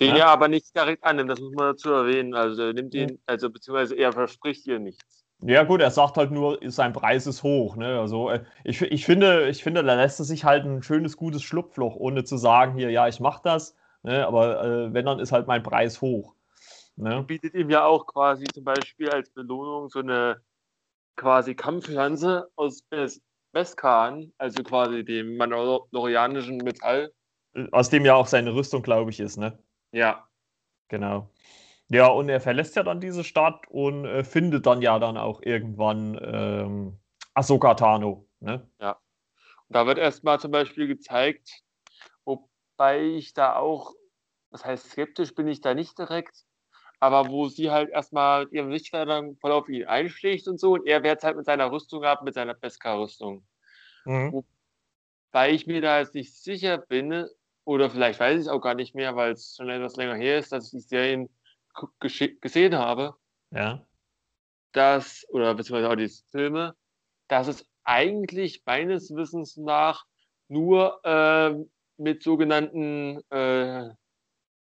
Den 0.00 0.16
ja? 0.16 0.16
er 0.16 0.28
aber 0.28 0.48
nicht 0.48 0.74
direkt 0.74 1.04
annimmt, 1.04 1.30
das 1.30 1.40
muss 1.40 1.54
man 1.54 1.72
dazu 1.72 1.92
erwähnen. 1.92 2.34
Also 2.34 2.62
er 2.62 2.72
nimmt 2.72 2.94
ihn, 2.94 3.20
also 3.26 3.48
beziehungsweise 3.50 3.94
er 3.94 4.12
verspricht 4.12 4.66
ihr 4.66 4.80
nichts. 4.80 5.23
Ja, 5.46 5.62
gut, 5.64 5.82
er 5.82 5.90
sagt 5.90 6.16
halt 6.16 6.30
nur, 6.30 6.58
sein 6.62 6.94
Preis 6.94 7.26
ist 7.26 7.42
hoch. 7.42 7.76
Ne? 7.76 8.00
Also 8.00 8.30
äh, 8.30 8.44
ich, 8.64 8.80
ich, 8.80 9.04
finde, 9.04 9.48
ich 9.48 9.62
finde, 9.62 9.84
da 9.84 9.94
lässt 9.94 10.18
er 10.18 10.24
sich 10.24 10.44
halt 10.44 10.64
ein 10.64 10.82
schönes, 10.82 11.18
gutes 11.18 11.42
Schlupfloch, 11.42 11.96
ohne 11.96 12.24
zu 12.24 12.38
sagen, 12.38 12.78
hier, 12.78 12.90
ja, 12.90 13.08
ich 13.08 13.20
mach 13.20 13.40
das, 13.40 13.76
ne? 14.02 14.26
aber 14.26 14.64
äh, 14.64 14.94
wenn, 14.94 15.04
dann 15.04 15.20
ist 15.20 15.32
halt 15.32 15.46
mein 15.46 15.62
Preis 15.62 16.00
hoch. 16.00 16.34
Ne? 16.96 17.24
Bietet 17.24 17.54
ihm 17.54 17.68
ja 17.68 17.84
auch 17.84 18.06
quasi 18.06 18.44
zum 18.44 18.64
Beispiel 18.64 19.10
als 19.10 19.28
Belohnung 19.30 19.90
so 19.90 19.98
eine 19.98 20.40
quasi 21.16 21.54
Kampfpflanze 21.54 22.48
aus 22.56 22.82
Beskan, 23.52 24.32
also 24.38 24.62
quasi 24.62 25.04
dem 25.04 25.36
mandalorianischen 25.36 26.56
Metall. 26.58 27.12
Aus 27.70 27.90
dem 27.90 28.06
ja 28.06 28.14
auch 28.14 28.26
seine 28.26 28.54
Rüstung, 28.54 28.82
glaube 28.82 29.10
ich, 29.10 29.20
ist, 29.20 29.36
ne? 29.36 29.58
Ja. 29.92 30.26
Genau. 30.88 31.28
Ja, 31.94 32.08
und 32.08 32.28
er 32.28 32.40
verlässt 32.40 32.74
ja 32.74 32.82
dann 32.82 33.00
diese 33.00 33.22
Stadt 33.22 33.68
und 33.68 34.04
äh, 34.04 34.24
findet 34.24 34.66
dann 34.66 34.82
ja 34.82 34.98
dann 34.98 35.16
auch 35.16 35.40
irgendwann 35.42 36.18
ähm, 36.20 36.98
Ahsoka 37.34 37.74
Tano. 37.74 38.26
Ne? 38.40 38.68
Ja. 38.80 38.98
Und 39.68 39.76
da 39.76 39.86
wird 39.86 39.98
erstmal 39.98 40.40
zum 40.40 40.50
Beispiel 40.50 40.88
gezeigt, 40.88 41.62
wobei 42.24 43.00
ich 43.00 43.32
da 43.32 43.54
auch, 43.54 43.94
das 44.50 44.64
heißt, 44.64 44.90
skeptisch 44.90 45.36
bin 45.36 45.46
ich 45.46 45.60
da 45.60 45.74
nicht 45.74 45.96
direkt, 45.96 46.46
aber 46.98 47.28
wo 47.28 47.46
sie 47.46 47.70
halt 47.70 47.90
erstmal 47.90 48.46
mit 48.46 48.54
ihrem 48.54 48.70
Lichtschwertern 48.70 49.36
voll 49.36 49.52
auf 49.52 49.68
ihn 49.68 49.84
einschlägt 49.84 50.48
und 50.48 50.58
so 50.58 50.72
und 50.72 50.88
er 50.88 51.04
wehrt 51.04 51.22
halt 51.22 51.36
mit 51.36 51.46
seiner 51.46 51.70
Rüstung 51.70 52.02
ab, 52.02 52.24
mit 52.24 52.34
seiner 52.34 52.54
Beskar-Rüstung. 52.54 53.46
Mhm. 54.04 54.42
Wobei 55.32 55.52
ich 55.52 55.68
mir 55.68 55.80
da 55.80 56.00
jetzt 56.00 56.16
nicht 56.16 56.34
sicher 56.34 56.76
bin, 56.76 57.28
oder 57.64 57.88
vielleicht 57.88 58.18
weiß 58.18 58.34
ich 58.34 58.46
es 58.46 58.48
auch 58.48 58.60
gar 58.60 58.74
nicht 58.74 58.96
mehr, 58.96 59.14
weil 59.14 59.30
es 59.30 59.54
schon 59.56 59.70
etwas 59.70 59.94
länger 59.94 60.16
her 60.16 60.40
ist, 60.40 60.50
dass 60.50 60.64
ich 60.64 60.70
die 60.72 60.80
Serien 60.80 61.30
gesehen 62.40 62.76
habe, 62.76 63.14
ja. 63.50 63.84
dass, 64.72 65.26
oder 65.30 65.54
beziehungsweise 65.54 65.90
auch 65.90 65.96
die 65.96 66.12
Filme, 66.30 66.74
dass 67.28 67.48
es 67.48 67.66
eigentlich 67.84 68.62
meines 68.64 69.14
Wissens 69.14 69.56
nach 69.56 70.04
nur 70.48 71.00
äh, 71.04 71.54
mit 71.96 72.22
sogenannten 72.22 73.20
äh, 73.30 73.90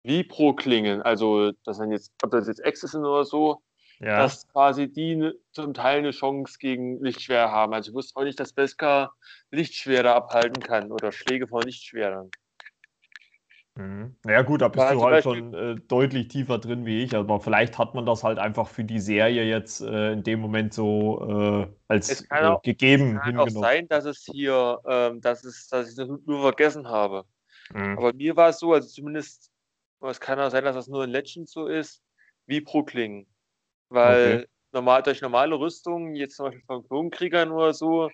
Vibro-Klingen, 0.03 1.01
also 1.01 1.51
das 1.63 1.77
sind 1.77 1.91
jetzt, 1.91 2.11
ob 2.21 2.31
das 2.31 2.47
jetzt 2.47 2.65
Access 2.65 2.91
sind 2.91 3.05
oder 3.05 3.23
so, 3.23 3.61
ja. 3.99 4.17
dass 4.17 4.47
quasi 4.49 4.91
die 4.91 5.31
zum 5.51 5.73
Teil 5.73 5.99
eine 5.99 6.11
Chance 6.11 6.57
gegen 6.59 7.01
Lichtschwere 7.01 7.51
haben. 7.51 7.73
Also 7.73 7.91
ich 7.91 7.95
wusste 7.95 8.19
auch 8.19 8.23
nicht, 8.23 8.39
dass 8.39 8.53
Beskar 8.53 9.13
Lichtschwere 9.51 10.13
abhalten 10.13 10.61
kann 10.61 10.91
oder 10.91 11.11
Schläge 11.11 11.47
von 11.47 11.63
Lichtschwerern. 11.63 12.29
Mhm. 13.75 14.15
Ja 14.25 14.43
gut, 14.43 14.61
da 14.61 14.67
bist 14.67 14.85
du 14.91 15.03
halt 15.03 15.23
schon 15.23 15.53
äh, 15.53 15.75
deutlich 15.87 16.27
tiefer 16.27 16.59
drin 16.59 16.85
wie 16.85 17.01
ich, 17.03 17.15
aber 17.15 17.39
vielleicht 17.39 17.79
hat 17.79 17.95
man 17.95 18.05
das 18.05 18.23
halt 18.23 18.37
einfach 18.37 18.67
für 18.67 18.83
die 18.83 18.99
Serie 18.99 19.43
jetzt 19.43 19.81
äh, 19.81 20.11
in 20.13 20.21
dem 20.21 20.41
Moment 20.41 20.75
so 20.75 21.63
äh, 21.63 21.67
als 21.87 22.21
äh, 22.29 22.45
auch, 22.45 22.61
gegeben 22.61 23.07
es 23.07 23.13
kann 23.13 23.23
hingenommen. 23.23 23.57
auch 23.57 23.61
sein, 23.61 23.87
dass 23.87 24.05
es 24.05 24.27
hier, 24.31 24.79
ähm, 24.85 25.21
dass, 25.21 25.43
es, 25.43 25.67
dass 25.69 25.89
ich 25.89 25.95
das 25.95 26.07
nur 26.07 26.41
vergessen 26.41 26.87
habe. 26.87 27.25
Mhm. 27.73 27.97
Aber 27.97 28.13
mir 28.13 28.35
war 28.35 28.49
es 28.49 28.59
so, 28.59 28.73
also 28.73 28.87
zumindest, 28.87 29.51
es 30.01 30.19
kann 30.19 30.39
auch 30.39 30.51
sein, 30.51 30.65
dass 30.65 30.75
das 30.75 30.87
nur 30.87 31.05
in 31.05 31.09
Legend 31.09 31.49
so 31.49 31.65
ist, 31.65 32.03
wie 32.45 32.63
Klingen. 32.63 33.25
Weil 33.89 34.35
okay. 34.35 34.47
normal, 34.71 35.01
durch 35.01 35.21
normale 35.21 35.57
Rüstungen, 35.57 36.15
jetzt 36.15 36.35
zum 36.35 36.45
Beispiel 36.45 36.65
von 36.67 36.87
Klonkriegern 36.87 37.51
oder 37.51 37.73
so, 37.73 38.11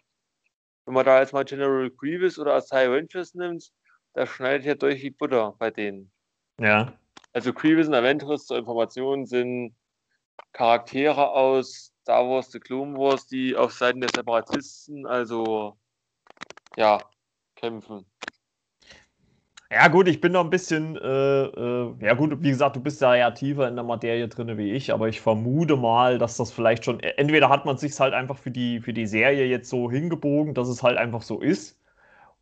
wenn 0.86 0.94
man 0.94 1.06
da 1.06 1.20
jetzt 1.20 1.34
mal 1.34 1.44
General 1.44 1.90
Grievous 1.90 2.40
oder 2.40 2.54
Asai 2.54 2.88
Rangers 2.88 3.34
nimmt, 3.34 3.70
da 4.14 4.26
schneidet 4.26 4.66
ja 4.66 4.76
durch 4.76 5.02
wie 5.02 5.12
Butter 5.12 5.56
bei 5.58 5.72
denen. 5.72 6.12
Ja. 6.60 6.94
Also 7.34 7.54
Grievous 7.54 7.88
und 7.88 7.94
Aventress 7.94 8.46
zur 8.48 8.58
Information 8.58 9.26
sind 9.26 9.76
Charaktere 10.54 11.30
aus 11.32 11.94
Star 12.02 12.28
Wars 12.28 12.52
The 12.52 12.60
Clone 12.60 12.98
Wars, 12.98 13.28
die 13.28 13.56
auf 13.56 13.72
Seiten 13.74 14.02
der 14.02 14.10
Separatisten, 14.10 15.06
also 15.06 15.78
ja, 16.76 17.10
kämpfen. 17.56 18.06
Ja, 19.72 19.88
gut, 19.88 20.08
ich 20.08 20.20
bin 20.20 20.32
noch 20.32 20.44
ein 20.44 20.50
bisschen, 20.50 20.98
äh, 20.98 21.44
äh, 21.44 21.94
ja 22.02 22.16
gut, 22.16 22.42
wie 22.42 22.50
gesagt, 22.50 22.76
du 22.76 22.80
bist 22.82 23.02
ja 23.02 23.14
ja 23.14 23.30
tiefer 23.30 23.68
in 23.68 23.76
der 23.76 23.84
Materie 23.84 24.28
drin 24.28 24.58
wie 24.58 24.72
ich, 24.72 24.92
aber 24.92 25.08
ich 25.10 25.22
vermute 25.22 25.76
mal, 25.78 26.18
dass 26.18 26.38
das 26.38 26.52
vielleicht 26.52 26.86
schon, 26.86 27.00
entweder 27.00 27.50
hat 27.50 27.66
man 27.66 27.78
sich 27.78 28.00
halt 28.00 28.16
einfach 28.16 28.38
für 28.38 28.50
die, 28.50 28.80
für 28.80 28.94
die 28.94 29.06
Serie 29.06 29.46
jetzt 29.46 29.70
so 29.70 29.92
hingebogen, 29.92 30.56
dass 30.56 30.68
es 30.70 30.82
halt 30.82 30.98
einfach 30.98 31.22
so 31.22 31.40
ist, 31.40 31.79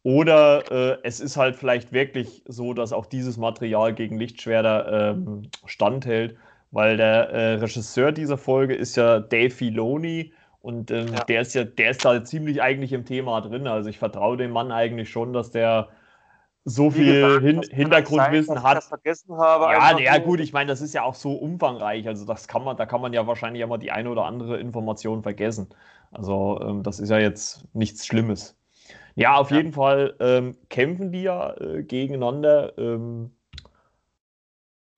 oder 0.08 0.72
äh, 0.72 0.97
es 1.03 1.20
ist 1.20 1.36
halt 1.36 1.58
vielleicht 1.58 1.91
wirklich 1.91 2.41
so, 2.47 2.74
dass 2.74 2.93
auch 2.93 3.08
dieses 3.08 3.36
Material 3.36 3.93
gegen 3.93 4.18
Lichtschwerter 4.18 5.12
ähm, 5.12 5.49
standhält, 5.66 6.38
weil 6.72 6.95
der 6.95 7.30
äh, 7.32 7.53
Regisseur 7.55 8.14
dieser 8.14 8.38
Folge 8.38 8.74
ist 8.74 8.95
ja 8.95 9.20
Dave 9.20 9.49
Filoni 9.49 10.32
und 10.62 10.91
ähm, 10.91 11.10
ja. 11.10 11.26
der 11.26 11.41
ist 11.41 11.55
ja, 11.55 11.66
der 11.66 11.91
ist 11.91 12.05
da 12.05 12.24
ziemlich 12.24 12.62
eigentlich 12.62 12.93
im 12.93 13.03
Thema 13.03 13.41
drin. 13.41 13.68
Also 13.68 13.89
ich 13.89 13.99
vertraue 13.99 14.38
dem 14.38 14.51
Mann 14.51 14.72
eigentlich 14.72 15.10
schon, 15.10 15.34
dass 15.34 15.51
der 15.51 15.89
so 16.64 16.89
viel 16.89 17.14
gesagt, 17.14 17.43
Hin 17.43 17.62
Hintergrundwissen 17.70 18.55
sein, 18.55 18.64
hat. 18.64 18.89
Habe. 19.30 19.66
Ja, 19.74 19.99
ja 19.99 20.18
gut, 20.20 20.39
ich 20.39 20.53
meine, 20.53 20.70
das 20.70 20.80
ist 20.80 20.93
ja 20.93 21.03
auch 21.03 21.16
so 21.16 21.34
umfangreich. 21.34 22.08
Also 22.08 22.24
das 22.24 22.47
kann 22.47 22.64
man, 22.64 22.78
da 22.78 22.86
kann 22.86 23.01
man 23.01 23.12
ja 23.12 23.28
wahrscheinlich 23.28 23.62
immer 23.62 23.78
die 23.78 23.91
eine 23.91 24.10
oder 24.10 24.24
andere 24.24 24.58
Information 24.58 25.22
vergessen. 25.22 25.68
Also 26.12 26.62
ähm, 26.62 26.84
das 26.84 27.01
ist 27.01 27.10
ja 27.10 27.18
jetzt 27.18 27.66
nichts 27.74 28.05
Schlimmes. 28.05 28.57
Ja, 29.18 29.38
auf 29.38 29.49
ja. 29.49 29.57
jeden 29.57 29.74
Fall 29.74 30.15
ähm, 30.20 30.55
kämpfen 30.70 31.11
die 31.11 31.24
ja 31.24 31.51
äh, 31.57 31.82
gegeneinander. 31.82 32.78
Ähm, 32.78 33.32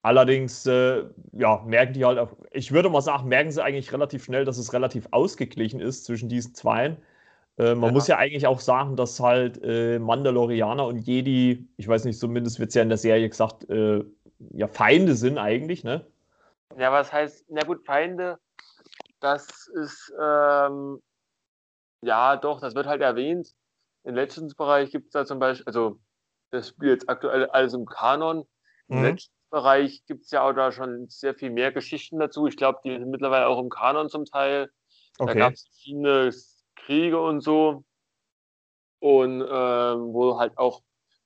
allerdings, 0.01 0.65
äh, 0.65 1.05
ja, 1.31 1.63
merken 1.65 1.93
die 1.93 2.03
halt 2.03 2.19
auch, 2.19 2.35
ich 2.51 2.73
würde 2.73 2.89
mal 2.89 2.99
sagen, 2.99 3.29
merken 3.29 3.49
sie 3.49 3.63
eigentlich 3.63 3.93
relativ 3.93 4.25
schnell, 4.25 4.43
dass 4.43 4.57
es 4.57 4.73
relativ 4.73 5.07
ausgeglichen 5.11 5.79
ist 5.79 6.03
zwischen 6.03 6.27
diesen 6.27 6.53
Zweien. 6.53 6.97
Äh, 7.57 7.75
man 7.75 7.91
ja. 7.91 7.91
muss 7.93 8.07
ja 8.07 8.17
eigentlich 8.17 8.45
auch 8.45 8.59
sagen, 8.59 8.97
dass 8.97 9.21
halt 9.21 9.63
äh, 9.63 9.99
Mandalorianer 9.99 10.85
und 10.85 10.97
Jedi, 10.97 11.69
ich 11.77 11.87
weiß 11.87 12.03
nicht, 12.03 12.19
zumindest 12.19 12.59
wird 12.59 12.69
es 12.69 12.75
ja 12.75 12.81
in 12.81 12.89
der 12.89 12.97
Serie 12.97 13.29
gesagt, 13.29 13.69
äh, 13.69 14.03
ja, 14.51 14.67
Feinde 14.67 15.15
sind 15.15 15.37
eigentlich, 15.37 15.85
ne? 15.85 16.05
Ja, 16.77 16.91
was 16.91 17.13
heißt, 17.13 17.45
na 17.47 17.63
gut, 17.63 17.85
Feinde, 17.85 18.37
das 19.21 19.67
ist, 19.81 20.13
ähm, 20.21 21.01
ja, 22.01 22.35
doch, 22.35 22.59
das 22.59 22.75
wird 22.75 22.85
halt 22.85 23.01
erwähnt 23.01 23.55
im 24.03 24.15
Legends-Bereich 24.15 24.91
gibt 24.91 25.07
es 25.07 25.11
da 25.11 25.25
zum 25.25 25.39
Beispiel, 25.39 25.65
also 25.65 25.99
das 26.51 26.69
spielt 26.69 26.91
jetzt 26.91 27.09
aktuell 27.09 27.45
alles 27.47 27.73
im 27.73 27.85
Kanon. 27.85 28.47
Im 28.87 28.97
mhm. 28.97 29.03
Legends-Bereich 29.03 30.05
gibt 30.05 30.25
es 30.25 30.31
ja 30.31 30.41
auch 30.41 30.53
da 30.53 30.71
schon 30.71 31.07
sehr 31.09 31.35
viel 31.35 31.51
mehr 31.51 31.71
Geschichten 31.71 32.19
dazu. 32.19 32.47
Ich 32.47 32.57
glaube, 32.57 32.79
die 32.83 32.91
sind 32.91 33.09
mittlerweile 33.09 33.47
auch 33.47 33.59
im 33.59 33.69
Kanon 33.69 34.09
zum 34.09 34.25
Teil. 34.25 34.71
Okay. 35.17 35.33
Da 35.33 35.39
gab 35.39 35.53
es 35.53 35.63
verschiedene 35.63 36.31
Kriege 36.75 37.21
und 37.21 37.41
so. 37.41 37.83
Und 38.99 39.41
ähm, 39.41 40.13
wo 40.13 40.39
halt 40.39 40.57
auch 40.57 40.81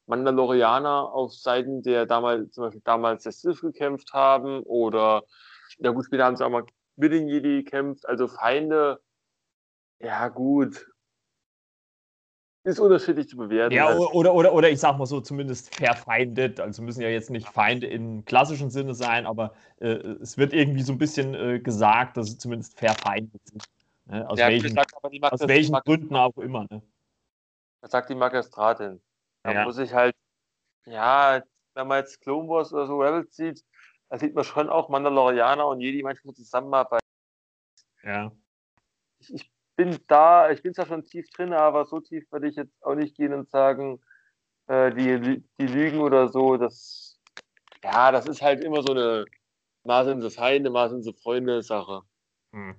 Mandalorianer 0.05 1.11
auf 1.11 1.33
Seiten 1.33 1.81
der 1.81 2.05
damals, 2.05 2.51
zum 2.51 2.65
Beispiel 2.65 2.81
damals 2.83 3.23
der 3.23 3.31
Sith 3.31 3.61
gekämpft 3.61 4.13
haben 4.13 4.61
oder 4.63 5.23
ja 5.79 5.91
gut, 5.91 6.05
später 6.05 6.25
haben 6.25 6.35
sie 6.35 6.45
auch 6.45 6.49
mal 6.49 6.65
mit 6.95 7.11
den 7.11 7.27
Jedi 7.27 7.63
gekämpft, 7.63 8.07
also 8.07 8.27
Feinde, 8.27 9.01
ja 9.99 10.27
gut, 10.27 10.85
ist 12.63 12.79
unterschiedlich 12.79 13.27
zu 13.27 13.37
bewerten. 13.37 13.75
Ja, 13.75 13.95
oder, 13.95 14.33
oder, 14.33 14.53
oder 14.53 14.69
ich 14.69 14.79
sag 14.79 14.97
mal 14.97 15.05
so, 15.05 15.19
zumindest 15.19 15.75
verfeindet. 15.75 16.59
Also 16.59 16.81
müssen 16.81 17.01
ja 17.01 17.09
jetzt 17.09 17.29
nicht 17.29 17.47
Feinde 17.49 17.87
im 17.87 18.23
klassischen 18.25 18.69
Sinne 18.69 18.93
sein, 18.93 19.25
aber 19.25 19.53
äh, 19.79 19.87
es 19.87 20.37
wird 20.37 20.53
irgendwie 20.53 20.81
so 20.81 20.93
ein 20.93 20.97
bisschen 20.97 21.33
äh, 21.33 21.59
gesagt, 21.59 22.17
dass 22.17 22.27
sie 22.27 22.37
zumindest 22.37 22.79
verfeindet 22.79 23.41
sind. 23.47 23.65
Ne? 24.05 24.29
Aus 24.29 24.39
ja, 24.39 24.47
welchen, 24.47 24.73
sagt, 24.73 24.93
aus 25.03 25.47
welchen 25.47 25.75
Gründen 25.75 26.15
auch 26.15 26.37
immer. 26.37 26.65
Ne? 26.69 26.81
Das 27.81 27.91
sagt 27.91 28.09
die 28.09 28.15
Magistratin. 28.15 29.01
Da 29.43 29.51
ja. 29.51 29.63
muss 29.65 29.77
ich 29.77 29.93
halt, 29.93 30.15
ja, 30.85 31.43
wenn 31.73 31.87
man 31.87 31.99
jetzt 31.99 32.21
Clone 32.21 32.47
Wars 32.47 32.71
oder 32.73 32.87
so 32.87 32.97
Rebels 33.01 33.35
sieht, 33.35 33.65
da 34.09 34.17
sieht 34.17 34.35
man 34.35 34.43
schon 34.45 34.69
auch 34.69 34.87
Mandalorianer 34.87 35.67
und 35.67 35.81
Jedi 35.81 36.01
manchmal 36.01 36.33
zusammenarbeiten. 36.33 37.05
Ja. 38.03 38.31
Ich, 39.19 39.33
ich 39.33 39.52
bin 39.75 39.97
da, 40.07 40.51
ich 40.51 40.61
bin 40.61 40.73
zwar 40.73 40.85
schon 40.85 41.03
tief 41.03 41.29
drin, 41.31 41.53
aber 41.53 41.85
so 41.85 41.99
tief 41.99 42.31
würde 42.31 42.47
ich 42.47 42.55
jetzt 42.55 42.83
auch 42.83 42.95
nicht 42.95 43.15
gehen 43.15 43.33
und 43.33 43.49
sagen, 43.49 44.01
äh, 44.67 44.91
die, 44.93 45.43
die 45.59 45.67
Lügen 45.67 45.99
oder 45.99 46.29
so, 46.29 46.57
das, 46.57 47.19
ja, 47.83 48.11
das 48.11 48.27
ist 48.27 48.41
halt 48.41 48.63
immer 48.63 48.81
so 48.81 48.93
eine 48.93 49.25
mal 49.83 50.05
sind 50.05 50.21
sie 50.21 50.31
Feinde, 50.31 50.69
mal 50.69 50.89
sind 50.89 51.03
sie 51.03 51.13
Freunde 51.13 51.61
Sache. 51.61 52.01
Hm. 52.53 52.75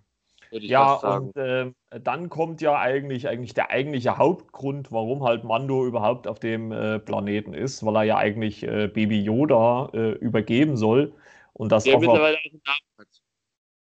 Ja, 0.51 0.95
und 0.95 1.37
äh, 1.37 1.73
dann 2.01 2.29
kommt 2.29 2.61
ja 2.61 2.79
eigentlich, 2.79 3.27
eigentlich 3.27 3.55
der 3.55 3.71
eigentliche 3.71 4.19
Hauptgrund, 4.19 4.93
warum 4.93 5.25
halt 5.25 5.43
Mando 5.43 5.85
überhaupt 5.85 6.29
auf 6.29 6.39
dem 6.39 6.71
äh, 6.71 7.01
Planeten 7.01 7.55
ist, 7.55 7.85
weil 7.85 7.97
er 7.97 8.03
ja 8.05 8.17
eigentlich 8.19 8.63
äh, 8.63 8.87
Baby 8.87 9.21
Yoda 9.21 9.91
äh, 9.95 10.13
übergeben 10.13 10.77
soll. 10.77 11.13
Und 11.55 11.73
das 11.73 11.85
der 11.85 11.99
mittlerweile 11.99 12.37
auch 12.37 12.45
einen 12.45 12.63
Namen 12.65 12.99
hat. 12.99 13.24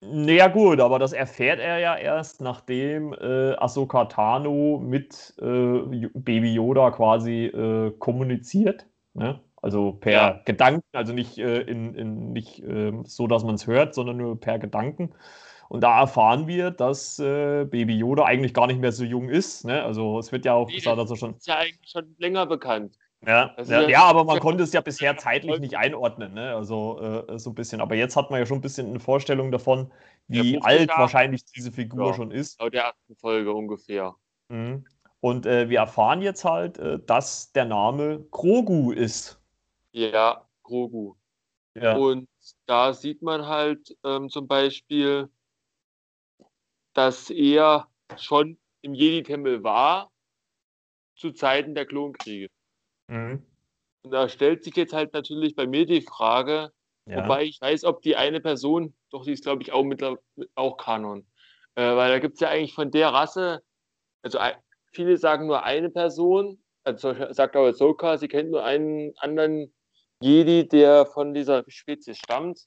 Naja, 0.04 0.48
gut, 0.48 0.80
aber 0.80 0.98
das 0.98 1.12
erfährt 1.12 1.60
er 1.60 1.78
ja 1.78 1.96
erst, 1.96 2.40
nachdem 2.40 3.12
äh, 3.12 3.52
Ahsoka 3.54 4.06
Tano 4.06 4.80
mit 4.82 5.32
äh, 5.40 6.08
Baby 6.14 6.54
Yoda 6.54 6.90
quasi 6.90 7.44
äh, 7.46 7.92
kommuniziert. 8.00 8.86
Ne? 9.14 9.38
Also 9.62 9.92
per 9.92 10.12
ja. 10.12 10.40
Gedanken, 10.44 10.84
also 10.92 11.12
nicht, 11.12 11.38
äh, 11.38 11.60
in, 11.60 11.94
in, 11.94 12.32
nicht 12.32 12.64
äh, 12.64 12.92
so, 13.04 13.28
dass 13.28 13.44
man 13.44 13.54
es 13.54 13.68
hört, 13.68 13.94
sondern 13.94 14.16
nur 14.16 14.40
per 14.40 14.58
Gedanken. 14.58 15.14
Und 15.68 15.82
da 15.82 16.00
erfahren 16.00 16.48
wir, 16.48 16.72
dass 16.72 17.20
äh, 17.20 17.64
Baby 17.64 17.96
Yoda 17.96 18.24
eigentlich 18.24 18.54
gar 18.54 18.66
nicht 18.66 18.80
mehr 18.80 18.92
so 18.92 19.04
jung 19.04 19.28
ist. 19.28 19.64
Ne? 19.64 19.84
Also 19.84 20.18
es 20.18 20.32
wird 20.32 20.44
ja 20.44 20.54
auch 20.54 20.66
nee, 20.66 20.74
gesagt, 20.74 20.98
dass 20.98 21.10
er 21.10 21.16
schon. 21.16 21.36
Ist 21.36 21.46
ja 21.46 21.58
eigentlich 21.58 21.90
schon 21.90 22.16
länger 22.18 22.46
bekannt. 22.46 22.98
Ja, 23.24 23.54
ja, 23.64 23.88
ja, 23.88 24.02
aber 24.02 24.24
man 24.24 24.40
konnte 24.40 24.64
es 24.64 24.72
ja 24.72 24.80
bisher 24.80 25.16
zeitlich 25.18 25.60
nicht 25.60 25.76
einordnen, 25.76 26.34
ne? 26.34 26.54
Also 26.54 27.24
äh, 27.28 27.38
so 27.38 27.50
ein 27.50 27.54
bisschen. 27.54 27.80
Aber 27.80 27.94
jetzt 27.94 28.16
hat 28.16 28.30
man 28.30 28.40
ja 28.40 28.46
schon 28.46 28.58
ein 28.58 28.62
bisschen 28.62 28.88
eine 28.88 29.00
Vorstellung 29.00 29.52
davon, 29.52 29.92
wie 30.26 30.60
alt 30.60 30.88
Jahre. 30.88 31.02
wahrscheinlich 31.02 31.44
diese 31.44 31.70
Figur 31.70 32.08
ja, 32.08 32.14
schon 32.14 32.30
ist. 32.32 32.60
Laut 32.60 32.74
der 32.74 32.84
ersten 32.84 33.16
Folge 33.16 33.52
ungefähr. 33.52 34.14
Mhm. 34.48 34.84
Und 35.20 35.46
äh, 35.46 35.68
wir 35.68 35.78
erfahren 35.78 36.20
jetzt 36.20 36.44
halt, 36.44 36.78
äh, 36.78 36.98
dass 36.98 37.52
der 37.52 37.64
Name 37.64 38.26
Grogu 38.32 38.90
ist. 38.90 39.40
Ja, 39.92 40.44
Grogu. 40.64 41.14
Ja. 41.74 41.96
Und 41.96 42.28
da 42.66 42.92
sieht 42.92 43.22
man 43.22 43.46
halt 43.46 43.96
ähm, 44.04 44.28
zum 44.28 44.48
Beispiel, 44.48 45.28
dass 46.92 47.30
er 47.30 47.86
schon 48.16 48.58
im 48.82 48.94
Jedi-Tempel 48.94 49.62
war 49.62 50.10
zu 51.14 51.30
Zeiten 51.30 51.76
der 51.76 51.86
Klonkriege. 51.86 52.48
Mhm. 53.12 53.44
Und 54.02 54.10
da 54.10 54.28
stellt 54.28 54.64
sich 54.64 54.74
jetzt 54.74 54.94
halt 54.94 55.12
natürlich 55.12 55.54
bei 55.54 55.66
mir 55.66 55.86
die 55.86 56.00
Frage, 56.00 56.72
ja. 57.06 57.22
wobei 57.22 57.44
ich 57.44 57.60
weiß, 57.60 57.84
ob 57.84 58.02
die 58.02 58.16
eine 58.16 58.40
Person, 58.40 58.94
doch 59.10 59.24
die 59.24 59.32
ist 59.32 59.44
glaube 59.44 59.62
ich 59.62 59.72
auch 59.72 59.84
mit 59.84 60.02
auch 60.54 60.76
Kanon, 60.76 61.26
äh, 61.74 61.82
weil 61.94 62.10
da 62.10 62.18
gibt 62.18 62.34
es 62.34 62.40
ja 62.40 62.48
eigentlich 62.48 62.74
von 62.74 62.90
der 62.90 63.10
Rasse, 63.10 63.62
also 64.22 64.38
viele 64.92 65.18
sagen 65.18 65.46
nur 65.46 65.62
eine 65.62 65.90
Person, 65.90 66.62
also 66.84 67.14
sagt 67.32 67.56
auch 67.56 67.70
Soka, 67.72 68.16
sie 68.16 68.28
kennt 68.28 68.50
nur 68.50 68.64
einen 68.64 69.12
anderen 69.18 69.72
Jedi, 70.20 70.66
der 70.66 71.06
von 71.06 71.34
dieser 71.34 71.64
Spezies 71.68 72.18
stammt. 72.18 72.66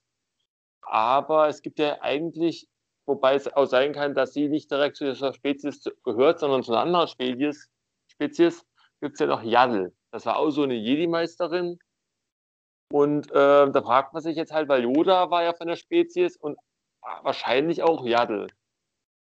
Aber 0.82 1.48
es 1.48 1.62
gibt 1.62 1.80
ja 1.80 2.02
eigentlich, 2.02 2.68
wobei 3.06 3.36
es 3.36 3.52
auch 3.52 3.66
sein 3.66 3.94
kann, 3.94 4.14
dass 4.14 4.34
sie 4.34 4.50
nicht 4.50 4.70
direkt 4.70 4.98
zu 4.98 5.06
dieser 5.06 5.34
Spezies 5.34 5.84
gehört, 6.04 6.40
sondern 6.40 6.64
zu 6.64 6.72
einer 6.72 6.82
anderen 6.82 7.08
Spezies, 7.08 7.70
Spezies 8.08 8.66
gibt 9.02 9.16
es 9.16 9.20
ja 9.20 9.28
noch 9.28 9.44
Yaddle. 9.44 9.94
Das 10.16 10.26
war 10.26 10.38
auch 10.38 10.50
so 10.50 10.64
eine 10.64 10.76
Jedi-Meisterin. 10.76 11.78
Und 12.90 13.30
äh, 13.32 13.70
da 13.70 13.82
fragt 13.82 14.14
man 14.14 14.24
sich 14.24 14.38
jetzt 14.38 14.54
halt, 14.54 14.70
weil 14.70 14.84
Yoda 14.84 15.30
war 15.30 15.44
ja 15.44 15.52
von 15.52 15.68
der 15.68 15.76
Spezies 15.76 16.38
und 16.38 16.58
wahrscheinlich 17.24 17.84
auch 17.84 18.06
Yaddle. 18.06 18.48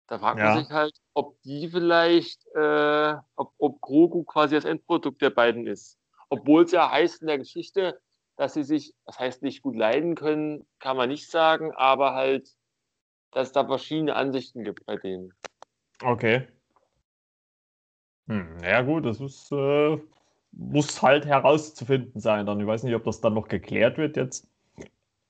Da 0.06 0.20
fragt 0.20 0.38
ja. 0.38 0.46
man 0.46 0.60
sich 0.60 0.70
halt, 0.70 0.94
ob 1.16 1.42
die 1.42 1.70
vielleicht, 1.70 2.46
äh, 2.54 3.16
ob, 3.36 3.54
ob 3.58 3.82
Grogu 3.82 4.26
quasi 4.26 4.54
das 4.54 4.66
Endprodukt 4.66 5.24
der 5.24 5.32
beiden 5.32 5.66
ist. 5.66 5.98
Obwohl 6.30 6.66
es 6.66 6.72
ja 6.72 6.92
heißt 6.92 7.22
in 7.22 7.30
der 7.30 7.40
Geschichte, 7.40 8.00
dass 8.36 8.54
sie 8.54 8.64
sich, 8.64 8.94
das 9.08 9.18
heißt 9.18 9.42
nicht 9.42 9.64
gut 9.64 9.76
leiden 9.76 10.14
können, 10.14 10.68
kann 10.78 10.98
man 10.98 11.10
nicht 11.10 11.32
sagen, 11.32 11.72
aber 11.74 12.14
halt, 12.14 12.48
dass 13.32 13.48
es 13.48 13.54
da 13.54 13.66
verschiedene 13.66 14.16
Ansichten 14.16 14.64
gibt 14.64 14.86
bei 14.86 14.98
denen. 14.98 15.34
Okay. 16.04 16.48
Hm, 18.28 18.60
ja 18.62 18.84
gut, 18.84 19.04
das 19.08 19.20
ist, 19.20 19.52
äh, 19.52 19.98
muss 20.56 21.02
halt 21.02 21.26
herauszufinden 21.26 22.20
sein 22.20 22.46
dann. 22.46 22.60
Ich 22.60 22.68
weiß 22.68 22.84
nicht, 22.84 22.96
ob 22.96 23.04
das 23.04 23.22
dann 23.22 23.34
noch 23.34 23.48
geklärt 23.48 23.98
wird 23.98 24.18
jetzt 24.18 24.48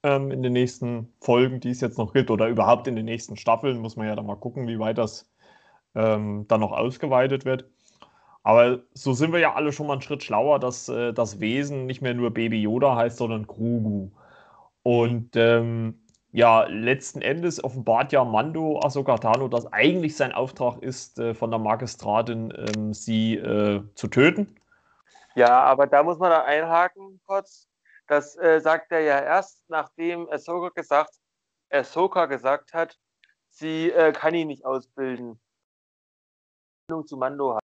ähm, 0.03 0.31
in 0.31 0.43
den 0.43 0.53
nächsten 0.53 1.11
Folgen, 1.19 1.59
die 1.59 1.71
es 1.71 1.81
jetzt 1.81 1.97
noch 1.97 2.13
gibt, 2.13 2.29
oder 2.31 2.47
überhaupt 2.47 2.87
in 2.87 2.95
den 2.95 3.05
nächsten 3.05 3.37
Staffeln. 3.37 3.79
Muss 3.79 3.95
man 3.95 4.07
ja 4.07 4.15
dann 4.15 4.27
mal 4.27 4.35
gucken, 4.35 4.67
wie 4.67 4.79
weit 4.79 4.97
das 4.97 5.29
ähm, 5.95 6.45
dann 6.47 6.59
noch 6.59 6.71
ausgeweitet 6.71 7.45
wird. 7.45 7.65
Aber 8.43 8.81
so 8.93 9.13
sind 9.13 9.33
wir 9.33 9.39
ja 9.39 9.55
alle 9.55 9.71
schon 9.71 9.87
mal 9.87 9.93
einen 9.93 10.03
Schritt 10.03 10.23
schlauer, 10.23 10.59
dass 10.59 10.87
äh, 10.89 11.13
das 11.13 11.39
Wesen 11.39 11.87
nicht 11.87 12.01
mehr 12.01 12.13
nur 12.13 12.31
Baby 12.31 12.61
Yoda 12.61 12.95
heißt, 12.95 13.17
sondern 13.17 13.47
Grogu. 13.47 14.11
Und 14.83 15.35
ähm, 15.35 15.95
ja, 16.31 16.65
letzten 16.65 17.21
Endes 17.23 17.63
offenbart 17.63 18.11
ja 18.11 18.23
Mando 18.23 18.79
Ahsoka 18.83 19.17
Tano, 19.17 19.47
dass 19.47 19.71
eigentlich 19.73 20.15
sein 20.15 20.31
Auftrag 20.31 20.83
ist, 20.83 21.17
äh, 21.17 21.33
von 21.33 21.49
der 21.49 21.59
Magistratin 21.59 22.53
ähm, 22.55 22.93
sie 22.93 23.35
äh, 23.37 23.81
zu 23.95 24.07
töten. 24.09 24.55
Ja, 25.35 25.63
aber 25.63 25.87
da 25.87 26.01
muss 26.01 26.17
man 26.17 26.31
da 26.31 26.43
einhaken 26.43 27.19
kurz. 27.25 27.67
Das 28.07 28.37
äh, 28.37 28.59
sagt 28.61 28.91
er 28.91 29.01
ja 29.01 29.19
erst, 29.19 29.63
nachdem 29.67 30.29
Ahsoka 30.29 30.69
gesagt, 30.69 31.11
Ahsoka 31.69 32.25
gesagt 32.27 32.73
hat, 32.73 32.97
sie 33.49 33.91
äh, 33.91 34.11
kann 34.13 34.33
ihn 34.33 34.47
nicht 34.47 34.65
ausbilden. 34.65 35.39
Zu 37.05 37.17
Mando 37.17 37.55
hat. 37.55 37.63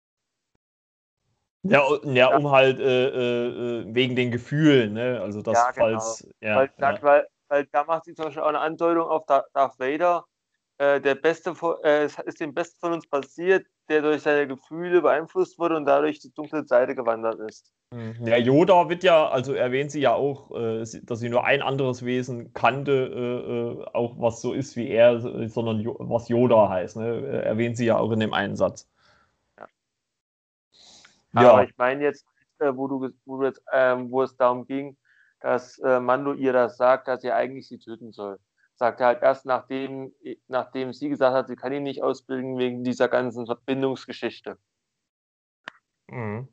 Ja, 1.62 1.82
ja, 2.04 2.36
um 2.36 2.52
halt 2.52 2.80
äh, 2.80 3.08
äh, 3.08 3.86
wegen 3.88 4.16
den 4.16 4.32
Gefühlen, 4.32 4.94
ne? 4.94 5.22
Also 5.22 5.42
das 5.42 5.54
ja, 5.54 5.72
genau. 5.72 5.86
falls. 5.86 6.28
Ja, 6.42 6.56
weil, 6.58 6.72
ja. 6.78 7.02
weil, 7.02 7.28
weil, 7.48 7.66
da 7.72 7.84
macht 7.86 8.06
sie 8.06 8.16
zum 8.16 8.26
Beispiel 8.26 8.44
auch 8.44 8.48
eine 8.48 8.60
Andeutung 8.60 9.08
auf 9.08 9.26
Darth 9.26 9.80
Vader. 9.80 10.26
Äh, 10.78 11.00
der 11.00 11.16
Beste 11.16 11.54
äh, 11.84 12.06
ist 12.26 12.40
dem 12.42 12.54
Besten 12.54 12.80
von 12.80 12.94
uns 12.94 13.08
passiert, 13.08 13.66
der 13.90 14.02
durch 14.02 14.22
seine 14.22 14.48
Gefühle 14.48 15.02
beeinflusst 15.02 15.60
wurde 15.60 15.76
und 15.76 15.86
dadurch 15.86 16.20
die 16.20 16.34
dunkle 16.34 16.66
Seite 16.66 16.96
gewandert 16.96 17.40
ist. 17.40 17.74
Mhm. 17.92 18.26
Ja, 18.26 18.38
Yoda 18.38 18.90
wird 18.90 19.04
ja, 19.04 19.28
also 19.28 19.54
erwähnt 19.54 19.92
sie 19.92 20.00
ja 20.00 20.14
auch, 20.14 20.52
äh, 20.52 20.84
dass 21.04 21.20
sie 21.20 21.30
nur 21.30 21.44
ein 21.46 21.62
anderes 21.62 22.06
Wesen 22.06 22.54
kannte, 22.54 22.92
äh, 22.92 23.82
äh 23.82 23.86
auch 23.94 24.16
was 24.20 24.42
so 24.42 24.54
ist 24.54 24.76
wie 24.76 24.90
er, 24.90 25.20
sondern 25.50 25.86
was 26.00 26.30
Yoda 26.30 26.70
heißt. 26.70 26.98
Ne? 26.98 27.08
Äh, 27.08 27.46
erwähnt 27.46 27.78
sie 27.78 27.86
ja 27.86 27.98
auch 27.98 28.12
in 28.12 28.20
dem 28.20 28.34
einen 28.34 28.56
Satz. 28.56 28.90
Ja. 29.58 29.68
Aber 31.34 31.64
ich 31.64 31.78
meine 31.78 32.04
jetzt, 32.04 32.26
wo 32.60 32.88
du, 32.88 33.10
wo 33.26 33.38
du 33.38 33.46
jetzt, 33.46 33.62
ähm, 33.72 34.12
wo 34.12 34.22
es 34.22 34.38
darum 34.38 34.66
ging, 34.66 34.96
dass 35.42 35.78
Mando 35.80 36.34
ihr 36.34 36.54
das 36.54 36.78
sagt, 36.78 37.10
dass 37.10 37.22
sie 37.22 37.32
eigentlich 37.32 37.68
sie 37.68 37.78
töten 37.78 38.14
soll 38.14 38.40
sagt 38.76 39.00
er 39.00 39.08
halt 39.08 39.22
erst 39.22 39.46
nachdem, 39.46 40.14
nachdem 40.48 40.94
sie 40.94 41.10
gesagt 41.10 41.36
hat, 41.36 41.48
sie 41.48 41.56
kann 41.56 41.74
ihn 41.74 41.84
nicht 41.84 42.04
ausbilden 42.04 42.58
wegen 42.58 42.84
dieser 42.84 43.08
ganzen 43.08 43.46
Verbindungsgeschichte. 43.46 44.58
Mhm. 46.08 46.48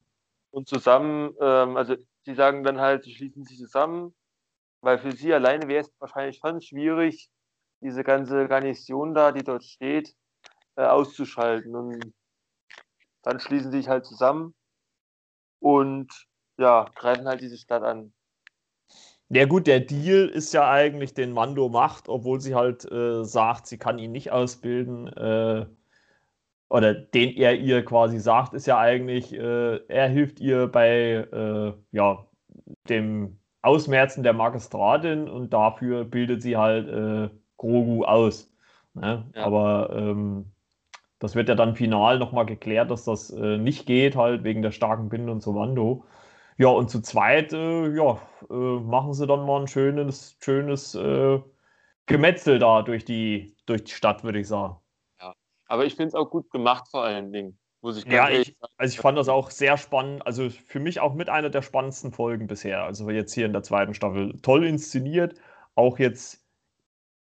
Und 0.51 0.69
zusammen, 0.69 1.35
ähm, 1.41 1.77
also 1.77 1.97
sie 2.23 2.35
sagen 2.35 2.65
dann 2.65 2.81
halt, 2.81 3.05
sie 3.05 3.15
schließen 3.15 3.45
sich 3.45 3.59
zusammen, 3.59 4.15
weil 4.81 4.99
für 4.99 5.13
sie 5.13 5.33
alleine 5.33 5.69
wäre 5.69 5.83
es 5.83 5.93
wahrscheinlich 5.99 6.39
schon 6.39 6.61
schwierig, 6.61 7.31
diese 7.81 8.03
ganze 8.05 8.47
Garnison 8.49 9.15
da, 9.15 9.33
die 9.33 9.45
dort 9.45 9.65
steht, 9.65 10.15
äh, 10.77 10.85
auszuschalten. 10.85 11.75
Und 11.75 12.15
dann 13.23 13.41
schließen 13.41 13.71
sie 13.71 13.79
sich 13.79 13.89
halt 13.89 14.05
zusammen 14.07 14.55
und 15.61 16.11
ja, 16.59 16.87
greifen 16.95 17.27
halt 17.27 17.41
diese 17.41 17.57
Stadt 17.57 17.83
an. 17.83 18.13
Ja 19.33 19.47
gut, 19.47 19.69
der 19.69 19.79
Deal 19.81 20.27
ist 20.29 20.53
ja 20.53 20.69
eigentlich, 20.69 21.15
den 21.15 21.33
Mando 21.33 21.69
macht, 21.69 22.09
obwohl 22.09 22.41
sie 22.41 22.57
halt 22.57 22.91
äh, 22.91 23.25
sagt, 23.25 23.69
sie 23.69 23.79
kann 23.79 23.99
ihn 24.01 24.11
nicht 24.11 24.33
ausbilden. 24.33 25.07
Äh, 25.07 25.67
oder 26.69 26.95
den 26.95 27.37
er 27.37 27.57
ihr 27.57 27.85
quasi 27.85 28.19
sagt, 28.19 28.55
ist 28.55 28.67
ja 28.67 28.79
eigentlich, 28.79 29.33
äh, 29.33 29.77
er 29.89 30.09
hilft 30.09 30.41
ihr 30.41 30.67
bei 30.67 31.27
äh, 31.33 31.73
ja, 31.93 32.27
dem 32.89 33.39
Ausmerzen 33.63 34.23
der 34.25 34.33
Magistratin 34.33 35.29
und 35.29 35.53
dafür 35.53 36.05
bildet 36.05 36.43
sie 36.43 36.57
halt 36.57 36.89
äh, 36.89 37.35
Grogu 37.57 38.05
aus. 38.05 38.53
Ne? 38.95 39.31
Ja. 39.35 39.45
Aber 39.45 39.91
ähm, 39.93 40.53
das 41.21 41.37
wird 41.37 41.49
ja 41.49 41.55
dann 41.55 41.77
final 41.77 42.19
nochmal 42.19 42.47
geklärt, 42.47 42.91
dass 42.91 43.05
das 43.05 43.31
äh, 43.31 43.59
nicht 43.59 43.87
geht, 43.87 44.17
halt 44.17 44.43
wegen 44.43 44.63
der 44.63 44.73
starken 44.73 45.09
Bindung 45.09 45.41
zu 45.41 45.53
Mando. 45.53 46.05
Ja, 46.61 46.69
und 46.69 46.91
zu 46.91 47.01
zweit, 47.01 47.55
äh, 47.55 47.89
ja, 47.97 48.21
äh, 48.51 48.53
machen 48.53 49.15
sie 49.15 49.27
dann 49.27 49.47
mal 49.47 49.63
ein 49.63 49.67
schönes, 49.67 50.37
schönes 50.41 50.95
äh, 50.95 51.41
Gemetzel 52.05 52.59
da 52.59 52.83
durch 52.83 53.07
die, 53.07 53.57
durch 53.65 53.85
die 53.85 53.93
Stadt, 53.93 54.25
würde 54.25 54.41
ich 54.41 54.49
sagen. 54.49 54.77
Ja, 55.23 55.33
aber 55.69 55.87
ich 55.87 55.95
finde 55.95 56.09
es 56.09 56.15
auch 56.15 56.29
gut 56.29 56.51
gemacht 56.51 56.87
vor 56.91 57.03
allen 57.03 57.33
Dingen. 57.33 57.59
Muss 57.81 57.97
ich 57.97 58.05
ja, 58.05 58.29
ich, 58.29 58.55
also 58.77 58.93
ich 58.93 59.01
fand 59.01 59.17
das 59.17 59.31
auch 59.31 59.51
sehr 59.51 59.79
spannend. 59.79 60.27
Also 60.27 60.51
für 60.51 60.81
mich 60.81 61.01
auch 61.01 61.15
mit 61.15 61.31
einer 61.31 61.49
der 61.49 61.63
spannendsten 61.63 62.13
Folgen 62.13 62.47
bisher. 62.47 62.85
Also 62.85 63.09
jetzt 63.09 63.33
hier 63.33 63.47
in 63.47 63.55
der 63.55 63.63
zweiten 63.63 63.95
Staffel. 63.95 64.39
Toll 64.43 64.67
inszeniert. 64.67 65.37
Auch 65.77 65.99
jetzt, 65.99 66.45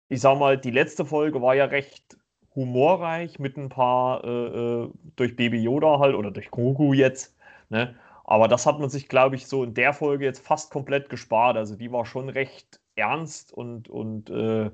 ich 0.09 0.22
sag 0.22 0.39
mal, 0.39 0.57
die 0.57 0.70
letzte 0.70 1.05
Folge 1.05 1.43
war 1.43 1.55
ja 1.55 1.66
recht 1.66 2.16
humorreich 2.55 3.39
mit 3.39 3.59
ein 3.59 3.68
paar 3.68 4.24
äh, 4.24 4.84
äh 4.84 4.91
durch 5.16 5.37
Baby 5.37 5.59
Yoda 5.59 5.99
halt 5.99 6.14
oder 6.14 6.30
durch 6.30 6.51
Grogu 6.51 6.95
jetzt. 6.95 7.37
Ne? 7.68 7.95
Aber 8.26 8.48
das 8.48 8.66
hat 8.66 8.80
man 8.80 8.90
sich, 8.90 9.08
glaube 9.08 9.36
ich, 9.36 9.46
so 9.46 9.62
in 9.62 9.72
der 9.74 9.92
Folge 9.92 10.24
jetzt 10.24 10.44
fast 10.44 10.72
komplett 10.72 11.08
gespart. 11.08 11.56
Also 11.56 11.76
die 11.76 11.92
war 11.92 12.04
schon 12.04 12.28
recht 12.28 12.80
ernst 12.96 13.52
und, 13.52 13.88
und 13.88 14.30
äh, 14.30 14.70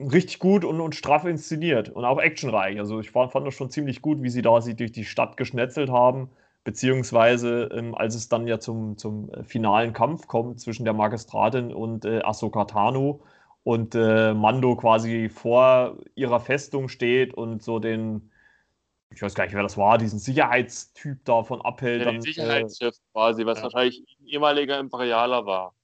richtig 0.00 0.38
gut 0.38 0.64
und, 0.64 0.80
und 0.80 0.94
straff 0.94 1.26
inszeniert 1.26 1.90
und 1.90 2.06
auch 2.06 2.18
actionreich. 2.18 2.78
Also 2.78 3.00
ich 3.00 3.10
fand, 3.10 3.34
das 3.34 3.54
schon 3.54 3.70
ziemlich 3.70 4.00
gut, 4.00 4.22
wie 4.22 4.30
sie 4.30 4.40
da 4.40 4.62
sie 4.62 4.74
durch 4.74 4.92
die 4.92 5.04
Stadt 5.04 5.36
geschnetzelt 5.36 5.90
haben. 5.90 6.30
Beziehungsweise, 6.64 7.68
ähm, 7.72 7.94
als 7.94 8.14
es 8.14 8.28
dann 8.28 8.46
ja 8.46 8.58
zum, 8.58 8.96
zum 8.96 9.30
äh, 9.30 9.44
finalen 9.44 9.92
Kampf 9.92 10.26
kommt 10.26 10.58
zwischen 10.58 10.84
der 10.84 10.94
Magistratin 10.94 11.72
und 11.72 12.06
äh, 12.06 12.22
Ahsoka 12.22 12.64
Tano 12.64 13.20
und 13.62 13.94
äh, 13.94 14.32
Mando 14.34 14.74
quasi 14.76 15.28
vor 15.28 15.98
ihrer 16.14 16.40
Festung 16.40 16.88
steht 16.88 17.34
und 17.34 17.62
so 17.62 17.78
den, 17.78 18.30
ich 19.16 19.22
weiß 19.22 19.34
gar 19.34 19.44
nicht, 19.44 19.54
wer 19.54 19.62
das 19.62 19.78
war, 19.78 19.96
diesen 19.96 20.18
Sicherheitstyp 20.18 21.24
da 21.24 21.42
von 21.42 21.62
abhält. 21.62 22.04
Ja, 22.04 22.12
dann, 22.12 22.20
Sicherheitschef 22.20 22.94
äh, 22.94 23.12
quasi, 23.12 23.46
was 23.46 23.58
ja. 23.58 23.64
wahrscheinlich 23.64 24.04
ein 24.20 24.26
ehemaliger 24.26 24.78
Imperialer 24.78 25.46
war. 25.46 25.74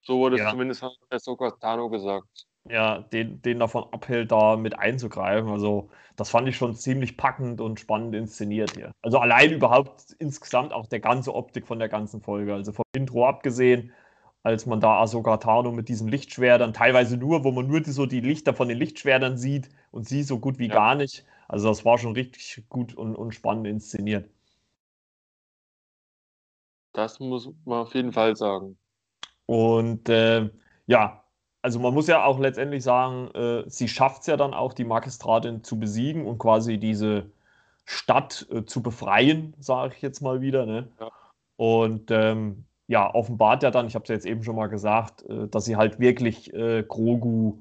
So 0.00 0.18
wurde 0.18 0.38
ja. 0.38 0.46
es 0.46 0.50
zumindest 0.50 0.80
von 0.80 0.90
Ahsoka 1.10 1.50
Tano 1.50 1.90
gesagt. 1.90 2.46
Ja, 2.70 3.00
den, 3.00 3.42
den 3.42 3.58
davon 3.58 3.84
abhält, 3.92 4.32
da 4.32 4.56
mit 4.56 4.78
einzugreifen. 4.78 5.50
Also, 5.50 5.90
das 6.16 6.30
fand 6.30 6.48
ich 6.48 6.56
schon 6.56 6.74
ziemlich 6.74 7.18
packend 7.18 7.60
und 7.60 7.80
spannend 7.80 8.14
inszeniert 8.14 8.74
hier. 8.74 8.92
Also, 9.02 9.18
allein 9.18 9.52
überhaupt 9.52 10.16
insgesamt 10.18 10.72
auch 10.72 10.86
der 10.86 11.00
ganze 11.00 11.34
Optik 11.34 11.66
von 11.66 11.78
der 11.78 11.90
ganzen 11.90 12.22
Folge. 12.22 12.54
Also, 12.54 12.72
vom 12.72 12.84
Intro 12.94 13.26
abgesehen, 13.26 13.92
als 14.42 14.64
man 14.64 14.80
da 14.80 15.02
Ahsoka 15.02 15.36
Tano 15.36 15.70
mit 15.70 15.90
diesen 15.90 16.08
Lichtschwertern, 16.08 16.72
teilweise 16.72 17.18
nur, 17.18 17.44
wo 17.44 17.50
man 17.50 17.66
nur 17.66 17.80
die, 17.80 17.90
so 17.90 18.06
die 18.06 18.20
Lichter 18.20 18.54
von 18.54 18.68
den 18.68 18.78
Lichtschwertern 18.78 19.36
sieht 19.36 19.68
und 19.90 20.08
sie 20.08 20.22
so 20.22 20.38
gut 20.38 20.58
wie 20.58 20.68
ja. 20.68 20.74
gar 20.74 20.94
nicht. 20.94 21.26
Also 21.50 21.68
das 21.68 21.84
war 21.84 21.98
schon 21.98 22.12
richtig 22.12 22.62
gut 22.68 22.94
und, 22.94 23.16
und 23.16 23.34
spannend 23.34 23.66
inszeniert. 23.66 24.30
Das 26.92 27.18
muss 27.18 27.50
man 27.64 27.80
auf 27.80 27.94
jeden 27.94 28.12
Fall 28.12 28.36
sagen. 28.36 28.78
Und 29.46 30.08
äh, 30.08 30.48
ja, 30.86 31.24
also 31.60 31.80
man 31.80 31.92
muss 31.92 32.06
ja 32.06 32.24
auch 32.24 32.38
letztendlich 32.38 32.84
sagen, 32.84 33.32
äh, 33.34 33.64
sie 33.68 33.88
schafft 33.88 34.20
es 34.20 34.26
ja 34.28 34.36
dann 34.36 34.54
auch, 34.54 34.72
die 34.72 34.84
Magistratin 34.84 35.64
zu 35.64 35.76
besiegen 35.80 36.24
und 36.24 36.38
quasi 36.38 36.78
diese 36.78 37.32
Stadt 37.84 38.46
äh, 38.52 38.64
zu 38.64 38.80
befreien, 38.80 39.54
sage 39.58 39.94
ich 39.96 40.02
jetzt 40.02 40.20
mal 40.20 40.40
wieder. 40.40 40.66
Ne? 40.66 40.88
Ja. 41.00 41.10
Und 41.56 42.12
ähm, 42.12 42.64
ja, 42.86 43.12
offenbart 43.12 43.64
ja 43.64 43.72
dann, 43.72 43.88
ich 43.88 43.96
habe 43.96 44.04
es 44.04 44.08
ja 44.08 44.14
jetzt 44.14 44.26
eben 44.26 44.44
schon 44.44 44.54
mal 44.54 44.68
gesagt, 44.68 45.24
äh, 45.28 45.48
dass 45.48 45.64
sie 45.64 45.74
halt 45.74 45.98
wirklich 45.98 46.54
äh, 46.54 46.84
Grogu 46.86 47.58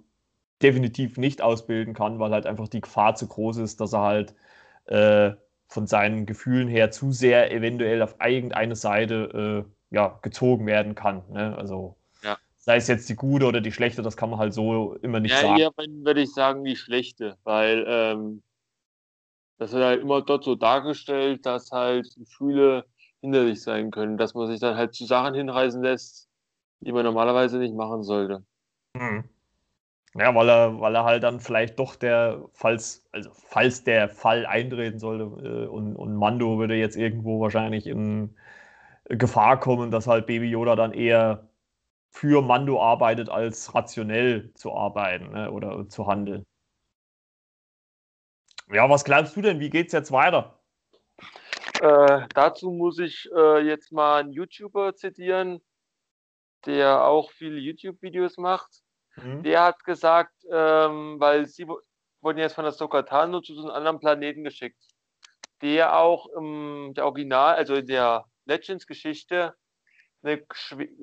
definitiv 0.61 1.17
nicht 1.17 1.41
ausbilden 1.41 1.93
kann, 1.93 2.19
weil 2.19 2.31
halt 2.31 2.45
einfach 2.45 2.67
die 2.67 2.81
Gefahr 2.81 3.15
zu 3.15 3.27
groß 3.27 3.57
ist, 3.57 3.79
dass 3.81 3.93
er 3.93 4.01
halt 4.01 4.35
äh, 4.85 5.31
von 5.67 5.87
seinen 5.87 6.25
Gefühlen 6.25 6.67
her 6.67 6.91
zu 6.91 7.11
sehr 7.11 7.51
eventuell 7.51 8.01
auf 8.01 8.15
irgendeine 8.23 8.75
Seite 8.75 9.65
äh, 9.65 9.95
ja, 9.95 10.19
gezogen 10.21 10.65
werden 10.65 10.95
kann. 10.95 11.23
Ne? 11.29 11.55
Also 11.57 11.95
ja. 12.23 12.37
sei 12.57 12.77
es 12.77 12.87
jetzt 12.87 13.07
die 13.09 13.15
gute 13.15 13.45
oder 13.45 13.61
die 13.61 13.71
schlechte, 13.71 14.01
das 14.01 14.17
kann 14.17 14.29
man 14.29 14.39
halt 14.39 14.53
so 14.53 14.95
immer 14.95 15.19
nicht 15.19 15.31
ja, 15.31 15.41
sagen. 15.41 15.57
Ja, 15.57 15.69
würde 15.77 16.21
ich 16.21 16.33
sagen 16.33 16.63
die 16.63 16.75
schlechte, 16.75 17.37
weil 17.43 17.85
ähm, 17.87 18.43
das 19.57 19.71
wird 19.71 19.83
halt 19.83 20.01
immer 20.01 20.21
dort 20.21 20.43
so 20.43 20.55
dargestellt, 20.55 21.45
dass 21.45 21.71
halt 21.71 22.15
Gefühle 22.15 22.85
hinderlich 23.21 23.61
sein 23.61 23.91
können, 23.91 24.17
dass 24.17 24.33
man 24.33 24.47
sich 24.47 24.59
dann 24.59 24.75
halt 24.75 24.95
zu 24.95 25.05
Sachen 25.05 25.35
hinreißen 25.35 25.83
lässt, 25.83 26.29
die 26.79 26.91
man 26.91 27.03
normalerweise 27.03 27.59
nicht 27.59 27.75
machen 27.75 28.03
sollte. 28.03 28.43
Hm. 28.97 29.25
Ja, 30.15 30.33
weil 30.33 30.49
er, 30.49 30.79
weil 30.79 30.95
er 30.95 31.03
halt 31.03 31.23
dann 31.23 31.39
vielleicht 31.39 31.77
doch 31.77 31.95
der, 31.95 32.43
falls, 32.53 33.07
also 33.11 33.29
falls 33.33 33.83
der 33.83 34.09
Fall 34.09 34.45
eintreten 34.45 34.97
sollte 34.99 35.23
äh, 35.45 35.67
und, 35.67 35.95
und 35.95 36.15
Mando 36.15 36.57
würde 36.57 36.75
jetzt 36.75 36.95
irgendwo 36.95 37.39
wahrscheinlich 37.39 37.85
in 37.85 38.35
Gefahr 39.05 39.59
kommen, 39.59 39.91
dass 39.91 40.07
halt 40.07 40.25
Baby 40.25 40.49
Yoda 40.49 40.75
dann 40.75 40.93
eher 40.93 41.47
für 42.11 42.41
Mando 42.41 42.81
arbeitet, 42.81 43.29
als 43.29 43.73
rationell 43.75 44.51
zu 44.55 44.73
arbeiten 44.73 45.31
ne, 45.31 45.51
oder 45.51 45.87
zu 45.89 46.07
handeln. 46.07 46.43
Ja, 48.71 48.89
was 48.89 49.03
glaubst 49.03 49.35
du 49.35 49.41
denn? 49.41 49.59
Wie 49.59 49.69
geht's 49.69 49.93
jetzt 49.93 50.11
weiter? 50.11 50.59
Äh, 51.81 52.27
dazu 52.33 52.71
muss 52.71 52.99
ich 52.99 53.29
äh, 53.35 53.59
jetzt 53.61 53.91
mal 53.91 54.19
einen 54.19 54.33
YouTuber 54.33 54.95
zitieren, 54.95 55.61
der 56.65 57.03
auch 57.03 57.31
viele 57.31 57.57
YouTube-Videos 57.57 58.37
macht. 58.37 58.83
Mhm. 59.23 59.43
Der 59.43 59.63
hat 59.63 59.83
gesagt, 59.83 60.33
ähm, 60.51 61.19
weil 61.19 61.45
sie 61.45 61.67
wurden 62.21 62.39
jetzt 62.39 62.53
von 62.53 62.63
der 62.63 62.73
Sokatano 62.73 63.41
zu 63.41 63.55
so 63.55 63.61
einem 63.61 63.71
anderen 63.71 63.99
Planeten 63.99 64.43
geschickt, 64.43 64.81
der 65.61 65.97
auch 65.97 66.27
im 66.35 66.93
der 66.95 67.05
Original, 67.05 67.55
also 67.55 67.75
in 67.75 67.87
der 67.87 68.25
Legends-Geschichte, 68.45 69.53
eine, 70.23 70.43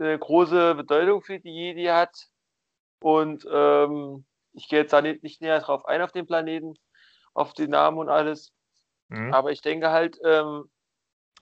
eine, 0.00 0.18
große 0.18 0.74
Bedeutung 0.74 1.22
für 1.22 1.38
die 1.38 1.50
Jedi 1.50 1.84
hat. 1.86 2.14
Und 3.00 3.46
ähm, 3.50 4.26
ich 4.52 4.68
gehe 4.68 4.80
jetzt 4.80 4.92
da 4.92 5.00
nicht, 5.00 5.22
nicht 5.22 5.40
näher 5.40 5.60
drauf 5.60 5.86
ein 5.86 6.02
auf 6.02 6.12
den 6.12 6.26
Planeten, 6.26 6.74
auf 7.34 7.52
die 7.52 7.68
Namen 7.68 7.98
und 7.98 8.08
alles. 8.08 8.52
Mhm. 9.08 9.32
Aber 9.32 9.52
ich 9.52 9.60
denke 9.60 9.90
halt. 9.90 10.18
Ähm, 10.24 10.64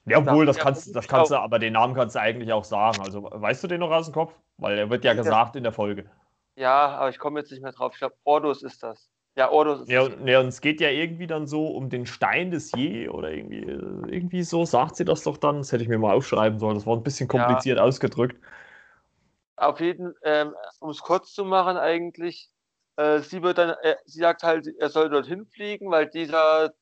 ja, 0.06 0.18
obwohl, 0.18 0.44
das 0.44 0.58
kannst, 0.58 0.94
das 0.94 1.08
kannst 1.08 1.30
du, 1.30 1.36
aber 1.36 1.58
den 1.58 1.72
Namen 1.72 1.94
kannst 1.94 2.14
du 2.14 2.20
eigentlich 2.20 2.52
auch 2.52 2.64
sagen. 2.64 3.00
Also, 3.00 3.22
weißt 3.22 3.64
du 3.64 3.68
den 3.68 3.80
noch 3.80 3.90
aus 3.90 4.06
dem 4.06 4.14
Kopf? 4.14 4.34
Weil 4.58 4.78
er 4.78 4.90
wird 4.90 5.04
ja 5.04 5.14
gesagt 5.14 5.56
in 5.56 5.62
der 5.62 5.72
Folge. 5.72 6.10
Ja, 6.56 6.88
aber 6.96 7.10
ich 7.10 7.18
komme 7.18 7.40
jetzt 7.40 7.50
nicht 7.50 7.62
mehr 7.62 7.72
drauf. 7.72 7.92
Ich 7.94 7.98
glaube, 7.98 8.14
Ordus 8.24 8.62
ist 8.62 8.82
das. 8.82 9.08
Ja, 9.36 9.50
Ordus 9.50 9.82
ist 9.82 9.88
ja, 9.88 10.08
das. 10.08 10.18
Ja, 10.24 10.40
und 10.40 10.46
es 10.46 10.60
geht 10.60 10.80
ja 10.80 10.90
irgendwie 10.90 11.26
dann 11.26 11.46
so 11.46 11.66
um 11.66 11.90
den 11.90 12.06
Stein 12.06 12.50
des 12.50 12.70
Je 12.72 13.08
oder 13.08 13.32
irgendwie, 13.32 13.62
irgendwie 13.62 14.44
so 14.44 14.64
sagt 14.64 14.96
sie 14.96 15.04
das 15.04 15.24
doch 15.24 15.36
dann. 15.36 15.58
Das 15.58 15.72
hätte 15.72 15.82
ich 15.82 15.88
mir 15.88 15.98
mal 15.98 16.14
aufschreiben 16.14 16.58
sollen. 16.58 16.76
Das 16.76 16.86
war 16.86 16.96
ein 16.96 17.02
bisschen 17.02 17.28
kompliziert 17.28 17.78
ja. 17.78 17.84
ausgedrückt. 17.84 18.40
Auf 19.56 19.80
jeden 19.80 20.14
ähm, 20.22 20.54
um 20.80 20.90
es 20.90 21.00
kurz 21.00 21.32
zu 21.32 21.44
machen, 21.44 21.76
eigentlich, 21.76 22.50
äh, 22.96 23.20
sie 23.20 23.42
wird 23.42 23.58
dann, 23.58 23.70
äh, 23.82 23.96
sie 24.04 24.20
sagt 24.20 24.42
halt, 24.42 24.68
er 24.78 24.88
soll 24.88 25.10
dorthin 25.10 25.46
fliegen, 25.46 25.90
weil 25.90 26.08
dieser 26.08 26.72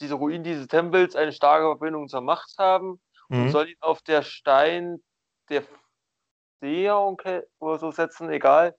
diese 0.00 0.14
Ruinen 0.14 0.42
dieses 0.42 0.66
Tempels 0.66 1.14
eine 1.14 1.32
starke 1.32 1.66
Verbindung 1.66 2.08
zur 2.08 2.22
Macht 2.22 2.54
haben 2.58 3.00
mhm. 3.28 3.42
und 3.42 3.50
soll 3.50 3.68
ihn 3.68 3.76
auf 3.80 4.02
der 4.02 4.22
Stein 4.22 5.02
der 5.48 5.62
Seher 6.60 6.98
oder 7.58 7.78
so 7.78 7.90
setzen, 7.90 8.30
egal. 8.30 8.74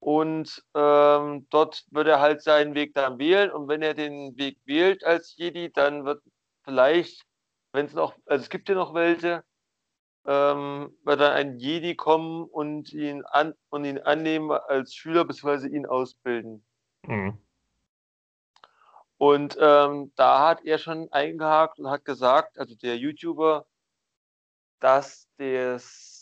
Und 0.00 0.64
ähm, 0.74 1.46
dort 1.50 1.84
wird 1.90 2.08
er 2.08 2.20
halt 2.20 2.42
seinen 2.42 2.74
Weg 2.74 2.94
dann 2.94 3.18
wählen. 3.18 3.50
Und 3.50 3.68
wenn 3.68 3.82
er 3.82 3.94
den 3.94 4.36
Weg 4.38 4.58
wählt 4.64 5.04
als 5.04 5.36
Jedi, 5.36 5.70
dann 5.70 6.06
wird 6.06 6.22
vielleicht, 6.64 7.22
wenn 7.72 7.86
es 7.86 7.92
noch, 7.92 8.14
also 8.24 8.42
es 8.42 8.48
gibt 8.48 8.68
ja 8.70 8.74
noch 8.74 8.94
welche, 8.94 9.44
ähm, 10.26 10.96
wird 11.04 11.20
dann 11.20 11.32
ein 11.32 11.58
Jedi 11.58 11.94
kommen 11.96 12.44
und 12.44 12.92
ihn, 12.92 13.24
an, 13.26 13.54
und 13.68 13.84
ihn 13.84 13.98
annehmen 13.98 14.50
als 14.50 14.94
Schüler, 14.94 15.24
beziehungsweise 15.24 15.68
ihn 15.68 15.86
ausbilden. 15.86 16.64
Mhm. 17.06 17.38
Und 19.18 19.58
ähm, 19.60 20.12
da 20.16 20.48
hat 20.48 20.64
er 20.64 20.78
schon 20.78 21.12
eingehakt 21.12 21.78
und 21.78 21.90
hat 21.90 22.06
gesagt, 22.06 22.58
also 22.58 22.74
der 22.74 22.96
YouTuber, 22.96 23.66
dass 24.78 25.28
das 25.36 26.19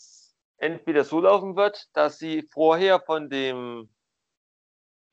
entweder 0.59 1.03
so 1.03 1.19
laufen 1.19 1.55
wird, 1.55 1.87
dass 1.93 2.19
sie 2.19 2.43
vorher 2.51 2.99
von 2.99 3.29
dem, 3.29 3.89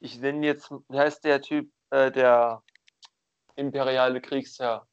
ich 0.00 0.20
nenne 0.20 0.46
jetzt, 0.46 0.70
wie 0.88 0.98
heißt 0.98 1.24
der 1.24 1.40
Typ, 1.40 1.70
äh, 1.90 2.10
der 2.10 2.62
imperiale 3.54 4.20
Kriegsherr? 4.20 4.86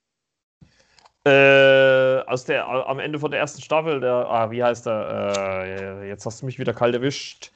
Äh, 1.26 2.20
aus 2.28 2.44
der, 2.46 2.68
am 2.68 3.00
Ende 3.00 3.18
von 3.18 3.32
der 3.32 3.40
ersten 3.40 3.62
Staffel, 3.62 4.00
der, 4.02 4.14
ah, 4.14 4.52
wie 4.52 4.64
heißt 4.64 4.86
der? 4.86 5.64
Äh, 5.66 6.08
jetzt 6.10 6.26
hast 6.26 6.42
du 6.42 6.46
mich 6.46 6.60
wieder 6.60 6.74
kalt 6.74 6.94
erwischt. 6.94 7.52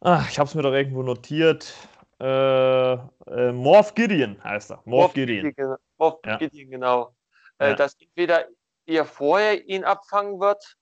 Ah, 0.00 0.24
ich 0.28 0.38
habe 0.38 0.46
es 0.46 0.54
mir 0.54 0.62
doch 0.62 0.72
irgendwo 0.72 1.02
notiert. 1.02 1.72
Äh, 2.20 2.92
äh, 2.92 3.52
Morph 3.52 3.94
Gideon 3.94 4.42
heißt 4.44 4.70
er. 4.70 4.76
Morph, 4.84 4.86
Morph 4.86 5.14
Gideon. 5.14 5.54
Gideon. 5.54 5.76
Morph 5.96 6.18
ja. 6.24 6.36
Gideon, 6.36 6.70
genau. 6.70 7.14
Äh, 7.58 7.70
ja. 7.70 7.74
Dass 7.74 7.94
entweder 7.98 8.46
er 8.84 9.04
vorher 9.06 9.66
ihn 9.66 9.84
abfangen 9.84 10.38
wird 10.38 10.76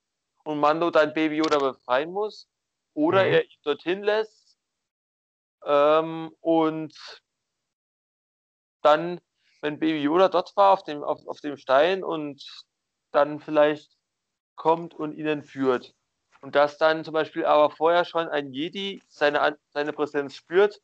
und 0.44 0.60
Mando 0.60 0.90
dein 0.90 1.12
Baby 1.14 1.36
Yoda 1.36 1.58
befreien 1.58 2.12
muss, 2.12 2.48
oder 2.94 3.24
mhm. 3.24 3.32
er 3.32 3.44
ihn 3.44 3.60
dorthin 3.64 4.02
lässt 4.02 4.56
ähm, 5.64 6.34
und 6.40 6.94
dann, 8.82 9.20
wenn 9.62 9.78
Baby 9.78 10.02
Yoda 10.02 10.28
dort 10.28 10.56
war, 10.56 10.72
auf 10.72 10.82
dem, 10.84 11.02
auf, 11.02 11.26
auf 11.26 11.40
dem 11.40 11.56
Stein 11.56 12.04
und 12.04 12.44
dann 13.12 13.40
vielleicht 13.40 13.90
kommt 14.56 14.94
und 14.94 15.12
ihn 15.12 15.26
entführt. 15.26 15.94
Und 16.42 16.54
dass 16.54 16.76
dann 16.76 17.04
zum 17.04 17.14
Beispiel 17.14 17.46
aber 17.46 17.70
vorher 17.70 18.04
schon 18.04 18.28
ein 18.28 18.52
Jedi 18.52 19.02
seine, 19.08 19.58
seine 19.70 19.92
Präsenz 19.94 20.34
spürt 20.34 20.78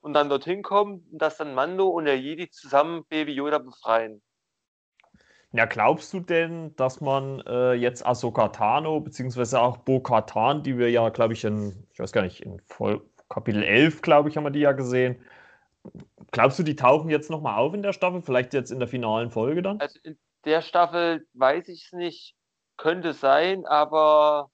und 0.00 0.12
dann 0.12 0.28
dorthin 0.28 0.62
kommen, 0.62 1.08
dass 1.10 1.38
dann 1.38 1.54
Mando 1.54 1.88
und 1.88 2.04
der 2.04 2.20
Jedi 2.20 2.50
zusammen 2.50 3.06
Baby 3.06 3.32
Yoda 3.32 3.58
befreien. 3.58 4.22
Ja, 5.56 5.64
glaubst 5.64 6.12
du 6.12 6.20
denn, 6.20 6.76
dass 6.76 7.00
man 7.00 7.40
äh, 7.46 7.72
jetzt 7.72 8.04
Ahsoka 8.04 8.48
Tano, 8.48 9.00
beziehungsweise 9.00 9.58
auch 9.58 9.78
Bo-Katan, 9.78 10.62
die 10.62 10.76
wir 10.76 10.90
ja, 10.90 11.08
glaube 11.08 11.32
ich, 11.32 11.44
in, 11.44 11.86
ich 11.92 11.98
weiß 11.98 12.12
gar 12.12 12.22
nicht, 12.22 12.42
in 12.42 12.60
Voll 12.66 13.00
Kapitel 13.30 13.62
11, 13.62 14.02
glaube 14.02 14.28
ich, 14.28 14.36
haben 14.36 14.44
wir 14.44 14.50
die 14.50 14.60
ja 14.60 14.72
gesehen. 14.72 15.16
Glaubst 16.30 16.58
du, 16.58 16.62
die 16.62 16.76
tauchen 16.76 17.08
jetzt 17.08 17.30
nochmal 17.30 17.58
auf 17.58 17.72
in 17.72 17.82
der 17.82 17.94
Staffel? 17.94 18.20
Vielleicht 18.20 18.52
jetzt 18.52 18.70
in 18.70 18.80
der 18.80 18.88
finalen 18.88 19.30
Folge 19.30 19.62
dann? 19.62 19.80
Also 19.80 19.98
in 20.02 20.18
der 20.44 20.60
Staffel 20.60 21.26
weiß 21.32 21.68
ich 21.68 21.86
es 21.86 21.92
nicht. 21.92 22.34
Könnte 22.76 23.14
sein, 23.14 23.64
aber 23.64 24.50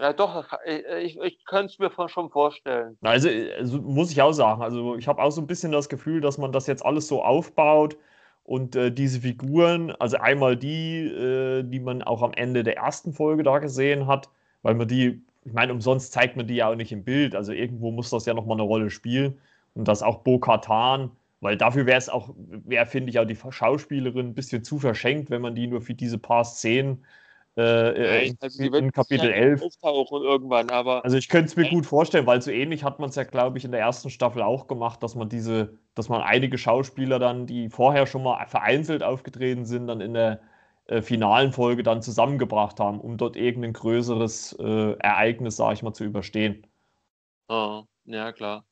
ja, 0.00 0.12
doch, 0.12 0.52
ich, 0.66 1.16
ich 1.16 1.44
könnte 1.44 1.66
es 1.66 1.78
mir 1.78 2.08
schon 2.08 2.30
vorstellen. 2.30 2.98
Also, 3.02 3.28
also, 3.56 3.80
muss 3.80 4.10
ich 4.10 4.20
auch 4.20 4.32
sagen, 4.32 4.60
also 4.60 4.96
ich 4.96 5.06
habe 5.06 5.22
auch 5.22 5.30
so 5.30 5.40
ein 5.40 5.46
bisschen 5.46 5.70
das 5.70 5.88
Gefühl, 5.88 6.20
dass 6.20 6.38
man 6.38 6.50
das 6.50 6.66
jetzt 6.66 6.84
alles 6.84 7.06
so 7.06 7.22
aufbaut 7.22 7.96
und 8.44 8.76
äh, 8.76 8.90
diese 8.92 9.20
Figuren, 9.20 9.92
also 9.92 10.16
einmal 10.18 10.56
die, 10.56 11.06
äh, 11.06 11.62
die 11.62 11.80
man 11.80 12.02
auch 12.02 12.22
am 12.22 12.32
Ende 12.32 12.62
der 12.62 12.76
ersten 12.76 13.12
Folge 13.12 13.42
da 13.42 13.58
gesehen 13.58 14.06
hat, 14.06 14.28
weil 14.62 14.74
man 14.74 14.88
die, 14.88 15.22
ich 15.44 15.52
meine, 15.52 15.72
umsonst 15.72 16.12
zeigt 16.12 16.36
man 16.36 16.46
die 16.46 16.56
ja 16.56 16.68
auch 16.70 16.76
nicht 16.76 16.92
im 16.92 17.04
Bild, 17.04 17.34
also 17.34 17.52
irgendwo 17.52 17.90
muss 17.90 18.10
das 18.10 18.26
ja 18.26 18.34
nochmal 18.34 18.56
eine 18.56 18.62
Rolle 18.64 18.90
spielen. 18.90 19.38
Und 19.74 19.88
dass 19.88 20.02
auch 20.02 20.18
Bo-Katan 20.22 21.10
Weil 21.40 21.56
dafür 21.56 21.86
wäre 21.86 21.98
es 21.98 22.08
auch, 22.08 22.34
wäre, 22.36 22.86
finde 22.86 23.10
ich, 23.10 23.18
auch 23.18 23.24
die 23.26 23.36
Schauspielerin 23.36 24.28
ein 24.28 24.34
bisschen 24.34 24.62
zu 24.64 24.78
verschenkt, 24.78 25.30
wenn 25.30 25.42
man 25.42 25.54
die 25.54 25.66
nur 25.66 25.80
für 25.80 25.94
diese 25.94 26.18
paar 26.18 26.44
Szenen 26.44 27.04
äh, 27.56 28.26
ja, 28.28 28.34
also 28.40 28.62
in, 28.62 28.74
in 28.74 28.92
Kapitel 28.92 29.30
halt 29.30 29.34
11 29.34 29.62
auftauchen 29.62 30.22
irgendwann, 30.22 30.70
aber. 30.70 31.04
Also 31.04 31.16
ich 31.16 31.28
könnte 31.28 31.46
es 31.46 31.56
mir 31.56 31.68
gut 31.68 31.84
vorstellen, 31.84 32.26
weil 32.26 32.40
so 32.40 32.50
ähnlich 32.50 32.82
hat 32.82 32.98
man 32.98 33.10
es 33.10 33.16
ja, 33.16 33.24
glaube 33.24 33.58
ich, 33.58 33.64
in 33.64 33.72
der 33.72 33.80
ersten 33.80 34.08
Staffel 34.08 34.42
auch 34.42 34.66
gemacht, 34.66 35.02
dass 35.02 35.14
man 35.14 35.28
diese, 35.28 35.78
dass 35.94 36.08
man 36.08 36.22
einige 36.22 36.56
Schauspieler 36.56 37.18
dann, 37.18 37.46
die 37.46 37.68
vorher 37.68 38.06
schon 38.06 38.22
mal 38.22 38.46
vereinzelt 38.46 39.02
aufgetreten 39.02 39.66
sind, 39.66 39.86
dann 39.88 40.00
in 40.00 40.14
der 40.14 40.40
äh, 40.86 41.02
finalen 41.02 41.52
Folge 41.52 41.82
dann 41.82 42.00
zusammengebracht 42.00 42.80
haben, 42.80 43.00
um 43.00 43.18
dort 43.18 43.36
irgendein 43.36 43.74
größeres 43.74 44.56
äh, 44.58 44.92
Ereignis, 44.98 45.56
sage 45.56 45.74
ich 45.74 45.82
mal, 45.82 45.92
zu 45.92 46.04
überstehen. 46.04 46.66
Oh, 47.48 47.84
ja, 48.04 48.32
klar. 48.32 48.64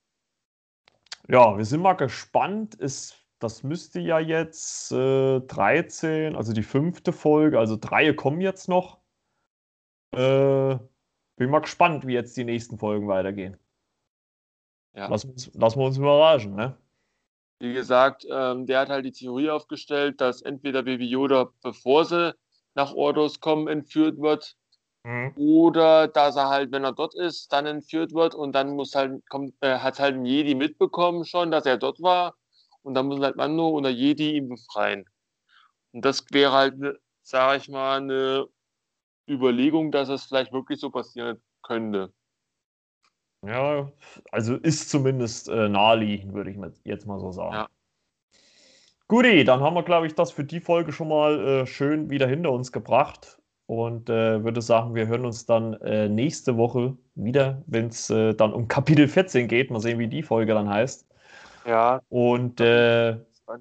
Ja, 1.29 1.57
wir 1.57 1.65
sind 1.65 1.83
mal 1.83 1.93
gespannt. 1.93 2.77
Es, 2.81 3.15
das 3.41 3.63
müsste 3.63 4.01
ja 4.01 4.21
jetzt 4.21 4.93
äh, 4.93 5.41
13, 5.41 6.37
also 6.37 6.53
die 6.53 6.63
fünfte 6.63 7.13
Folge, 7.13 7.59
also 7.59 7.77
drei 7.81 8.13
kommen 8.13 8.41
jetzt 8.41 8.69
noch. 8.69 8.99
Äh, 10.15 10.79
bin 11.37 11.51
mal 11.51 11.61
gespannt, 11.61 12.07
wie 12.07 12.13
jetzt 12.13 12.37
die 12.37 12.45
nächsten 12.45 12.79
Folgen 12.79 13.09
weitergehen. 13.09 13.57
Ja. 14.95 15.09
Lassen, 15.09 15.35
lassen 15.55 15.79
wir 15.81 15.87
uns 15.87 15.97
überraschen, 15.97 16.55
ne? 16.55 16.77
Wie 17.61 17.73
gesagt, 17.73 18.27
ähm, 18.31 18.67
der 18.67 18.81
hat 18.81 18.89
halt 18.91 19.07
die 19.07 19.13
Theorie 19.13 19.51
aufgestellt, 19.51 20.21
dass 20.21 20.43
entweder 20.43 20.83
Baby 20.83 21.07
Yoda, 21.07 21.51
bevor 21.63 22.05
sie 22.05 22.35
nach 22.75 22.93
Ordos 22.93 23.41
kommen, 23.41 23.69
entführt 23.69 24.21
wird, 24.21 24.57
mhm. 25.05 25.33
oder 25.37 26.09
dass 26.09 26.37
er 26.37 26.49
halt, 26.49 26.73
wenn 26.73 26.85
er 26.85 26.93
dort 26.93 27.15
ist, 27.15 27.53
dann 27.53 27.65
entführt 27.65 28.13
wird 28.13 28.35
und 28.35 28.53
dann 28.53 28.77
muss 28.77 28.95
halt, 28.95 29.27
kommt, 29.31 29.55
äh, 29.61 29.79
hat 29.79 29.99
halt 29.99 30.17
ein 30.17 30.27
Jedi 30.27 30.55
mitbekommen 30.55 31.25
schon, 31.25 31.51
dass 31.51 31.65
er 31.65 31.79
dort 31.79 32.03
war 32.03 32.35
und 32.83 32.95
dann 32.95 33.07
muss 33.07 33.21
halt 33.21 33.37
Mando 33.37 33.69
oder 33.69 33.91
Jedi 33.91 34.37
ihn 34.37 34.49
befreien. 34.49 35.05
Und 35.93 36.05
das 36.05 36.25
wäre 36.31 36.53
halt, 36.53 36.79
ne, 36.79 36.99
sage 37.23 37.59
ich 37.59 37.69
mal, 37.69 37.99
eine 37.99 38.47
Überlegung, 39.29 39.93
dass 39.93 40.09
es 40.09 40.25
vielleicht 40.25 40.53
wirklich 40.53 40.81
so 40.81 40.91
passieren 40.91 41.41
könnte. 41.63 42.13
Ja, 43.47 43.91
also 44.33 44.57
ist 44.57 44.91
zumindest 44.91 45.49
äh, 45.49 45.69
naheliegend, 45.69 46.35
würde 46.35 46.51
ich 46.51 46.59
jetzt 46.85 47.07
mal 47.07 47.19
so 47.19 47.33
sagen. 47.33 47.55
Ja. 47.55 47.69
Guti, 49.09 49.45
dann 49.45 49.61
haben 49.61 49.75
wir, 49.75 49.83
glaube 49.83 50.07
ich, 50.07 50.15
das 50.15 50.31
für 50.31 50.45
die 50.45 50.61
Folge 50.61 50.93
schon 50.93 51.09
mal 51.09 51.41
äh, 51.41 51.67
schön 51.67 52.11
wieder 52.11 52.29
hinter 52.29 52.53
uns 52.53 52.71
gebracht. 52.71 53.39
Und 53.67 54.11
äh, 54.11 54.43
würde 54.43 54.63
sagen, 54.63 54.95
wir 54.95 55.07
hören 55.07 55.25
uns 55.25 55.47
dann 55.47 55.75
äh, 55.75 56.09
nächste 56.09 56.57
Woche 56.57 56.97
wieder, 57.15 57.63
wenn 57.67 57.87
es 57.87 58.11
äh, 58.11 58.35
dann 58.35 58.53
um 58.53 58.67
Kapitel 58.69 59.07
14 59.07 59.49
geht. 59.49 59.71
Mal 59.71 59.81
sehen, 59.81 59.99
wie 59.99 60.09
die 60.09 60.25
Folge 60.25 60.55
dann 60.55 60.69
heißt. 60.69 61.10
Ja. 61.71 62.03
Und 62.09 62.61
äh, 62.61 63.17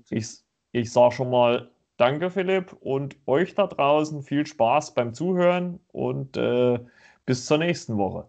ich, 0.10 0.40
ich 0.72 0.92
sage 0.92 1.14
schon 1.14 1.30
mal 1.30 1.70
Danke, 1.98 2.32
Philipp, 2.32 2.74
und 2.80 3.18
euch 3.28 3.56
da 3.56 3.68
draußen 3.68 4.24
viel 4.24 4.46
Spaß 4.46 4.94
beim 4.94 5.14
Zuhören 5.14 5.82
und 5.92 6.40
bis 7.26 7.46
zur 7.46 7.58
nächsten 7.58 7.98
Woche. 7.98 8.28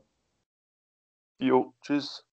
Jo, 1.39 1.73
tschüss. 1.81 2.27